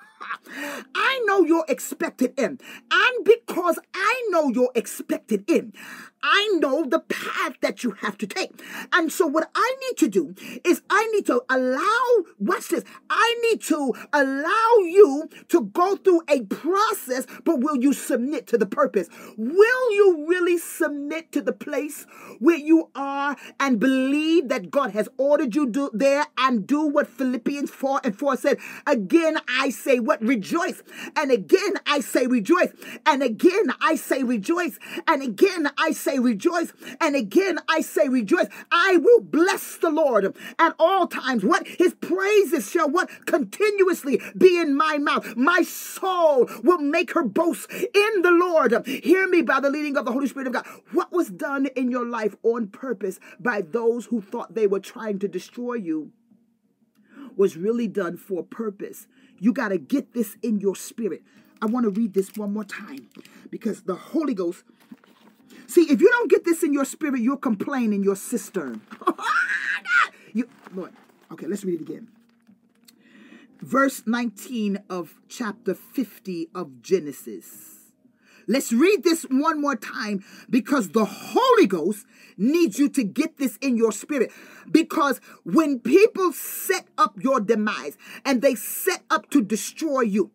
I 0.95 1.21
know 1.25 1.43
you're 1.43 1.65
expected 1.67 2.33
in. 2.37 2.59
And 2.91 3.25
because 3.25 3.79
I 3.93 4.27
know 4.29 4.49
you're 4.49 4.71
expected 4.75 5.49
in, 5.49 5.73
I 6.27 6.57
know 6.59 6.85
the 6.85 7.01
path 7.01 7.53
that 7.61 7.83
you 7.83 7.91
have 8.01 8.17
to 8.17 8.25
take. 8.25 8.59
And 8.91 9.11
so, 9.11 9.27
what 9.27 9.51
I 9.53 9.75
need 9.81 9.97
to 9.97 10.07
do 10.07 10.33
is, 10.63 10.81
I 10.89 11.05
need 11.13 11.27
to 11.27 11.43
allow, 11.51 12.25
watch 12.39 12.69
this, 12.69 12.83
I 13.11 13.39
need 13.43 13.61
to 13.65 13.93
allow 14.11 14.77
you 14.79 15.29
to 15.49 15.61
go 15.65 15.95
through 15.95 16.21
a 16.27 16.41
process, 16.41 17.27
but 17.43 17.59
will 17.59 17.75
you 17.75 17.93
submit 17.93 18.47
to 18.47 18.57
the 18.57 18.65
purpose? 18.65 19.07
Will 19.37 19.93
you 19.93 20.25
really 20.27 20.57
submit 20.57 21.31
to 21.33 21.43
the 21.43 21.53
place 21.53 22.07
where 22.39 22.57
you 22.57 22.89
are 22.95 23.35
and 23.59 23.79
believe 23.79 24.49
that 24.49 24.71
God 24.71 24.91
has 24.91 25.07
ordered 25.17 25.55
you 25.55 25.67
do 25.67 25.91
there 25.93 26.25
and 26.39 26.65
do 26.65 26.87
what 26.87 27.07
Philippians 27.07 27.69
4 27.69 28.01
and 28.03 28.17
4 28.17 28.37
said? 28.37 28.57
Again, 28.87 29.37
I 29.47 29.69
say, 29.69 29.99
what? 29.99 30.21
Rejoice. 30.27 30.81
And 31.15 31.31
again, 31.31 31.73
I 31.85 31.99
say, 31.99 32.27
rejoice. 32.27 32.73
And 33.05 33.23
again, 33.23 33.71
I 33.81 33.95
say, 33.95 34.23
rejoice. 34.23 34.79
And 35.07 35.21
again, 35.21 35.69
I 35.77 35.91
say, 35.91 36.19
rejoice. 36.19 36.73
And 36.99 37.15
again, 37.15 37.59
I 37.69 37.81
say 37.81 38.07
rejoice. 38.09 38.47
I 38.71 38.97
will 38.97 39.21
bless 39.21 39.77
the 39.77 39.89
Lord 39.89 40.35
at 40.59 40.75
all 40.79 41.07
times. 41.07 41.43
What? 41.43 41.67
His 41.67 41.93
praises 41.95 42.69
shall 42.69 42.89
what? 42.89 43.09
Continuously 43.25 44.21
be 44.37 44.59
in 44.59 44.75
my 44.75 44.97
mouth. 44.97 45.35
My 45.35 45.61
soul 45.61 46.49
will 46.63 46.79
make 46.79 47.11
her 47.13 47.23
boast 47.23 47.71
in 47.71 48.21
the 48.21 48.31
Lord. 48.31 48.85
Hear 48.85 49.27
me 49.27 49.41
by 49.41 49.59
the 49.59 49.69
leading 49.69 49.97
of 49.97 50.05
the 50.05 50.11
Holy 50.11 50.27
Spirit 50.27 50.47
of 50.47 50.53
God. 50.53 50.67
What 50.91 51.11
was 51.11 51.29
done 51.29 51.67
in 51.75 51.91
your 51.91 52.05
life 52.05 52.35
on 52.43 52.67
purpose 52.67 53.19
by 53.39 53.61
those 53.61 54.05
who 54.05 54.21
thought 54.21 54.55
they 54.55 54.67
were 54.67 54.79
trying 54.79 55.19
to 55.19 55.27
destroy 55.27 55.75
you 55.75 56.11
was 57.35 57.57
really 57.57 57.87
done 57.87 58.17
for 58.17 58.43
purpose. 58.43 59.07
You 59.39 59.53
got 59.53 59.69
to 59.69 59.77
get 59.77 60.13
this 60.13 60.37
in 60.41 60.59
your 60.59 60.75
spirit. 60.75 61.23
I 61.61 61.65
want 61.67 61.85
to 61.85 61.89
read 61.89 62.13
this 62.13 62.35
one 62.35 62.53
more 62.53 62.63
time 62.63 63.07
because 63.49 63.83
the 63.83 63.95
Holy 63.95 64.33
Ghost 64.33 64.63
See, 65.67 65.91
if 65.91 65.99
you 65.99 66.09
don't 66.09 66.29
get 66.29 66.45
this 66.45 66.63
in 66.63 66.73
your 66.73 66.85
spirit, 66.85 67.21
you'll 67.21 67.37
complain 67.37 67.91
in 67.93 68.03
your 68.03 68.15
cistern. 68.15 68.81
Oh 69.07 69.13
you, 70.33 70.49
Lord, 70.73 70.91
okay, 71.31 71.47
let's 71.47 71.63
read 71.63 71.79
it 71.79 71.89
again. 71.89 72.09
Verse 73.61 74.03
19 74.05 74.79
of 74.89 75.15
chapter 75.29 75.73
50 75.73 76.49
of 76.53 76.81
Genesis. 76.81 77.74
Let's 78.47 78.71
read 78.71 79.03
this 79.03 79.23
one 79.23 79.61
more 79.61 79.75
time 79.75 80.23
because 80.49 80.89
the 80.89 81.05
Holy 81.05 81.67
Ghost 81.67 82.05
needs 82.37 82.77
you 82.77 82.89
to 82.89 83.03
get 83.03 83.37
this 83.37 83.57
in 83.57 83.77
your 83.77 83.91
spirit. 83.91 84.31
Because 84.71 85.19
when 85.43 85.79
people 85.79 86.31
set 86.31 86.87
up 86.97 87.15
your 87.19 87.39
demise 87.39 87.97
and 88.23 88.41
they 88.41 88.55
set 88.55 89.03
up 89.09 89.29
to 89.31 89.41
destroy 89.41 90.01
you, 90.01 90.31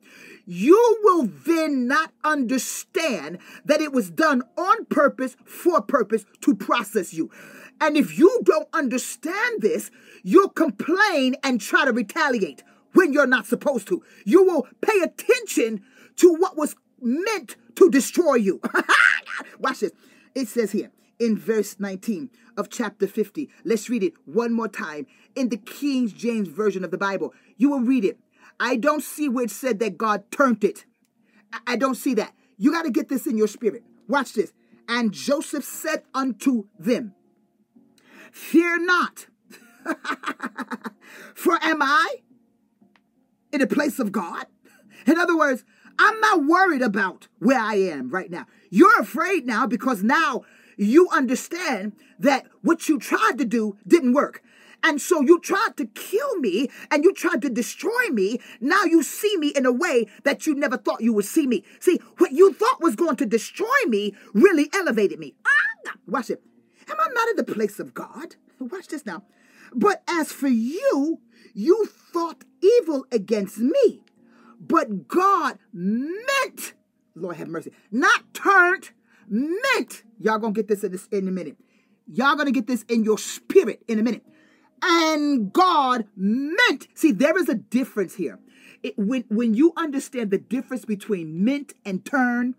you 0.46 0.99
will 1.03 1.29
then 1.46 1.87
not 1.87 2.12
understand 2.25 3.38
that 3.64 3.81
it 3.81 3.92
was 3.92 4.11
done 4.11 4.42
on 4.57 4.85
purpose, 4.87 5.37
for 5.44 5.81
purpose, 5.81 6.25
to 6.40 6.55
process 6.55 7.14
you. 7.14 7.31
And 7.81 7.96
if 7.96 8.18
you 8.18 8.40
don't 8.44 8.68
understand 8.73 9.62
this, 9.62 9.90
you'll 10.23 10.49
complain 10.49 11.37
and 11.42 11.61
try 11.61 11.85
to 11.85 11.92
retaliate 11.92 12.62
when 12.92 13.12
you're 13.12 13.27
not 13.27 13.46
supposed 13.46 13.87
to. 13.88 14.03
You 14.25 14.45
will 14.45 14.66
pay 14.80 15.01
attention 15.01 15.82
to 16.16 16.34
what 16.34 16.57
was 16.57 16.74
meant 17.01 17.57
to 17.76 17.90
destroy 17.90 18.36
you. 18.36 18.61
Watch 19.59 19.80
this. 19.80 19.92
It 20.34 20.48
says 20.48 20.72
here 20.72 20.90
in 21.18 21.36
verse 21.36 21.78
19 21.78 22.30
of 22.57 22.70
chapter 22.70 23.07
50. 23.07 23.48
Let's 23.64 23.88
read 23.88 24.03
it 24.03 24.14
one 24.24 24.53
more 24.53 24.68
time 24.68 25.07
in 25.34 25.48
the 25.48 25.57
King 25.57 26.09
James 26.09 26.48
Version 26.48 26.84
of 26.84 26.90
the 26.90 26.98
Bible. 26.98 27.34
You 27.57 27.70
will 27.70 27.80
read 27.80 28.05
it. 28.05 28.18
I 28.59 28.76
don't 28.76 29.03
see 29.03 29.28
where 29.28 29.44
it 29.44 29.51
said 29.51 29.78
that 29.78 29.98
God 29.98 30.30
turned 30.30 30.64
it. 30.64 30.84
I 31.66 31.76
don't 31.76 31.94
see 31.94 32.14
that. 32.14 32.34
You 32.57 32.72
got 32.72 32.82
to 32.82 32.90
get 32.90 33.09
this 33.09 33.26
in 33.26 33.36
your 33.36 33.48
spirit. 33.48 33.82
Watch 34.09 34.34
this. 34.34 34.53
And 34.88 35.12
Joseph 35.12 35.64
said 35.64 36.03
unto 36.14 36.64
them, 36.78 37.14
Fear 38.32 38.84
not, 38.84 39.26
for 41.34 41.59
am 41.62 41.82
I 41.82 42.16
in 43.53 43.61
the 43.61 43.66
place 43.66 43.98
of 43.98 44.12
God? 44.12 44.46
In 45.07 45.18
other 45.18 45.36
words, 45.36 45.64
I'm 46.03 46.18
not 46.20 46.46
worried 46.46 46.80
about 46.80 47.28
where 47.40 47.61
I 47.61 47.74
am 47.74 48.09
right 48.09 48.30
now. 48.30 48.46
You're 48.70 49.01
afraid 49.01 49.44
now 49.44 49.66
because 49.66 50.03
now 50.03 50.44
you 50.78 51.11
understand 51.12 51.92
that 52.18 52.46
what 52.62 52.88
you 52.88 52.98
tried 52.98 53.36
to 53.36 53.44
do 53.44 53.76
didn't 53.86 54.14
work. 54.14 54.42
And 54.82 54.98
so 54.98 55.20
you 55.20 55.38
tried 55.38 55.76
to 55.76 55.84
kill 55.84 56.38
me 56.38 56.70
and 56.90 57.05
you 57.05 57.12
tried 57.12 57.42
to 57.42 57.51
destroy 57.51 58.09
me. 58.11 58.40
Now 58.62 58.84
you 58.84 59.03
see 59.03 59.36
me 59.36 59.48
in 59.48 59.66
a 59.66 59.72
way 59.72 60.07
that 60.24 60.46
you 60.46 60.55
never 60.55 60.78
thought 60.78 61.03
you 61.03 61.12
would 61.12 61.26
see 61.26 61.46
me. 61.46 61.64
See, 61.80 62.01
what 62.16 62.32
you 62.32 62.55
thought 62.55 62.80
was 62.80 62.96
going 62.96 63.16
to 63.16 63.26
destroy 63.26 63.66
me 63.86 64.14
really 64.32 64.70
elevated 64.72 65.18
me. 65.18 65.34
Ah, 65.46 65.92
watch 66.07 66.30
it. 66.30 66.42
Am 66.88 66.96
I 66.98 67.09
not 67.12 67.28
in 67.28 67.36
the 67.36 67.55
place 67.55 67.78
of 67.78 67.92
God? 67.92 68.36
Watch 68.59 68.88
this 68.88 69.05
now. 69.05 69.24
But 69.74 70.03
as 70.09 70.32
for 70.32 70.48
you, 70.48 71.20
you 71.53 71.84
thought 71.84 72.44
evil 72.62 73.05
against 73.12 73.59
me. 73.59 74.03
But 74.61 75.08
God 75.08 75.58
meant, 75.72 76.74
Lord 77.14 77.36
have 77.36 77.48
mercy, 77.48 77.72
not 77.90 78.34
turned, 78.34 78.90
meant. 79.28 80.02
Y'all 80.20 80.38
gonna 80.38 80.52
get 80.52 80.68
this 80.68 80.84
in, 80.84 80.92
this 80.92 81.06
in 81.06 81.26
a 81.26 81.30
minute. 81.30 81.56
Y'all 82.12 82.36
gonna 82.36 82.52
get 82.52 82.66
this 82.66 82.84
in 82.88 83.04
your 83.04 83.18
spirit 83.18 83.82
in 83.88 83.98
a 83.98 84.02
minute 84.02 84.24
and 84.82 85.52
God 85.52 86.06
meant. 86.16 86.88
See, 86.94 87.12
there 87.12 87.38
is 87.38 87.48
a 87.48 87.54
difference 87.54 88.14
here. 88.14 88.38
It, 88.82 88.94
when, 88.96 89.24
when 89.28 89.54
you 89.54 89.72
understand 89.76 90.30
the 90.30 90.38
difference 90.38 90.84
between 90.84 91.44
meant 91.44 91.74
and 91.84 92.04
turn, 92.04 92.54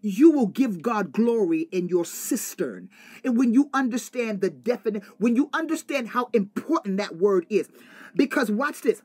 you 0.00 0.30
will 0.30 0.46
give 0.46 0.82
God 0.82 1.12
glory 1.12 1.68
in 1.72 1.88
your 1.88 2.04
cistern. 2.04 2.90
And 3.24 3.36
when 3.36 3.54
you 3.54 3.70
understand 3.72 4.40
the 4.40 4.50
definite, 4.50 5.04
when 5.18 5.36
you 5.36 5.48
understand 5.52 6.08
how 6.08 6.28
important 6.32 6.98
that 6.98 7.16
word 7.16 7.46
is, 7.48 7.68
because 8.14 8.50
watch 8.50 8.82
this. 8.82 9.02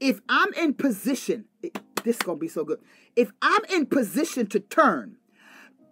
If 0.00 0.20
I'm 0.28 0.52
in 0.54 0.74
position, 0.74 1.46
this 2.04 2.16
is 2.16 2.22
gonna 2.22 2.38
be 2.38 2.48
so 2.48 2.64
good. 2.64 2.80
If 3.16 3.32
I'm 3.42 3.64
in 3.72 3.86
position 3.86 4.46
to 4.48 4.60
turn, 4.60 5.16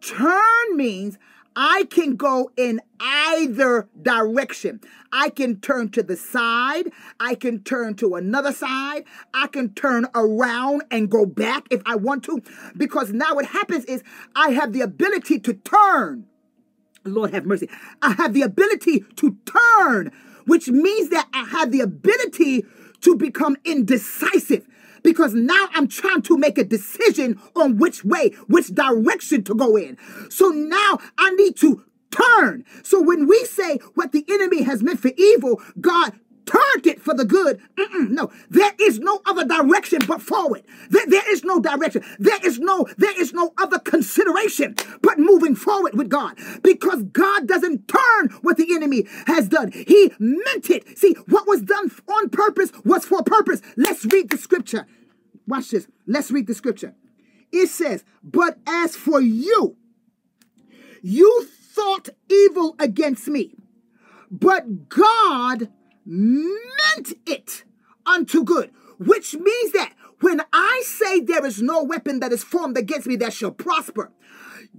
turn 0.00 0.76
means 0.76 1.18
I 1.56 1.86
can 1.90 2.16
go 2.16 2.50
in 2.56 2.82
either 3.00 3.88
direction. 4.00 4.80
I 5.10 5.30
can 5.30 5.58
turn 5.60 5.88
to 5.90 6.02
the 6.02 6.16
side. 6.16 6.92
I 7.18 7.34
can 7.34 7.62
turn 7.62 7.94
to 7.96 8.14
another 8.14 8.52
side. 8.52 9.04
I 9.32 9.46
can 9.46 9.72
turn 9.72 10.06
around 10.14 10.84
and 10.90 11.10
go 11.10 11.24
back 11.24 11.66
if 11.70 11.80
I 11.86 11.96
want 11.96 12.24
to. 12.24 12.42
Because 12.76 13.12
now 13.12 13.34
what 13.34 13.46
happens 13.46 13.86
is 13.86 14.02
I 14.34 14.50
have 14.50 14.74
the 14.74 14.82
ability 14.82 15.40
to 15.40 15.54
turn. 15.54 16.26
Lord 17.04 17.32
have 17.32 17.46
mercy. 17.46 17.70
I 18.02 18.12
have 18.12 18.34
the 18.34 18.42
ability 18.42 19.04
to 19.16 19.36
turn, 19.46 20.12
which 20.44 20.68
means 20.68 21.08
that 21.08 21.26
I 21.32 21.44
have 21.44 21.72
the 21.72 21.80
ability 21.80 22.66
to 23.02 23.16
become 23.16 23.56
indecisive 23.64 24.66
because 25.02 25.34
now 25.34 25.68
I'm 25.72 25.88
trying 25.88 26.22
to 26.22 26.36
make 26.36 26.58
a 26.58 26.64
decision 26.64 27.40
on 27.54 27.78
which 27.78 28.04
way, 28.04 28.30
which 28.48 28.74
direction 28.74 29.44
to 29.44 29.54
go 29.54 29.76
in. 29.76 29.96
So 30.30 30.48
now 30.48 30.98
I 31.16 31.30
need 31.30 31.56
to 31.58 31.84
turn. 32.10 32.64
So 32.82 33.00
when 33.00 33.26
we 33.26 33.44
say 33.44 33.78
what 33.94 34.12
the 34.12 34.24
enemy 34.28 34.62
has 34.62 34.82
meant 34.82 35.00
for 35.00 35.12
evil, 35.16 35.60
God 35.80 36.18
turned 36.46 36.86
it 36.86 37.00
for 37.00 37.14
the 37.14 37.24
good. 37.24 37.60
Mm-mm, 37.76 38.10
no, 38.10 38.30
there 38.48 38.72
is 38.80 38.98
no 38.98 39.20
other 39.26 39.44
direction 39.44 40.00
but 40.06 40.22
forward. 40.22 40.62
There, 40.88 41.06
there 41.06 41.30
is 41.32 41.44
no 41.44 41.60
direction. 41.60 42.04
There 42.18 42.38
is 42.44 42.58
no 42.58 42.86
there 42.96 43.20
is 43.20 43.32
no 43.32 43.52
other 43.58 43.78
consideration 43.78 44.76
but 45.02 45.18
moving 45.18 45.54
forward 45.54 45.94
with 45.94 46.08
God 46.08 46.38
because 46.62 47.02
God 47.02 47.46
doesn't 47.46 47.88
turn 47.88 48.28
what 48.42 48.56
the 48.56 48.74
enemy 48.74 49.06
has 49.26 49.48
done. 49.48 49.72
He 49.72 50.12
meant 50.18 50.70
it. 50.70 50.98
See, 50.98 51.14
what 51.28 51.46
was 51.46 51.62
done 51.62 51.90
on 52.08 52.30
purpose 52.30 52.72
was 52.84 53.04
for 53.04 53.22
purpose. 53.22 53.60
Let's 53.76 54.04
read 54.06 54.30
the 54.30 54.38
scripture. 54.38 54.86
Watch 55.46 55.70
this. 55.70 55.86
Let's 56.06 56.30
read 56.30 56.46
the 56.46 56.54
scripture. 56.54 56.94
It 57.52 57.68
says, 57.68 58.04
"But 58.22 58.58
as 58.66 58.96
for 58.96 59.20
you, 59.20 59.76
you 61.02 61.46
thought 61.76 62.08
evil 62.28 62.74
against 62.78 63.28
me, 63.28 63.54
but 64.30 64.88
God 64.88 65.68
meant 66.06 67.12
it 67.26 67.64
unto 68.06 68.44
good, 68.44 68.70
which 68.98 69.34
means 69.34 69.72
that 69.72 69.92
when 70.20 70.40
I 70.52 70.82
say 70.84 71.20
there 71.20 71.44
is 71.44 71.60
no 71.60 71.82
weapon 71.82 72.20
that 72.20 72.32
is 72.32 72.42
formed 72.42 72.78
against 72.78 73.06
me 73.06 73.16
that 73.16 73.32
shall 73.32 73.50
prosper, 73.50 74.10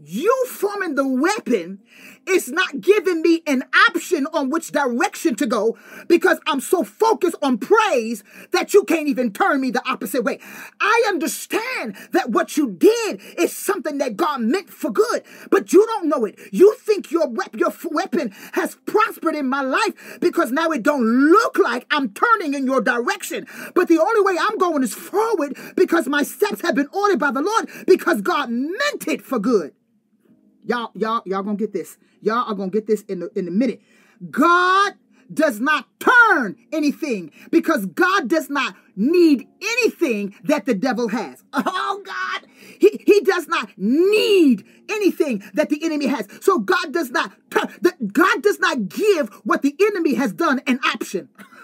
you 0.04 0.46
forming 0.48 0.96
the 0.96 1.08
weapon 1.08 1.80
is 2.28 2.50
not 2.50 2.82
giving 2.82 3.22
me 3.22 3.42
an 3.48 3.64
option 3.90 4.28
on 4.34 4.50
which 4.50 4.72
direction 4.72 5.36
to 5.36 5.46
go 5.46 5.78
because 6.08 6.40
I'm 6.46 6.60
so 6.60 6.84
focused 6.84 7.38
on 7.42 7.58
praise 7.58 8.24
that 8.52 8.74
you 8.74 8.84
can't 8.84 9.08
even 9.08 9.32
turn 9.32 9.62
me 9.62 9.72
the 9.72 9.88
opposite 9.90 10.24
way. 10.24 10.40
I 10.80 11.06
understand 11.08 11.96
that 12.12 12.30
what 12.30 12.58
you 12.58 12.72
did 12.72 13.22
is 13.38 13.56
something 13.56 13.98
that 13.98 14.18
God 14.18 14.42
meant 14.42 14.70
for 14.70 14.92
good, 14.92 15.24
but 15.50 15.74
you 15.74 15.86
don't 15.86 16.08
know 16.08 16.26
it. 16.26 16.38
You 16.52 16.76
think 16.76 17.12
your, 17.12 17.34
your 17.54 17.74
weapon 17.86 18.34
has 18.54 18.76
prospered 18.86 19.36
in 19.36 19.50
my 19.50 19.62
life 19.62 20.20
because 20.20 20.52
now 20.52 20.70
it 20.72 20.84
don't 20.84 21.04
look 21.04 21.58
like 21.58 21.88
I'm 21.92 22.14
turning 22.14 22.54
in 22.54 22.66
your 22.66 22.82
direction. 22.82 23.48
But 23.74 23.88
the 23.88 24.00
only 24.00 24.22
way 24.22 24.40
I'm 24.40 24.58
going 24.58 24.84
is 24.84 24.94
forward 24.94 25.58
because 25.76 26.08
my 26.08 26.24
steps 26.24 26.62
have 26.62 26.76
been 26.76 26.90
ordered 26.94 27.20
by 27.20 27.32
the 27.32 27.42
Lord 27.42 27.70
because 27.88 28.22
God 28.22 28.50
meant 28.50 29.08
it 29.08 29.22
for 29.22 29.40
good. 29.40 29.74
Y'all, 30.68 30.92
y'all, 30.96 31.22
y'all 31.26 31.44
gonna 31.44 31.56
get 31.56 31.72
this. 31.72 31.98
Y'all 32.22 32.46
are 32.46 32.54
gonna 32.54 32.70
get 32.70 32.88
this 32.88 33.02
in 33.04 33.22
the 33.22 33.32
in 33.36 33.48
a 33.48 33.52
minute. 33.52 33.82
God 34.30 34.94
does 35.34 35.60
not 35.62 35.88
turn 36.00 36.58
anything 36.74 37.32
because 37.52 37.86
God 37.86 38.28
does 38.28 38.50
not 38.50 38.76
need 38.96 39.48
anything 39.62 40.36
that 40.44 40.66
the 40.66 40.74
devil 40.74 41.08
has. 41.08 41.44
Oh 41.90 42.02
God, 42.06 42.50
he, 42.80 43.02
he 43.06 43.22
does 43.22 43.48
not 43.48 43.70
need 43.78 44.66
anything 44.90 45.42
that 45.54 45.70
the 45.70 45.84
enemy 45.84 46.06
has. 46.08 46.28
So 46.42 46.60
God 46.60 46.92
does 46.92 47.12
not 47.12 47.32
God 47.50 48.42
does 48.42 48.60
not 48.60 48.90
give 48.90 49.30
what 49.46 49.62
the 49.62 49.74
enemy 49.80 50.16
has 50.16 50.34
done 50.34 50.62
an 50.68 50.80
option. 50.84 51.30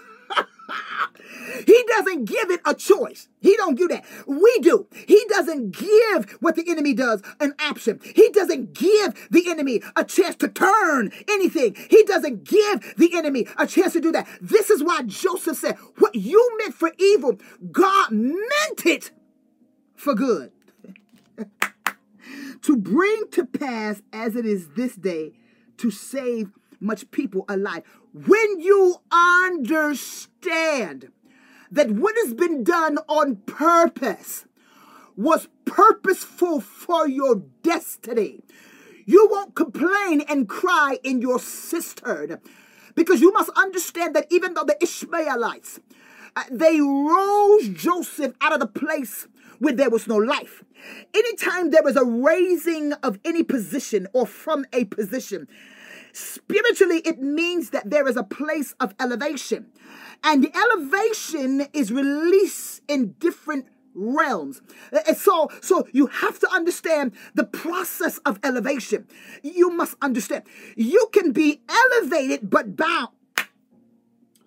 He 1.66 1.84
doesn't 1.88 2.24
give 2.24 2.50
it 2.50 2.60
a 2.64 2.74
choice. 2.74 3.28
He 3.40 3.56
don't 3.56 3.76
do 3.76 3.86
that. 3.88 4.04
We 4.26 4.58
do. 4.60 4.86
He 5.06 5.24
doesn't 5.28 5.72
give 5.72 6.30
what 6.40 6.56
the 6.56 6.68
enemy 6.68 6.94
does 6.94 7.22
an 7.40 7.54
option. 7.60 8.00
He 8.14 8.30
doesn't 8.30 8.72
give 8.74 9.28
the 9.30 9.50
enemy 9.50 9.82
a 9.94 10.04
chance 10.04 10.36
to 10.36 10.48
turn 10.48 11.12
anything. 11.28 11.76
He 11.90 12.02
doesn't 12.04 12.44
give 12.44 12.94
the 12.96 13.10
enemy 13.14 13.46
a 13.58 13.66
chance 13.66 13.92
to 13.92 14.00
do 14.00 14.12
that. 14.12 14.26
This 14.40 14.70
is 14.70 14.82
why 14.82 15.02
Joseph 15.02 15.58
said, 15.58 15.76
What 15.98 16.14
you 16.14 16.56
meant 16.58 16.74
for 16.74 16.92
evil, 16.98 17.38
God 17.70 18.10
meant 18.10 18.86
it 18.86 19.10
for 19.94 20.14
good. 20.14 20.50
to 22.62 22.76
bring 22.76 23.24
to 23.32 23.44
pass 23.44 24.02
as 24.12 24.36
it 24.36 24.46
is 24.46 24.70
this 24.76 24.96
day 24.96 25.32
to 25.78 25.90
save 25.90 26.50
much 26.84 27.10
people 27.10 27.44
alive. 27.48 27.82
When 28.12 28.60
you 28.60 28.96
understand 29.10 31.10
that 31.70 31.90
what 31.90 32.14
has 32.24 32.34
been 32.34 32.62
done 32.62 32.98
on 33.08 33.36
purpose 33.46 34.44
was 35.16 35.48
purposeful 35.64 36.60
for 36.60 37.08
your 37.08 37.42
destiny. 37.62 38.40
You 39.06 39.28
won't 39.30 39.54
complain 39.54 40.22
and 40.28 40.48
cry 40.48 40.98
in 41.02 41.20
your 41.20 41.38
cistern 41.38 42.40
Because 42.94 43.20
you 43.20 43.32
must 43.32 43.50
understand 43.56 44.14
that 44.14 44.26
even 44.30 44.54
though 44.54 44.64
the 44.64 44.82
Ishmaelites, 44.82 45.80
uh, 46.36 46.42
they 46.50 46.80
rose 46.80 47.68
Joseph 47.68 48.34
out 48.40 48.52
of 48.52 48.60
the 48.60 48.66
place 48.66 49.26
where 49.58 49.74
there 49.74 49.90
was 49.90 50.06
no 50.06 50.16
life. 50.16 50.62
Anytime 51.14 51.70
there 51.70 51.86
is 51.88 51.96
a 51.96 52.04
raising 52.04 52.92
of 52.94 53.18
any 53.24 53.42
position 53.42 54.06
or 54.12 54.26
from 54.26 54.64
a 54.72 54.84
position, 54.84 55.48
spiritually 56.14 56.98
it 57.04 57.20
means 57.20 57.70
that 57.70 57.90
there 57.90 58.08
is 58.08 58.16
a 58.16 58.22
place 58.22 58.74
of 58.80 58.94
elevation. 59.00 59.66
And 60.22 60.42
the 60.42 60.56
elevation 60.56 61.66
is 61.72 61.92
released 61.92 62.82
in 62.88 63.14
different 63.18 63.66
realms. 63.94 64.62
And 65.06 65.16
so, 65.16 65.48
so 65.60 65.86
you 65.92 66.06
have 66.06 66.38
to 66.40 66.50
understand 66.50 67.12
the 67.34 67.44
process 67.44 68.18
of 68.18 68.38
elevation. 68.42 69.06
You 69.42 69.70
must 69.70 69.96
understand. 70.02 70.44
You 70.76 71.08
can 71.12 71.32
be 71.32 71.62
elevated 71.68 72.50
but 72.50 72.76
bound. 72.76 73.10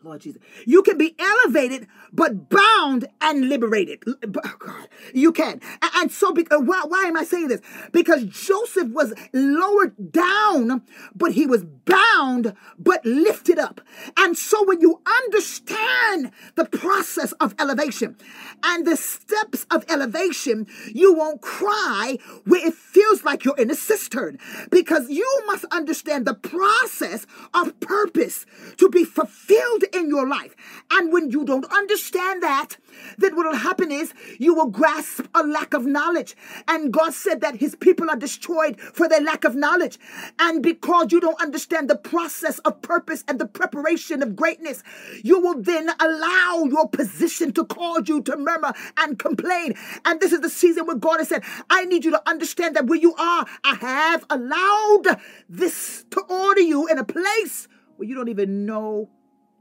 Lord 0.07 0.21
Jesus. 0.21 0.41
You 0.65 0.83
can 0.83 0.97
be 0.97 1.15
elevated, 1.19 1.87
but 2.13 2.49
bound 2.49 3.07
and 3.21 3.49
liberated. 3.49 4.03
Oh 4.07 4.55
God, 4.59 4.87
you 5.13 5.31
can. 5.33 5.59
And 5.95 6.11
so, 6.11 6.29
uh, 6.29 6.59
why, 6.59 6.83
why 6.87 7.03
am 7.05 7.17
I 7.17 7.23
saying 7.23 7.49
this? 7.49 7.61
Because 7.91 8.23
Joseph 8.23 8.89
was 8.89 9.13
lowered 9.33 10.11
down, 10.11 10.83
but 11.13 11.33
he 11.33 11.45
was 11.45 11.63
bound, 11.63 12.53
but 12.79 13.05
lifted 13.05 13.59
up. 13.59 13.81
And 14.17 14.37
so, 14.37 14.63
when 14.63 14.79
you 14.79 15.01
understand 15.23 16.31
the 16.55 16.65
process 16.65 17.33
of 17.33 17.53
elevation 17.59 18.15
and 18.63 18.87
the 18.87 18.95
steps 18.95 19.65
of 19.69 19.83
elevation, 19.89 20.67
you 20.93 21.13
won't 21.13 21.41
cry 21.41 22.17
where 22.45 22.65
it 22.65 22.73
feels 22.73 23.23
like 23.23 23.43
you're 23.43 23.57
in 23.57 23.71
a 23.71 23.75
cistern 23.75 24.39
because 24.71 25.09
you 25.09 25.43
must 25.47 25.65
understand 25.65 26.25
the 26.25 26.33
process 26.33 27.25
of 27.53 27.79
purpose 27.79 28.45
to 28.77 28.89
be 28.89 29.03
fulfilled 29.03 29.83
in 29.97 30.09
your 30.09 30.27
life. 30.27 30.55
And 30.91 31.11
when 31.11 31.29
you 31.31 31.43
don't 31.43 31.65
understand 31.71 32.43
that, 32.43 32.77
then 33.17 33.35
what 33.35 33.45
will 33.45 33.55
happen 33.55 33.91
is 33.91 34.13
you 34.39 34.53
will 34.53 34.67
grasp 34.67 35.25
a 35.35 35.43
lack 35.43 35.73
of 35.73 35.85
knowledge. 35.85 36.35
And 36.67 36.93
God 36.93 37.13
said 37.13 37.41
that 37.41 37.55
his 37.55 37.75
people 37.75 38.09
are 38.09 38.15
destroyed 38.15 38.79
for 38.79 39.09
their 39.09 39.21
lack 39.21 39.43
of 39.43 39.55
knowledge. 39.55 39.99
And 40.39 40.63
because 40.63 41.11
you 41.11 41.19
don't 41.19 41.41
understand 41.41 41.89
the 41.89 41.97
process 41.97 42.59
of 42.59 42.81
purpose 42.81 43.23
and 43.27 43.39
the 43.39 43.47
preparation 43.47 44.23
of 44.23 44.35
greatness, 44.35 44.83
you 45.23 45.39
will 45.39 45.61
then 45.61 45.89
allow 45.99 46.65
your 46.69 46.87
position 46.87 47.51
to 47.53 47.65
cause 47.65 48.07
you 48.07 48.21
to 48.21 48.37
murmur 48.37 48.73
and 48.97 49.19
complain. 49.19 49.75
And 50.05 50.19
this 50.19 50.31
is 50.31 50.41
the 50.41 50.49
season 50.49 50.85
where 50.85 50.95
God 50.95 51.17
has 51.17 51.29
said, 51.29 51.43
I 51.69 51.85
need 51.85 52.05
you 52.05 52.11
to 52.11 52.29
understand 52.29 52.75
that 52.75 52.85
where 52.85 52.99
you 52.99 53.13
are, 53.15 53.45
I 53.63 53.75
have 53.75 54.25
allowed 54.29 55.19
this 55.49 56.05
to 56.11 56.21
order 56.21 56.61
you 56.61 56.87
in 56.87 56.97
a 56.97 57.03
place 57.03 57.67
where 57.97 58.07
you 58.07 58.15
don't 58.15 58.29
even 58.29 58.65
know 58.65 59.09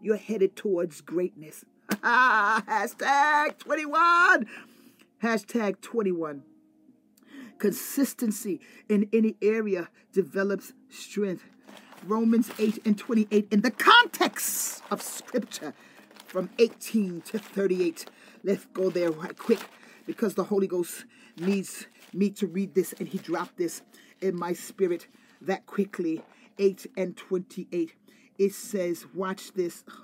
you're 0.07 0.17
headed 0.17 0.55
towards 0.55 1.01
greatness. 1.01 1.65
Hashtag 1.91 3.59
21. 3.59 4.47
Hashtag 5.21 5.81
21. 5.81 6.45
Consistency 7.59 8.61
in 8.89 9.09
any 9.13 9.35
area 9.43 9.89
develops 10.13 10.73
strength. 10.89 11.43
Romans 12.07 12.53
8 12.57 12.87
and 12.87 12.97
28 12.97 13.49
in 13.51 13.63
the 13.63 13.73
context 13.73 14.85
of 14.93 15.03
scripture 15.03 15.75
from 16.27 16.51
18 16.61 17.23
to 17.23 17.41
38. 17.41 18.07
Let's 18.45 18.65
go 18.67 18.91
there 18.91 19.11
right 19.11 19.37
quick 19.37 19.61
because 20.07 20.35
the 20.35 20.45
Holy 20.45 20.69
Ghost 20.69 21.05
needs 21.37 21.89
me 22.13 22.31
to 22.31 22.47
read 22.47 22.77
this 22.77 22.95
and 23.01 23.09
he 23.09 23.19
dropped 23.19 23.57
this 23.57 23.83
in 24.21 24.39
my 24.39 24.53
spirit 24.53 25.09
that 25.41 25.67
quickly. 25.67 26.23
8 26.59 26.87
and 26.97 27.17
28 27.17 27.93
it 28.39 28.53
says, 28.53 29.07
watch 29.15 29.53
this. 29.53 29.85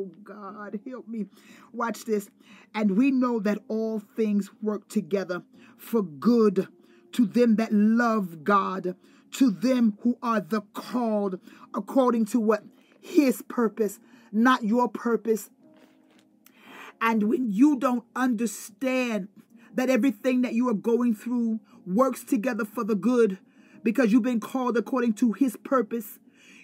Oh, 0.00 0.10
God, 0.22 0.78
help 0.86 1.08
me. 1.08 1.26
Watch 1.72 2.04
this. 2.04 2.30
And 2.72 2.96
we 2.96 3.10
know 3.10 3.40
that 3.40 3.58
all 3.66 3.98
things 3.98 4.48
work 4.62 4.88
together 4.88 5.42
for 5.76 6.02
good 6.02 6.68
to 7.12 7.26
them 7.26 7.56
that 7.56 7.72
love 7.72 8.44
God, 8.44 8.94
to 9.32 9.50
them 9.50 9.98
who 10.02 10.16
are 10.22 10.40
the 10.40 10.60
called 10.72 11.40
according 11.74 12.26
to 12.26 12.38
what? 12.38 12.62
His 13.00 13.42
purpose, 13.42 13.98
not 14.30 14.62
your 14.62 14.88
purpose. 14.88 15.50
And 17.00 17.24
when 17.24 17.50
you 17.50 17.76
don't 17.76 18.04
understand 18.14 19.28
that 19.74 19.90
everything 19.90 20.42
that 20.42 20.54
you 20.54 20.68
are 20.68 20.74
going 20.74 21.14
through 21.14 21.60
works 21.86 22.22
together 22.22 22.64
for 22.64 22.84
the 22.84 22.94
good 22.94 23.38
because 23.82 24.12
you've 24.12 24.22
been 24.22 24.40
called 24.40 24.76
according 24.76 25.14
to 25.14 25.32
his 25.32 25.56
purpose, 25.56 26.18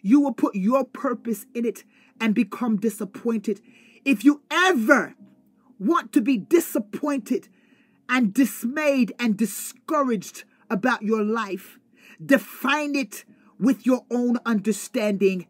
you 0.04 0.20
will 0.20 0.34
put 0.34 0.54
your 0.54 0.84
purpose 0.84 1.46
in 1.54 1.64
it 1.64 1.82
and 2.20 2.34
become 2.34 2.76
disappointed. 2.76 3.62
If 4.04 4.22
you 4.22 4.42
ever 4.50 5.14
want 5.80 6.12
to 6.12 6.20
be 6.20 6.36
disappointed 6.36 7.48
and 8.06 8.34
dismayed 8.34 9.14
and 9.18 9.34
discouraged 9.34 10.44
about 10.68 11.02
your 11.02 11.22
life, 11.24 11.78
define 12.24 12.94
it 12.94 13.24
with 13.58 13.86
your 13.86 14.04
own 14.10 14.38
understanding, 14.44 15.46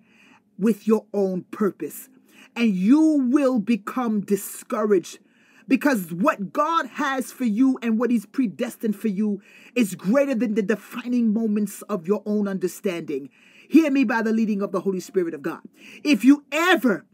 with 0.57 0.87
your 0.87 1.05
own 1.13 1.43
purpose. 1.51 2.09
And 2.55 2.71
you 2.71 3.29
will 3.29 3.59
become 3.59 4.21
discouraged 4.21 5.19
because 5.67 6.13
what 6.13 6.53
God 6.53 6.87
has 6.87 7.33
for 7.33 7.45
you 7.45 7.77
and 7.83 7.99
what 7.99 8.13
He's 8.13 8.27
predestined 8.27 8.95
for 8.95 9.09
you 9.09 9.43
is 9.75 9.97
greater 9.97 10.37
than 10.37 10.55
the 10.55 10.63
defining 10.63 11.33
moments 11.33 11.83
of 11.83 12.07
your 12.07 12.23
own 12.25 12.47
understanding. 12.47 13.31
Hear 13.69 13.91
me 13.91 14.05
by 14.05 14.23
the 14.23 14.33
leading 14.33 14.63
of 14.63 14.73
the 14.73 14.81
Holy 14.81 15.01
Spirit 15.01 15.35
of 15.35 15.43
God. 15.43 15.61
If 16.03 16.25
you 16.25 16.45
ever 16.53 17.05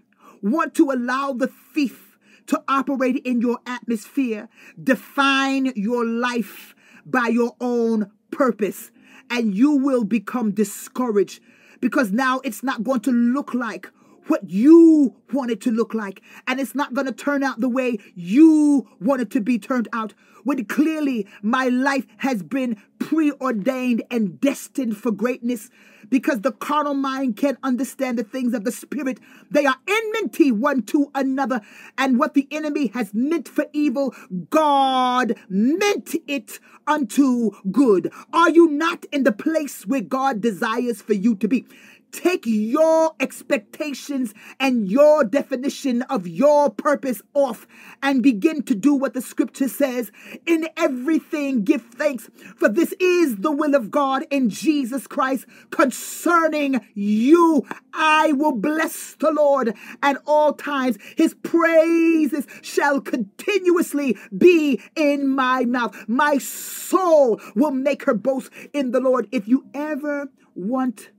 want 0.42 0.74
to 0.74 0.90
allow 0.90 1.32
the 1.32 1.46
thief 1.46 2.18
to 2.46 2.62
operate 2.68 3.16
in 3.24 3.40
your 3.40 3.58
atmosphere, 3.66 4.48
define 4.82 5.72
your 5.76 6.04
life 6.04 6.74
by 7.06 7.28
your 7.28 7.54
own 7.60 8.10
purpose, 8.30 8.90
and 9.28 9.54
you 9.54 9.72
will 9.72 10.04
become 10.04 10.50
discouraged 10.50 11.40
because 11.80 12.10
now 12.10 12.40
it's 12.44 12.62
not 12.62 12.82
going 12.82 13.00
to 13.00 13.12
look 13.12 13.54
like 13.54 13.90
what 14.26 14.48
you 14.48 15.16
want 15.32 15.50
it 15.50 15.60
to 15.62 15.70
look 15.70 15.94
like. 15.94 16.22
And 16.46 16.60
it's 16.60 16.74
not 16.74 16.94
going 16.94 17.06
to 17.06 17.12
turn 17.12 17.42
out 17.42 17.60
the 17.60 17.68
way 17.68 17.98
you 18.14 18.88
want 19.00 19.22
it 19.22 19.30
to 19.32 19.40
be 19.40 19.58
turned 19.58 19.88
out. 19.92 20.14
When 20.44 20.64
clearly 20.64 21.26
my 21.42 21.68
life 21.68 22.06
has 22.18 22.42
been 22.42 22.80
preordained 22.98 24.02
and 24.10 24.40
destined 24.40 24.96
for 24.96 25.10
greatness 25.10 25.68
because 26.10 26.40
the 26.40 26.52
carnal 26.52 26.94
mind 26.94 27.36
can't 27.36 27.58
understand 27.62 28.18
the 28.18 28.24
things 28.24 28.52
of 28.52 28.64
the 28.64 28.72
spirit. 28.72 29.18
They 29.50 29.64
are 29.66 29.76
enmity 29.88 30.52
one 30.52 30.82
to 30.84 31.10
another. 31.14 31.60
And 31.96 32.18
what 32.18 32.34
the 32.34 32.46
enemy 32.50 32.88
has 32.88 33.14
meant 33.14 33.48
for 33.48 33.66
evil, 33.72 34.14
God 34.50 35.36
meant 35.48 36.14
it 36.26 36.58
unto 36.86 37.52
good. 37.70 38.12
Are 38.32 38.50
you 38.50 38.68
not 38.68 39.04
in 39.06 39.24
the 39.24 39.32
place 39.32 39.86
where 39.86 40.00
God 40.00 40.40
desires 40.40 41.00
for 41.00 41.14
you 41.14 41.34
to 41.36 41.48
be? 41.48 41.64
Take 42.12 42.44
your 42.46 43.12
expectations 43.20 44.34
and 44.58 44.88
your 44.88 45.24
definition 45.24 46.02
of 46.02 46.26
your 46.26 46.70
purpose 46.70 47.22
off 47.34 47.66
and 48.02 48.22
begin 48.22 48.62
to 48.64 48.74
do 48.74 48.94
what 48.94 49.14
the 49.14 49.22
scripture 49.22 49.68
says. 49.68 50.10
In 50.46 50.68
everything, 50.76 51.64
give 51.64 51.82
thanks, 51.82 52.30
for 52.56 52.68
this 52.68 52.92
is 53.00 53.36
the 53.36 53.52
will 53.52 53.74
of 53.74 53.90
God 53.90 54.24
in 54.30 54.50
Jesus 54.50 55.06
Christ 55.06 55.46
concerning 55.70 56.80
you. 56.94 57.66
I 57.92 58.32
will 58.32 58.52
bless 58.52 59.14
the 59.16 59.32
Lord 59.32 59.74
at 60.02 60.16
all 60.26 60.52
times. 60.52 60.98
His 61.16 61.34
praises 61.34 62.46
shall 62.62 63.00
continuously 63.00 64.16
be 64.36 64.80
in 64.96 65.28
my 65.28 65.64
mouth. 65.64 65.96
My 66.08 66.38
soul 66.38 67.40
will 67.54 67.70
make 67.70 68.04
her 68.04 68.14
boast 68.14 68.50
in 68.72 68.90
the 68.90 69.00
Lord. 69.00 69.28
If 69.32 69.48
you 69.48 69.66
ever 69.74 70.30
want 70.54 71.10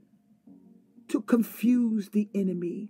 to 1.11 1.21
confuse 1.21 2.09
the 2.09 2.29
enemy. 2.33 2.89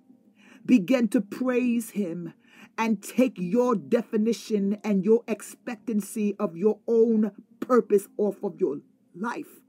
Begin 0.63 1.07
to 1.09 1.21
praise 1.21 1.91
him 1.91 2.33
and 2.77 3.01
take 3.01 3.33
your 3.35 3.75
definition 3.75 4.77
and 4.83 5.03
your 5.03 5.23
expectancy 5.27 6.35
of 6.39 6.55
your 6.55 6.77
own 6.87 7.31
purpose 7.59 8.07
off 8.17 8.43
of 8.43 8.59
your 8.59 8.77
life 9.15 9.61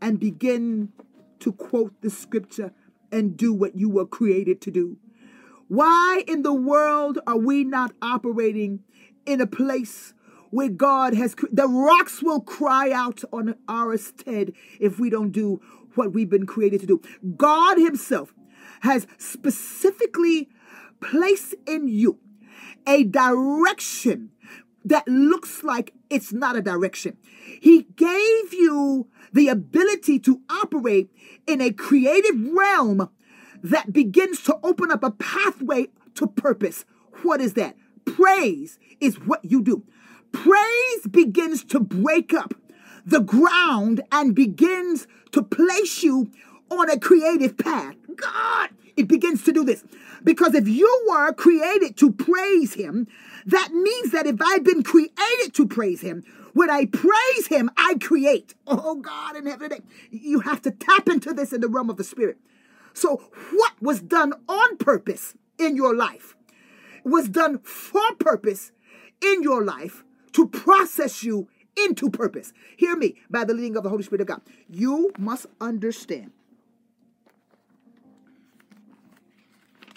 and 0.00 0.20
begin 0.20 0.92
to 1.40 1.52
quote 1.52 1.92
the 2.02 2.10
scripture 2.10 2.72
and 3.10 3.36
do 3.36 3.52
what 3.52 3.76
you 3.76 3.88
were 3.88 4.06
created 4.06 4.60
to 4.60 4.70
do. 4.70 4.96
Why 5.66 6.22
in 6.28 6.42
the 6.42 6.54
world 6.54 7.18
are 7.26 7.38
we 7.38 7.64
not 7.64 7.92
operating 8.00 8.84
in 9.26 9.40
a 9.40 9.46
place 9.46 10.14
where 10.50 10.68
God 10.68 11.14
has 11.14 11.34
the 11.50 11.66
rocks 11.66 12.22
will 12.22 12.40
cry 12.40 12.92
out 12.92 13.24
on 13.32 13.56
our 13.68 13.96
stead 13.96 14.52
if 14.78 15.00
we 15.00 15.10
don't 15.10 15.32
do 15.32 15.60
what 15.96 16.12
we've 16.12 16.30
been 16.30 16.46
created 16.46 16.80
to 16.80 16.86
do. 16.86 17.00
God 17.36 17.78
Himself 17.78 18.34
has 18.80 19.06
specifically 19.18 20.48
placed 21.00 21.54
in 21.66 21.88
you 21.88 22.18
a 22.86 23.04
direction 23.04 24.30
that 24.84 25.06
looks 25.08 25.64
like 25.64 25.92
it's 26.08 26.32
not 26.32 26.56
a 26.56 26.62
direction. 26.62 27.16
He 27.60 27.82
gave 27.96 28.54
you 28.54 29.08
the 29.32 29.48
ability 29.48 30.20
to 30.20 30.40
operate 30.48 31.10
in 31.46 31.60
a 31.60 31.72
creative 31.72 32.52
realm 32.52 33.10
that 33.62 33.92
begins 33.92 34.42
to 34.42 34.56
open 34.62 34.92
up 34.92 35.02
a 35.02 35.10
pathway 35.10 35.88
to 36.14 36.26
purpose. 36.28 36.84
What 37.22 37.40
is 37.40 37.54
that? 37.54 37.76
Praise 38.04 38.78
is 39.00 39.18
what 39.18 39.44
you 39.44 39.62
do. 39.62 39.82
Praise 40.30 41.06
begins 41.10 41.64
to 41.64 41.80
break 41.80 42.32
up 42.32 42.54
the 43.06 43.20
ground 43.20 44.02
and 44.10 44.34
begins 44.34 45.06
to 45.32 45.42
place 45.42 46.02
you 46.02 46.30
on 46.70 46.90
a 46.90 46.98
creative 46.98 47.56
path. 47.56 47.94
God, 48.16 48.70
it 48.96 49.06
begins 49.06 49.44
to 49.44 49.52
do 49.52 49.64
this. 49.64 49.84
Because 50.24 50.54
if 50.54 50.66
you 50.66 51.06
were 51.08 51.32
created 51.32 51.96
to 51.98 52.10
praise 52.10 52.74
Him, 52.74 53.06
that 53.46 53.72
means 53.72 54.10
that 54.10 54.26
if 54.26 54.36
I've 54.44 54.64
been 54.64 54.82
created 54.82 55.54
to 55.54 55.66
praise 55.66 56.00
Him, 56.00 56.24
when 56.52 56.68
I 56.68 56.86
praise 56.86 57.46
Him, 57.46 57.70
I 57.76 57.94
create. 58.00 58.54
Oh 58.66 58.96
God 58.96 59.36
in 59.36 59.46
heaven, 59.46 59.70
you 60.10 60.40
have 60.40 60.60
to 60.62 60.70
tap 60.72 61.08
into 61.08 61.32
this 61.32 61.52
in 61.52 61.60
the 61.60 61.68
realm 61.68 61.90
of 61.90 61.96
the 61.96 62.04
Spirit. 62.04 62.38
So, 62.92 63.22
what 63.52 63.74
was 63.80 64.00
done 64.00 64.32
on 64.48 64.78
purpose 64.78 65.34
in 65.58 65.76
your 65.76 65.94
life 65.94 66.34
was 67.04 67.28
done 67.28 67.58
for 67.58 68.14
purpose 68.18 68.72
in 69.22 69.42
your 69.42 69.62
life 69.62 70.02
to 70.32 70.48
process 70.48 71.22
you 71.22 71.48
into 71.76 72.10
purpose. 72.10 72.52
Hear 72.76 72.96
me 72.96 73.16
by 73.30 73.44
the 73.44 73.54
leading 73.54 73.76
of 73.76 73.82
the 73.82 73.88
Holy 73.88 74.02
Spirit 74.02 74.22
of 74.22 74.26
God. 74.26 74.42
You 74.68 75.12
must 75.18 75.46
understand 75.60 76.32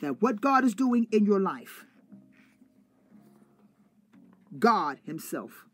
that 0.02 0.22
what 0.22 0.42
God 0.42 0.64
is 0.64 0.74
doing 0.74 1.08
in 1.12 1.26
your 1.26 1.40
life, 1.40 1.86
God 4.58 5.00
Himself 5.06 5.66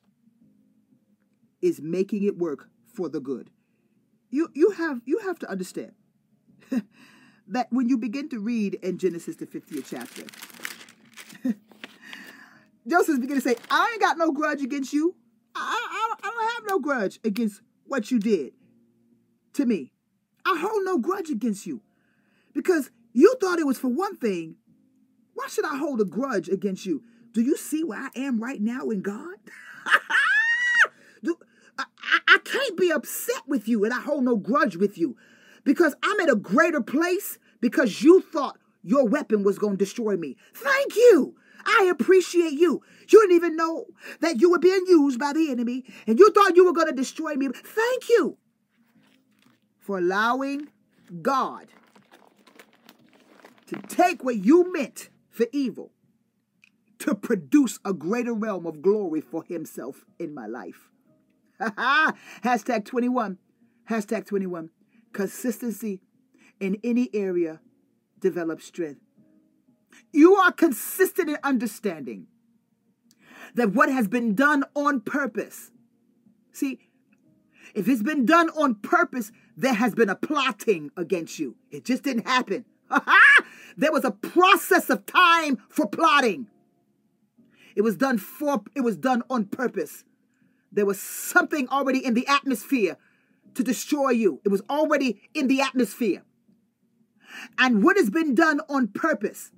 is 1.61 1.81
making 1.81 2.23
it 2.23 2.37
work 2.37 2.69
for 2.93 3.09
the 3.09 3.19
good. 3.19 3.49
You 4.29 4.49
you 4.53 4.71
have 4.71 5.01
you 5.05 5.19
have 5.19 5.39
to 5.39 5.49
understand 5.49 5.93
that 7.47 7.67
when 7.69 7.89
you 7.89 7.97
begin 7.97 8.29
to 8.29 8.39
read 8.39 8.75
in 8.75 8.97
Genesis 8.97 9.35
the 9.37 9.45
50th 9.45 9.85
chapter, 9.89 10.23
Joseph 12.87 13.19
beginning 13.19 13.41
to 13.41 13.49
say, 13.49 13.55
I 13.69 13.91
ain't 13.93 14.01
got 14.01 14.17
no 14.17 14.31
grudge 14.31 14.61
against 14.61 14.93
you. 14.93 15.15
I, 15.55 16.15
I, 16.21 16.27
I 16.27 16.31
don't 16.31 16.53
have 16.53 16.63
no 16.69 16.79
grudge 16.79 17.19
against 17.23 17.61
what 17.85 18.11
you 18.11 18.19
did 18.19 18.53
to 19.53 19.65
me. 19.65 19.91
I 20.45 20.57
hold 20.59 20.83
no 20.83 20.97
grudge 20.97 21.29
against 21.29 21.65
you 21.65 21.81
because 22.53 22.91
you 23.13 23.35
thought 23.41 23.59
it 23.59 23.65
was 23.65 23.79
for 23.79 23.87
one 23.87 24.15
thing. 24.15 24.55
Why 25.33 25.47
should 25.47 25.65
I 25.65 25.77
hold 25.77 26.01
a 26.01 26.05
grudge 26.05 26.49
against 26.49 26.85
you? 26.85 27.03
Do 27.33 27.41
you 27.41 27.57
see 27.57 27.83
where 27.83 27.99
I 27.99 28.09
am 28.15 28.41
right 28.41 28.61
now 28.61 28.89
in 28.89 29.01
God? 29.01 29.35
Do, 31.23 31.37
I, 31.77 31.85
I 32.27 32.37
can't 32.43 32.77
be 32.77 32.91
upset 32.91 33.43
with 33.47 33.67
you 33.67 33.83
and 33.83 33.93
I 33.93 33.99
hold 33.99 34.23
no 34.23 34.35
grudge 34.37 34.77
with 34.77 34.97
you 34.97 35.17
because 35.63 35.95
I'm 36.03 36.19
at 36.19 36.29
a 36.29 36.35
greater 36.35 36.81
place 36.81 37.39
because 37.59 38.01
you 38.01 38.21
thought 38.21 38.57
your 38.83 39.07
weapon 39.07 39.43
was 39.43 39.57
going 39.57 39.73
to 39.73 39.83
destroy 39.83 40.15
me. 40.15 40.37
Thank 40.53 40.95
you. 40.95 41.35
I 41.65 41.89
appreciate 41.91 42.53
you. 42.53 42.81
You 43.11 43.21
didn't 43.21 43.35
even 43.35 43.55
know 43.55 43.85
that 44.21 44.39
you 44.39 44.51
were 44.51 44.59
being 44.59 44.85
used 44.87 45.19
by 45.19 45.33
the 45.33 45.51
enemy 45.51 45.85
and 46.07 46.19
you 46.19 46.31
thought 46.31 46.55
you 46.55 46.65
were 46.65 46.73
going 46.73 46.87
to 46.87 46.93
destroy 46.93 47.35
me. 47.35 47.49
Thank 47.49 48.09
you 48.09 48.37
for 49.79 49.97
allowing 49.97 50.67
God 51.21 51.67
to 53.67 53.75
take 53.87 54.23
what 54.23 54.37
you 54.37 54.71
meant 54.71 55.09
for 55.29 55.45
evil 55.51 55.91
to 56.99 57.13
produce 57.13 57.79
a 57.85 57.93
greater 57.93 58.33
realm 58.33 58.65
of 58.65 58.81
glory 58.81 59.21
for 59.21 59.43
himself 59.43 60.05
in 60.17 60.33
my 60.33 60.47
life. 60.47 60.89
Hashtag 61.59 62.85
21. 62.85 63.37
Hashtag 63.89 64.25
21. 64.25 64.69
Consistency 65.13 66.01
in 66.59 66.79
any 66.83 67.09
area 67.13 67.59
develops 68.19 68.65
strength. 68.65 69.01
You 70.11 70.35
are 70.35 70.51
consistent 70.51 71.29
in 71.29 71.37
understanding 71.43 72.27
that 73.55 73.73
what 73.73 73.89
has 73.89 74.07
been 74.07 74.35
done 74.35 74.63
on 74.75 75.01
purpose. 75.01 75.71
See, 76.51 76.79
if 77.73 77.87
it's 77.87 78.03
been 78.03 78.25
done 78.25 78.49
on 78.49 78.75
purpose, 78.75 79.31
there 79.57 79.73
has 79.73 79.95
been 79.95 80.09
a 80.09 80.15
plotting 80.15 80.91
against 80.95 81.39
you. 81.39 81.55
It 81.71 81.85
just 81.85 82.03
didn't 82.03 82.27
happen. 82.27 82.65
there 83.77 83.91
was 83.91 84.05
a 84.05 84.11
process 84.11 84.89
of 84.89 85.05
time 85.05 85.57
for 85.69 85.87
plotting. 85.87 86.47
It 87.75 87.81
was 87.81 87.97
done 87.97 88.17
for 88.17 88.63
it 88.75 88.81
was 88.81 88.95
done 88.95 89.23
on 89.29 89.45
purpose. 89.45 90.03
There 90.71 90.85
was 90.85 91.01
something 91.01 91.67
already 91.69 92.05
in 92.05 92.13
the 92.13 92.27
atmosphere 92.27 92.97
to 93.55 93.63
destroy 93.63 94.11
you. 94.11 94.41
It 94.45 94.49
was 94.49 94.61
already 94.69 95.21
in 95.33 95.47
the 95.47 95.61
atmosphere. 95.61 96.23
And 97.57 97.83
what 97.83 97.97
has 97.97 98.09
been 98.09 98.35
done 98.35 98.61
on 98.69 98.89
purpose, 98.89 99.51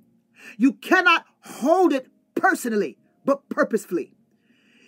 you 0.56 0.72
cannot 0.72 1.24
hold 1.40 1.92
it 1.92 2.08
personally, 2.34 2.97
but 3.28 3.46
purposefully. 3.50 4.14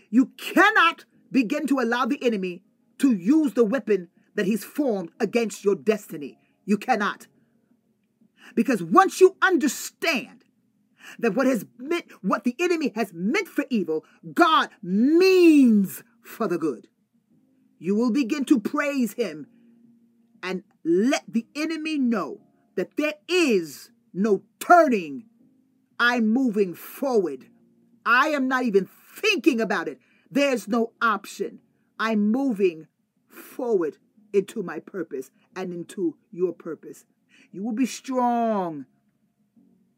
You 0.09 0.33
cannot 0.39 1.05
begin 1.31 1.67
to 1.67 1.79
allow 1.79 2.07
the 2.07 2.25
enemy 2.25 2.63
to 2.97 3.13
use 3.13 3.53
the 3.53 3.67
weapon 3.67 4.09
that 4.35 4.47
he's 4.47 4.65
formed 4.65 5.11
against 5.21 5.63
your 5.63 5.75
destiny. 5.75 6.39
You 6.65 6.79
cannot. 6.79 7.27
Because 8.55 8.83
once 8.83 9.21
you 9.21 9.37
understand 9.43 10.45
that 11.19 11.35
what 11.35 11.47
has 11.47 11.67
meant 11.77 12.07
what 12.23 12.45
the 12.45 12.57
enemy 12.59 12.93
has 12.95 13.13
meant 13.13 13.47
for 13.47 13.67
evil, 13.69 14.07
God 14.33 14.71
means 14.83 16.03
for 16.23 16.49
the 16.49 16.57
good. 16.57 16.89
You 17.79 17.95
will 17.95 18.11
begin 18.11 18.47
to 18.47 18.59
praise 18.59 19.13
him 19.13 19.49
and 20.43 20.63
let 20.83 21.25
the 21.29 21.47
enemy 21.55 21.99
know 21.99 22.41
that 22.77 22.97
there 22.97 23.17
is 23.29 23.91
no 24.15 24.45
turning. 24.59 25.27
I'm 25.99 26.27
moving 26.27 26.73
forward. 26.73 27.51
I 28.05 28.29
am 28.29 28.49
not 28.49 28.65
even 28.65 28.89
thinking 29.15 29.61
about 29.61 29.89
it. 29.89 29.99
There's 30.31 30.69
no 30.69 30.93
option. 31.03 31.61
I'm 31.99 32.31
moving 32.31 32.87
forward 33.29 33.99
into 34.33 34.63
my 34.63 34.79
purpose 34.79 35.31
and 35.57 35.73
into 35.73 36.17
your 36.31 36.53
purpose. 36.53 37.05
You 37.53 37.63
will 37.63 37.73
be 37.73 37.87
strong. 37.87 38.87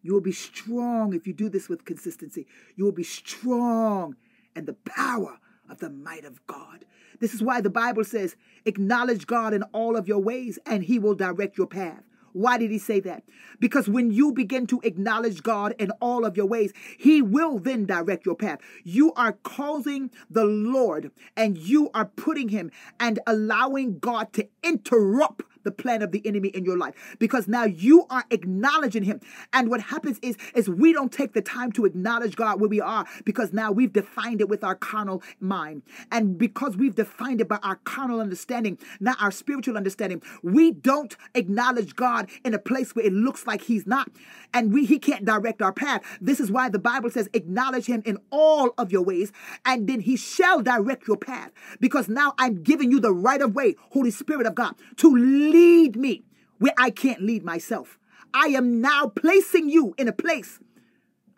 You 0.02 0.14
will 0.14 0.20
be 0.20 0.32
strong 0.32 1.12
if 1.12 1.26
you 1.26 1.32
do 1.32 1.48
this 1.48 1.68
with 1.68 1.84
consistency. 1.84 2.46
You 2.76 2.84
will 2.84 2.92
be 2.92 3.04
strong 3.04 4.16
and 4.56 4.66
the 4.66 4.74
power 4.74 5.38
of 5.68 5.78
the 5.78 5.90
might 5.90 6.24
of 6.24 6.44
God. 6.46 6.84
This 7.20 7.34
is 7.34 7.42
why 7.42 7.60
the 7.60 7.70
Bible 7.70 8.04
says, 8.04 8.34
acknowledge 8.64 9.26
God 9.26 9.54
in 9.54 9.62
all 9.64 9.96
of 9.96 10.08
your 10.08 10.18
ways 10.18 10.58
and 10.66 10.82
he 10.82 10.98
will 10.98 11.14
direct 11.14 11.56
your 11.56 11.68
path. 11.68 12.02
Why 12.32 12.58
did 12.58 12.70
he 12.70 12.78
say 12.78 13.00
that? 13.00 13.24
Because 13.60 13.88
when 13.88 14.10
you 14.10 14.32
begin 14.32 14.66
to 14.68 14.80
acknowledge 14.82 15.42
God 15.42 15.74
in 15.78 15.90
all 16.00 16.24
of 16.24 16.36
your 16.36 16.46
ways, 16.46 16.72
he 16.98 17.20
will 17.22 17.58
then 17.58 17.84
direct 17.86 18.26
your 18.26 18.34
path. 18.34 18.60
You 18.84 19.12
are 19.14 19.32
causing 19.42 20.10
the 20.30 20.44
Lord 20.44 21.10
and 21.36 21.58
you 21.58 21.90
are 21.94 22.06
putting 22.06 22.48
him 22.48 22.70
and 22.98 23.18
allowing 23.26 23.98
God 23.98 24.32
to 24.34 24.48
interrupt 24.62 25.42
the 25.64 25.70
plan 25.70 26.02
of 26.02 26.12
the 26.12 26.26
enemy 26.26 26.48
in 26.48 26.64
your 26.64 26.76
life. 26.76 26.94
Because 27.18 27.48
now 27.48 27.64
you 27.64 28.06
are 28.10 28.24
acknowledging 28.30 29.02
him. 29.02 29.20
And 29.52 29.68
what 29.70 29.80
happens 29.80 30.18
is 30.22 30.36
is 30.54 30.68
we 30.68 30.92
don't 30.92 31.12
take 31.12 31.32
the 31.32 31.42
time 31.42 31.72
to 31.72 31.84
acknowledge 31.84 32.36
god 32.36 32.60
where 32.60 32.68
we 32.68 32.80
are 32.80 33.06
because 33.24 33.52
now 33.52 33.70
we've 33.70 33.92
defined 33.92 34.40
it 34.40 34.48
with 34.48 34.64
our 34.64 34.74
carnal 34.74 35.22
mind. 35.40 35.82
And 36.10 36.38
because 36.38 36.76
we've 36.76 36.94
defined 36.94 37.40
it 37.40 37.48
by 37.48 37.58
our 37.62 37.76
carnal 37.76 38.20
understanding 38.20 38.78
not 39.00 39.20
our 39.20 39.30
spiritual 39.30 39.76
understanding 39.76 40.22
we 40.42 40.72
don't 40.72 41.16
acknowledge 41.34 41.96
god 41.96 42.28
in 42.44 42.54
a 42.54 42.58
place 42.58 42.94
where 42.94 43.04
it 43.04 43.12
looks 43.12 43.46
like 43.46 43.62
he's 43.62 43.86
not. 43.86 44.08
And 44.54 44.72
we 44.72 44.84
he 44.84 44.98
can't 44.98 45.24
direct 45.24 45.62
our 45.62 45.72
path. 45.72 46.02
This 46.20 46.40
is 46.40 46.50
why 46.50 46.68
the 46.68 46.78
bible 46.78 47.10
says 47.10 47.28
acknowledge 47.32 47.86
him 47.86 48.02
in 48.04 48.18
all 48.30 48.70
of 48.78 48.92
your 48.92 49.02
ways 49.02 49.32
and 49.64 49.88
then 49.88 50.00
he 50.00 50.16
shall 50.16 50.62
direct 50.62 51.06
your 51.06 51.16
path. 51.16 51.50
Because 51.80 52.08
now 52.08 52.34
i'm 52.38 52.62
giving 52.62 52.90
you 52.90 53.00
the 53.00 53.12
right 53.12 53.40
of 53.40 53.54
way 53.54 53.74
holy 53.90 54.10
spirit 54.10 54.46
of 54.46 54.54
god 54.54 54.74
to 54.96 55.14
lead 55.52 55.96
me 55.96 56.24
where 56.58 56.74
I 56.78 56.90
can't 56.90 57.22
lead 57.22 57.44
myself. 57.44 57.98
I 58.34 58.46
am 58.46 58.80
now 58.80 59.08
placing 59.08 59.68
you 59.68 59.94
in 59.98 60.08
a 60.08 60.12
place. 60.12 60.58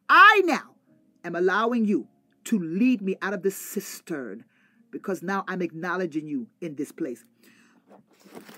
I 0.09 0.43
now 0.45 0.75
am 1.25 1.35
allowing 1.35 1.85
you 1.85 2.09
to 2.45 2.59
lead 2.59 3.03
me 3.03 3.17
out 3.23 3.35
of 3.35 3.43
this 3.43 3.57
cistern 3.57 4.45
because 4.91 5.23
now 5.23 5.45
I'm 5.49 5.63
acknowledging 5.63 6.29
you 6.29 6.47
in 6.61 6.77
this 6.77 6.93
place. 6.93 7.25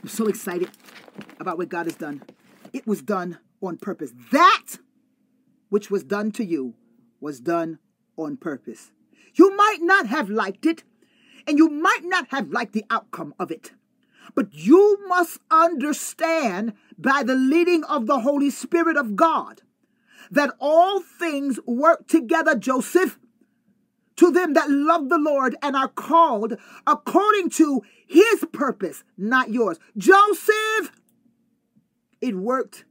I'm 0.03 0.09
so 0.09 0.27
excited 0.27 0.71
about 1.41 1.57
what 1.57 1.69
God 1.69 1.87
has 1.87 1.97
done. 1.97 2.23
It 2.73 2.87
was 2.87 3.01
done 3.01 3.39
on 3.63 3.79
purpose. 3.79 4.13
That 4.33 4.67
which 5.69 5.91
was 5.91 6.05
done 6.05 6.31
to 6.33 6.45
you 6.45 6.75
was 7.21 7.41
done 7.41 7.79
on 8.17 8.37
purpose. 8.37 8.91
You 9.35 9.57
might 9.57 9.79
not 9.81 10.07
have 10.07 10.31
liked 10.31 10.67
it, 10.67 10.83
and 11.47 11.59
you 11.59 11.69
might 11.69 12.05
not 12.05 12.29
have 12.31 12.51
liked 12.51 12.73
the 12.73 12.85
outcome 12.91 13.35
of 13.39 13.51
it. 13.51 13.73
But 14.35 14.49
you 14.53 14.99
must 15.07 15.39
understand 15.51 16.75
by 16.99 17.23
the 17.23 17.35
leading 17.35 17.85
of 17.85 18.07
the 18.07 18.21
Holy 18.21 18.51
Spirit 18.51 18.97
of 18.97 19.17
God 19.17 19.63
that 20.31 20.55
all 20.59 21.01
things 21.01 21.59
work 21.67 22.09
together, 22.09 22.55
Joseph, 22.57 23.19
to 24.17 24.31
them 24.31 24.55
that 24.55 24.71
love 24.71 25.09
the 25.09 25.19
Lord 25.19 25.57
and 25.63 25.77
are 25.77 25.89
called 25.89 26.55
according 26.87 27.51
to 27.51 27.83
his 28.07 28.45
purpose, 28.53 29.05
not 29.17 29.51
yours. 29.51 29.79
Joseph, 29.97 30.91
it 32.21 32.35
worked 32.35 32.85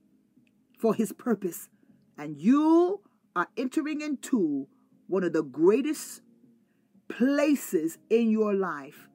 for 0.77 0.93
his 0.93 1.11
purpose. 1.11 1.69
And 2.17 2.37
you 2.37 3.01
are 3.35 3.47
entering 3.57 4.01
into 4.01 4.67
one 5.07 5.23
of 5.23 5.33
the 5.33 5.43
greatest 5.43 6.21
places 7.07 7.97
in 8.09 8.29
your 8.29 8.53
life 8.53 9.09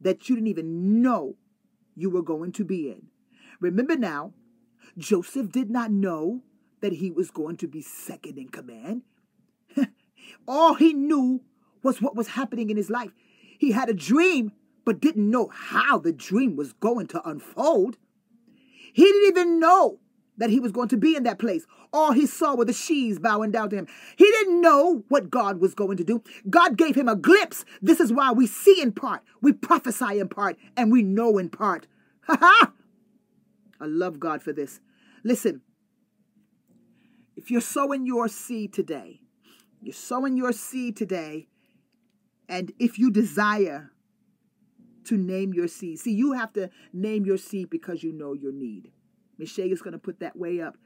that 0.00 0.28
you 0.28 0.36
didn't 0.36 0.48
even 0.48 1.02
know 1.02 1.36
you 1.96 2.10
were 2.10 2.22
going 2.22 2.52
to 2.52 2.64
be 2.64 2.90
in. 2.90 3.08
Remember 3.60 3.96
now, 3.96 4.32
Joseph 4.96 5.50
did 5.50 5.70
not 5.70 5.90
know 5.90 6.42
that 6.80 6.92
he 6.92 7.10
was 7.10 7.30
going 7.30 7.56
to 7.56 7.66
be 7.66 7.82
second 7.82 8.38
in 8.38 8.48
command. 8.48 9.02
All 10.46 10.74
he 10.74 10.92
knew 10.92 11.42
was 11.82 12.00
what 12.00 12.14
was 12.14 12.28
happening 12.28 12.70
in 12.70 12.76
his 12.76 12.90
life. 12.90 13.10
He 13.58 13.72
had 13.72 13.88
a 13.88 13.94
dream, 13.94 14.52
but 14.84 15.00
didn't 15.00 15.30
know 15.30 15.48
how 15.48 15.98
the 15.98 16.12
dream 16.12 16.56
was 16.56 16.72
going 16.74 17.06
to 17.08 17.28
unfold. 17.28 17.96
He 18.92 19.04
didn't 19.04 19.28
even 19.28 19.58
know 19.58 19.98
that 20.38 20.50
he 20.50 20.60
was 20.60 20.72
going 20.72 20.88
to 20.88 20.96
be 20.96 21.16
in 21.16 21.22
that 21.24 21.38
place. 21.38 21.66
All 21.92 22.12
he 22.12 22.26
saw 22.26 22.54
were 22.54 22.64
the 22.64 22.72
sheaves 22.72 23.18
bowing 23.18 23.50
down 23.50 23.70
to 23.70 23.76
him. 23.76 23.86
He 24.16 24.24
didn't 24.24 24.60
know 24.60 25.04
what 25.08 25.30
God 25.30 25.60
was 25.60 25.74
going 25.74 25.96
to 25.96 26.04
do. 26.04 26.22
God 26.48 26.76
gave 26.76 26.94
him 26.94 27.08
a 27.08 27.16
glimpse. 27.16 27.64
This 27.80 28.00
is 28.00 28.12
why 28.12 28.32
we 28.32 28.46
see 28.46 28.80
in 28.80 28.92
part, 28.92 29.22
we 29.40 29.52
prophesy 29.52 30.20
in 30.20 30.28
part, 30.28 30.56
and 30.76 30.92
we 30.92 31.02
know 31.02 31.38
in 31.38 31.48
part. 31.48 31.86
Ha 32.22 32.36
ha! 32.40 32.72
I 33.80 33.84
love 33.86 34.18
God 34.18 34.42
for 34.42 34.52
this. 34.52 34.80
Listen, 35.22 35.60
if 37.36 37.50
you're 37.50 37.60
sowing 37.60 38.06
your 38.06 38.28
seed 38.28 38.72
today, 38.72 39.20
you're 39.82 39.92
sowing 39.92 40.36
your 40.36 40.52
seed 40.52 40.96
today, 40.96 41.48
and 42.48 42.72
if 42.78 42.98
you 42.98 43.10
desire 43.10 43.92
to 45.04 45.16
name 45.16 45.52
your 45.52 45.68
seed, 45.68 45.98
see, 45.98 46.12
you 46.12 46.32
have 46.32 46.52
to 46.54 46.70
name 46.92 47.24
your 47.24 47.38
seed 47.38 47.70
because 47.70 48.02
you 48.02 48.12
know 48.12 48.32
your 48.32 48.52
need. 48.52 48.90
Michelle 49.38 49.72
is 49.72 49.82
going 49.82 49.92
to 49.92 49.98
put 49.98 50.20
that 50.20 50.36
way 50.36 50.60
up. 50.60 50.76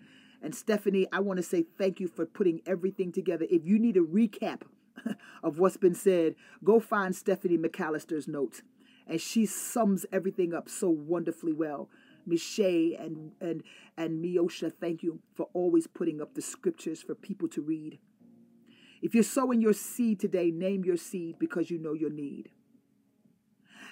And 0.42 0.54
Stephanie, 0.54 1.06
I 1.12 1.20
want 1.20 1.36
to 1.36 1.42
say 1.42 1.64
thank 1.78 2.00
you 2.00 2.08
for 2.08 2.24
putting 2.24 2.62
everything 2.66 3.12
together. 3.12 3.46
If 3.50 3.66
you 3.66 3.78
need 3.78 3.96
a 3.96 4.00
recap 4.00 4.62
of 5.42 5.58
what's 5.58 5.76
been 5.76 5.94
said, 5.94 6.34
go 6.64 6.80
find 6.80 7.14
Stephanie 7.14 7.58
McAllister's 7.58 8.26
notes. 8.26 8.62
And 9.06 9.20
she 9.20 9.44
sums 9.44 10.06
everything 10.12 10.54
up 10.54 10.68
so 10.68 10.88
wonderfully 10.88 11.52
well. 11.52 11.88
Michelle 12.26 12.94
and 12.98 13.32
and 13.40 13.62
and 13.96 14.22
Miosha, 14.24 14.72
thank 14.72 15.02
you 15.02 15.20
for 15.34 15.48
always 15.52 15.86
putting 15.86 16.20
up 16.20 16.34
the 16.34 16.42
scriptures 16.42 17.02
for 17.02 17.14
people 17.14 17.48
to 17.48 17.60
read. 17.62 17.98
If 19.02 19.14
you're 19.14 19.24
sowing 19.24 19.60
your 19.60 19.72
seed 19.72 20.20
today, 20.20 20.50
name 20.50 20.84
your 20.84 20.98
seed 20.98 21.38
because 21.38 21.70
you 21.70 21.78
know 21.78 21.94
your 21.94 22.10
need. 22.10 22.50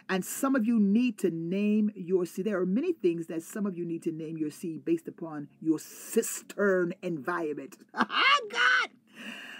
And 0.08 0.24
some 0.24 0.54
of 0.54 0.64
you 0.64 0.78
need 0.80 1.18
to 1.18 1.30
name 1.30 1.90
your 1.94 2.26
seed. 2.26 2.46
There 2.46 2.60
are 2.60 2.66
many 2.66 2.92
things 2.92 3.26
that 3.26 3.42
some 3.42 3.66
of 3.66 3.76
you 3.76 3.84
need 3.84 4.02
to 4.04 4.12
name 4.12 4.36
your 4.36 4.50
seed 4.50 4.84
based 4.84 5.08
upon 5.08 5.48
your 5.60 5.78
cistern 5.78 6.94
environment. 7.02 7.76
Ah, 7.94 8.38
God! 8.50 8.90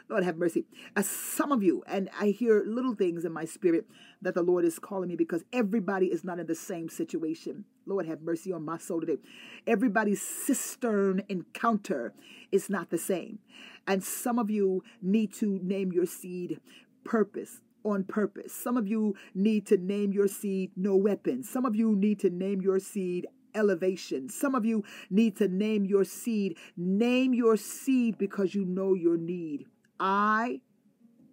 Lord 0.09 0.25
have 0.25 0.39
mercy. 0.39 0.65
As 0.97 1.07
some 1.07 1.53
of 1.53 1.63
you, 1.63 1.83
and 1.87 2.09
I 2.19 2.29
hear 2.29 2.63
little 2.67 2.95
things 2.95 3.25
in 3.25 3.33
my 3.33 3.45
spirit 3.45 3.87
that 4.23 4.35
the 4.35 4.43
Lord 4.43 4.65
is 4.65 4.79
calling 4.79 5.09
me 5.09 5.17
because 5.17 5.45
everybody 5.53 6.07
is 6.07 6.25
not 6.25 6.39
in 6.39 6.47
the 6.47 6.55
same 6.55 6.89
situation. 6.89 7.67
Lord 7.85 8.07
have 8.07 8.23
mercy 8.23 8.53
on 8.53 8.65
my 8.65 8.79
soul 8.79 9.01
today. 9.01 9.19
Everybody's 9.67 10.23
cistern 10.23 11.23
encounter 11.29 12.15
is 12.51 12.71
not 12.71 12.91
the 12.91 12.99
same. 12.99 13.41
And 13.87 14.03
some 14.03 14.39
of 14.39 14.51
you 14.51 14.83
need 15.03 15.35
to 15.35 15.61
name 15.63 15.93
your 15.93 16.07
seed 16.07 16.61
purpose 17.05 17.61
on 17.89 18.05
purpose. 18.05 18.53
Some 18.53 18.77
of 18.77 18.87
you 18.87 19.15
need 19.35 19.67
to 19.67 19.77
name 19.77 20.13
your 20.13 20.29
seed 20.29 20.73
no 20.77 20.97
weapons. 20.97 21.49
Some 21.49 21.65
of 21.65 21.75
you 21.75 21.97
need 21.97 22.21
to 22.21 22.31
name 22.31 22.61
your 22.61 22.79
seed 22.79 23.27
elevation. 23.55 24.29
Some 24.29 24.55
of 24.55 24.65
you 24.65 24.85
need 25.11 25.37
to 25.37 25.49
name 25.49 25.85
your 25.85 26.05
seed. 26.05 26.57
Name 26.77 27.35
your 27.35 27.57
seed 27.57 28.19
because 28.19 28.55
you 28.55 28.65
know 28.65 28.95
your 28.95 29.17
need. 29.17 29.67
I 29.99 30.61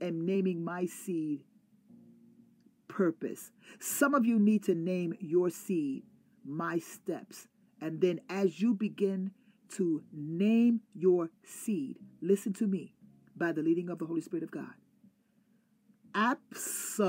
am 0.01 0.25
naming 0.25 0.63
my 0.63 0.85
seed 0.85 1.43
purpose. 2.87 3.51
Some 3.79 4.13
of 4.13 4.25
you 4.25 4.39
need 4.39 4.63
to 4.63 4.75
name 4.75 5.13
your 5.19 5.49
seed 5.49 6.03
my 6.45 6.79
steps. 6.79 7.47
And 7.81 8.01
then 8.01 8.21
as 8.29 8.61
you 8.61 8.73
begin 8.73 9.31
to 9.75 10.03
name 10.13 10.81
your 10.93 11.29
seed, 11.43 11.97
listen 12.21 12.53
to 12.53 12.67
me 12.67 12.93
by 13.35 13.51
the 13.51 13.61
leading 13.61 13.89
of 13.89 13.99
the 13.99 14.05
Holy 14.05 14.21
Spirit 14.21 14.43
of 14.43 14.51
God 14.51 14.73
absolutely 16.15 17.05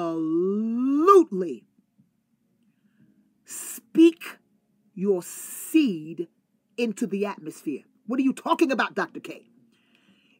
speak 3.44 4.38
your 4.94 5.22
seed 5.22 6.28
into 6.76 7.06
the 7.06 7.24
atmosphere. 7.24 7.82
What 8.06 8.18
are 8.18 8.24
you 8.24 8.32
talking 8.32 8.72
about, 8.72 8.94
Dr. 8.94 9.20
K? 9.20 9.46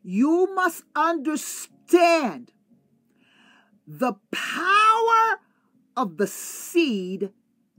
You 0.03 0.53
must 0.55 0.85
understand 0.95 2.53
the 3.87 4.15
power 4.33 5.41
of 5.97 6.17
the 6.17 6.27
seed 6.27 7.31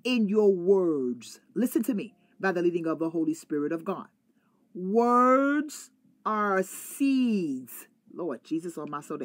in 0.03 0.27
your 0.29 0.53
words. 0.53 1.41
Listen 1.53 1.83
to 1.83 1.93
me 1.93 2.15
by 2.39 2.51
the 2.51 2.61
leading 2.61 2.87
of 2.87 2.99
the 2.99 3.09
Holy 3.09 3.33
Spirit 3.33 3.71
of 3.71 3.83
God. 3.83 4.07
Words 4.73 5.91
are 6.25 6.63
seeds. 6.63 7.87
Lord 8.13 8.43
Jesus 8.43 8.77
on 8.77 8.89
my 8.89 9.01
soul. 9.01 9.19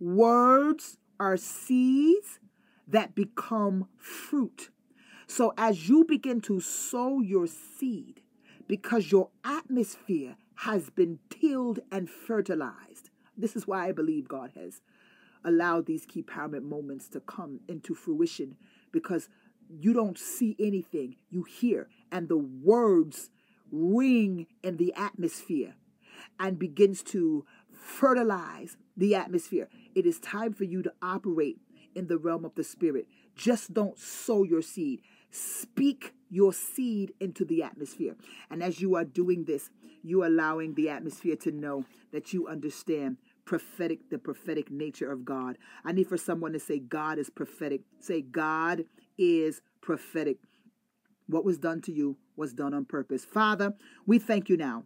Words 0.00 0.98
are 1.20 1.36
seeds 1.36 2.38
that 2.86 3.14
become 3.14 3.88
fruit. 3.96 4.70
So 5.26 5.52
as 5.58 5.88
you 5.88 6.04
begin 6.04 6.40
to 6.42 6.60
sow 6.60 7.20
your 7.20 7.46
seed, 7.46 8.22
because 8.66 9.12
your 9.12 9.30
atmosphere 9.44 10.36
has 10.56 10.90
been 10.90 11.18
tilled 11.30 11.80
and 11.92 12.08
fertilized, 12.08 13.10
this 13.36 13.54
is 13.54 13.66
why 13.66 13.88
I 13.88 13.92
believe 13.92 14.28
God 14.28 14.52
has 14.56 14.80
allowed 15.44 15.86
these 15.86 16.04
key 16.06 16.22
empowerment 16.22 16.62
moments 16.62 17.08
to 17.08 17.20
come 17.20 17.60
into 17.68 17.94
fruition 17.94 18.56
because 18.90 19.28
you 19.68 19.92
don't 19.92 20.18
see 20.18 20.56
anything, 20.58 21.16
you 21.30 21.42
hear, 21.42 21.88
and 22.10 22.28
the 22.28 22.38
words 22.38 23.30
ring 23.70 24.46
in 24.62 24.76
the 24.78 24.92
atmosphere 24.94 25.74
and 26.40 26.58
begins 26.58 27.02
to 27.02 27.44
fertilize 27.72 28.76
the 28.98 29.14
atmosphere. 29.14 29.68
It 29.94 30.04
is 30.04 30.18
time 30.18 30.52
for 30.52 30.64
you 30.64 30.82
to 30.82 30.92
operate 31.00 31.58
in 31.94 32.08
the 32.08 32.18
realm 32.18 32.44
of 32.44 32.54
the 32.54 32.64
spirit. 32.64 33.06
Just 33.34 33.72
don't 33.72 33.98
sow 33.98 34.42
your 34.42 34.60
seed. 34.60 35.00
Speak 35.30 36.14
your 36.28 36.52
seed 36.52 37.12
into 37.20 37.44
the 37.44 37.62
atmosphere. 37.62 38.16
And 38.50 38.62
as 38.62 38.80
you 38.80 38.96
are 38.96 39.04
doing 39.04 39.44
this, 39.44 39.70
you 40.02 40.22
are 40.22 40.26
allowing 40.26 40.74
the 40.74 40.90
atmosphere 40.90 41.36
to 41.36 41.52
know 41.52 41.84
that 42.12 42.32
you 42.32 42.48
understand 42.48 43.18
prophetic 43.44 44.10
the 44.10 44.18
prophetic 44.18 44.70
nature 44.70 45.10
of 45.10 45.24
God. 45.24 45.56
I 45.84 45.92
need 45.92 46.08
for 46.08 46.18
someone 46.18 46.52
to 46.52 46.60
say 46.60 46.78
God 46.78 47.18
is 47.18 47.30
prophetic. 47.30 47.82
Say 48.00 48.20
God 48.20 48.84
is 49.16 49.62
prophetic. 49.80 50.38
What 51.26 51.44
was 51.44 51.58
done 51.58 51.80
to 51.82 51.92
you 51.92 52.16
was 52.36 52.52
done 52.52 52.74
on 52.74 52.84
purpose. 52.84 53.24
Father, 53.24 53.74
we 54.06 54.18
thank 54.18 54.48
you 54.48 54.56
now 54.56 54.84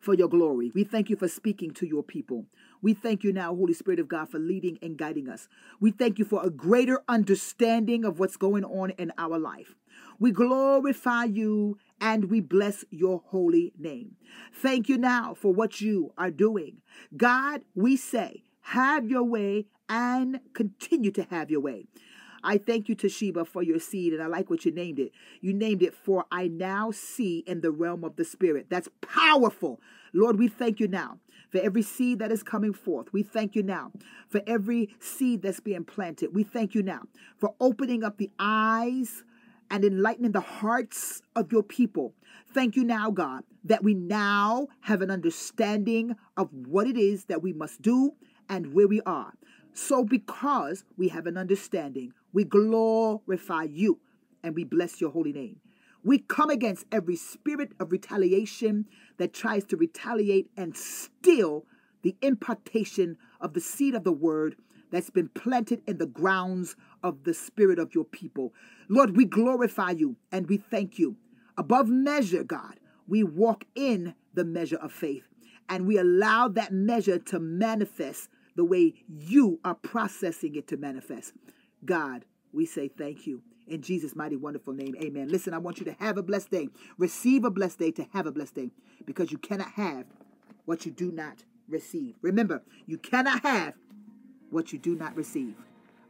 for 0.00 0.14
your 0.14 0.28
glory. 0.28 0.70
We 0.74 0.84
thank 0.84 1.10
you 1.10 1.16
for 1.16 1.28
speaking 1.28 1.72
to 1.72 1.86
your 1.86 2.02
people. 2.02 2.46
We 2.80 2.94
thank 2.94 3.24
you 3.24 3.32
now, 3.32 3.54
Holy 3.54 3.74
Spirit 3.74 4.00
of 4.00 4.08
God, 4.08 4.30
for 4.30 4.38
leading 4.38 4.78
and 4.82 4.96
guiding 4.96 5.28
us. 5.28 5.48
We 5.80 5.90
thank 5.90 6.18
you 6.18 6.24
for 6.24 6.44
a 6.44 6.50
greater 6.50 7.02
understanding 7.08 8.04
of 8.04 8.18
what's 8.18 8.36
going 8.36 8.64
on 8.64 8.90
in 8.90 9.12
our 9.18 9.38
life. 9.38 9.74
We 10.20 10.30
glorify 10.30 11.24
you 11.24 11.78
and 12.00 12.30
we 12.30 12.40
bless 12.40 12.84
your 12.90 13.22
holy 13.26 13.72
name. 13.78 14.16
Thank 14.52 14.88
you 14.88 14.98
now 14.98 15.34
for 15.34 15.52
what 15.52 15.80
you 15.80 16.12
are 16.16 16.30
doing. 16.30 16.78
God, 17.16 17.62
we 17.74 17.96
say, 17.96 18.44
have 18.60 19.08
your 19.08 19.24
way 19.24 19.66
and 19.88 20.40
continue 20.54 21.10
to 21.12 21.22
have 21.24 21.50
your 21.50 21.60
way. 21.60 21.86
I 22.48 22.56
thank 22.56 22.88
you, 22.88 22.96
Toshiba, 22.96 23.46
for 23.46 23.62
your 23.62 23.78
seed, 23.78 24.14
and 24.14 24.22
I 24.22 24.26
like 24.26 24.48
what 24.48 24.64
you 24.64 24.72
named 24.72 24.98
it. 24.98 25.12
You 25.42 25.52
named 25.52 25.82
it 25.82 25.92
for 25.92 26.24
I 26.32 26.48
now 26.48 26.90
see 26.90 27.44
in 27.46 27.60
the 27.60 27.70
realm 27.70 28.04
of 28.04 28.16
the 28.16 28.24
Spirit. 28.24 28.68
That's 28.70 28.88
powerful. 29.02 29.82
Lord, 30.14 30.38
we 30.38 30.48
thank 30.48 30.80
you 30.80 30.88
now 30.88 31.18
for 31.50 31.58
every 31.60 31.82
seed 31.82 32.20
that 32.20 32.32
is 32.32 32.42
coming 32.42 32.72
forth. 32.72 33.12
We 33.12 33.22
thank 33.22 33.54
you 33.54 33.62
now 33.62 33.92
for 34.30 34.40
every 34.46 34.88
seed 34.98 35.42
that's 35.42 35.60
being 35.60 35.84
planted. 35.84 36.34
We 36.34 36.42
thank 36.42 36.74
you 36.74 36.82
now 36.82 37.02
for 37.36 37.54
opening 37.60 38.02
up 38.02 38.16
the 38.16 38.30
eyes 38.38 39.24
and 39.70 39.84
enlightening 39.84 40.32
the 40.32 40.40
hearts 40.40 41.20
of 41.36 41.52
your 41.52 41.62
people. 41.62 42.14
Thank 42.54 42.76
you 42.76 42.84
now, 42.84 43.10
God, 43.10 43.44
that 43.64 43.84
we 43.84 43.92
now 43.92 44.68
have 44.80 45.02
an 45.02 45.10
understanding 45.10 46.16
of 46.38 46.48
what 46.54 46.86
it 46.86 46.96
is 46.96 47.26
that 47.26 47.42
we 47.42 47.52
must 47.52 47.82
do 47.82 48.14
and 48.48 48.72
where 48.72 48.88
we 48.88 49.02
are. 49.02 49.34
So, 49.74 50.02
because 50.02 50.84
we 50.96 51.08
have 51.08 51.26
an 51.26 51.36
understanding, 51.36 52.14
we 52.32 52.44
glorify 52.44 53.64
you 53.64 54.00
and 54.42 54.54
we 54.54 54.64
bless 54.64 55.00
your 55.00 55.10
holy 55.10 55.32
name. 55.32 55.60
We 56.04 56.18
come 56.18 56.50
against 56.50 56.86
every 56.92 57.16
spirit 57.16 57.72
of 57.80 57.92
retaliation 57.92 58.86
that 59.18 59.32
tries 59.32 59.64
to 59.64 59.76
retaliate 59.76 60.50
and 60.56 60.76
steal 60.76 61.64
the 62.02 62.16
impartation 62.22 63.16
of 63.40 63.54
the 63.54 63.60
seed 63.60 63.94
of 63.94 64.04
the 64.04 64.12
word 64.12 64.56
that's 64.90 65.10
been 65.10 65.28
planted 65.28 65.82
in 65.86 65.98
the 65.98 66.06
grounds 66.06 66.76
of 67.02 67.24
the 67.24 67.34
spirit 67.34 67.78
of 67.78 67.94
your 67.94 68.04
people. 68.04 68.54
Lord, 68.88 69.16
we 69.16 69.24
glorify 69.24 69.90
you 69.90 70.16
and 70.32 70.48
we 70.48 70.56
thank 70.56 70.98
you. 70.98 71.16
Above 71.56 71.88
measure, 71.88 72.44
God, 72.44 72.78
we 73.06 73.22
walk 73.24 73.64
in 73.74 74.14
the 74.34 74.44
measure 74.44 74.76
of 74.76 74.92
faith. 74.92 75.24
And 75.68 75.86
we 75.86 75.98
allow 75.98 76.48
that 76.48 76.72
measure 76.72 77.18
to 77.18 77.38
manifest 77.38 78.30
the 78.56 78.64
way 78.64 78.94
you 79.08 79.60
are 79.64 79.74
processing 79.74 80.54
it 80.54 80.66
to 80.68 80.76
manifest. 80.76 81.32
God, 81.84 82.24
we 82.52 82.66
say 82.66 82.88
thank 82.88 83.26
you. 83.26 83.42
In 83.66 83.82
Jesus' 83.82 84.16
mighty, 84.16 84.36
wonderful 84.36 84.72
name, 84.72 84.94
amen. 85.02 85.28
Listen, 85.28 85.52
I 85.52 85.58
want 85.58 85.78
you 85.78 85.84
to 85.86 85.92
have 86.00 86.16
a 86.16 86.22
blessed 86.22 86.50
day. 86.50 86.68
Receive 86.96 87.44
a 87.44 87.50
blessed 87.50 87.78
day 87.78 87.90
to 87.92 88.06
have 88.12 88.26
a 88.26 88.32
blessed 88.32 88.54
day 88.54 88.70
because 89.04 89.30
you 89.30 89.38
cannot 89.38 89.72
have 89.72 90.06
what 90.64 90.86
you 90.86 90.92
do 90.92 91.12
not 91.12 91.44
receive. 91.68 92.14
Remember, 92.22 92.62
you 92.86 92.96
cannot 92.96 93.42
have 93.42 93.74
what 94.50 94.72
you 94.72 94.78
do 94.78 94.94
not 94.94 95.14
receive. 95.16 95.54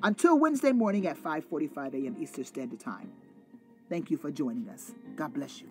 Until 0.03 0.39
Wednesday 0.39 0.73
morning 0.73 1.07
at 1.07 1.17
5:45 1.17 1.95
a.m. 1.95 2.17
Eastern 2.21 2.45
Standard 2.45 2.79
Time. 2.79 3.11
Thank 3.89 4.11
you 4.11 4.17
for 4.17 4.31
joining 4.31 4.69
us. 4.69 4.93
God 5.17 5.35
bless 5.35 5.61
you. 5.61 5.69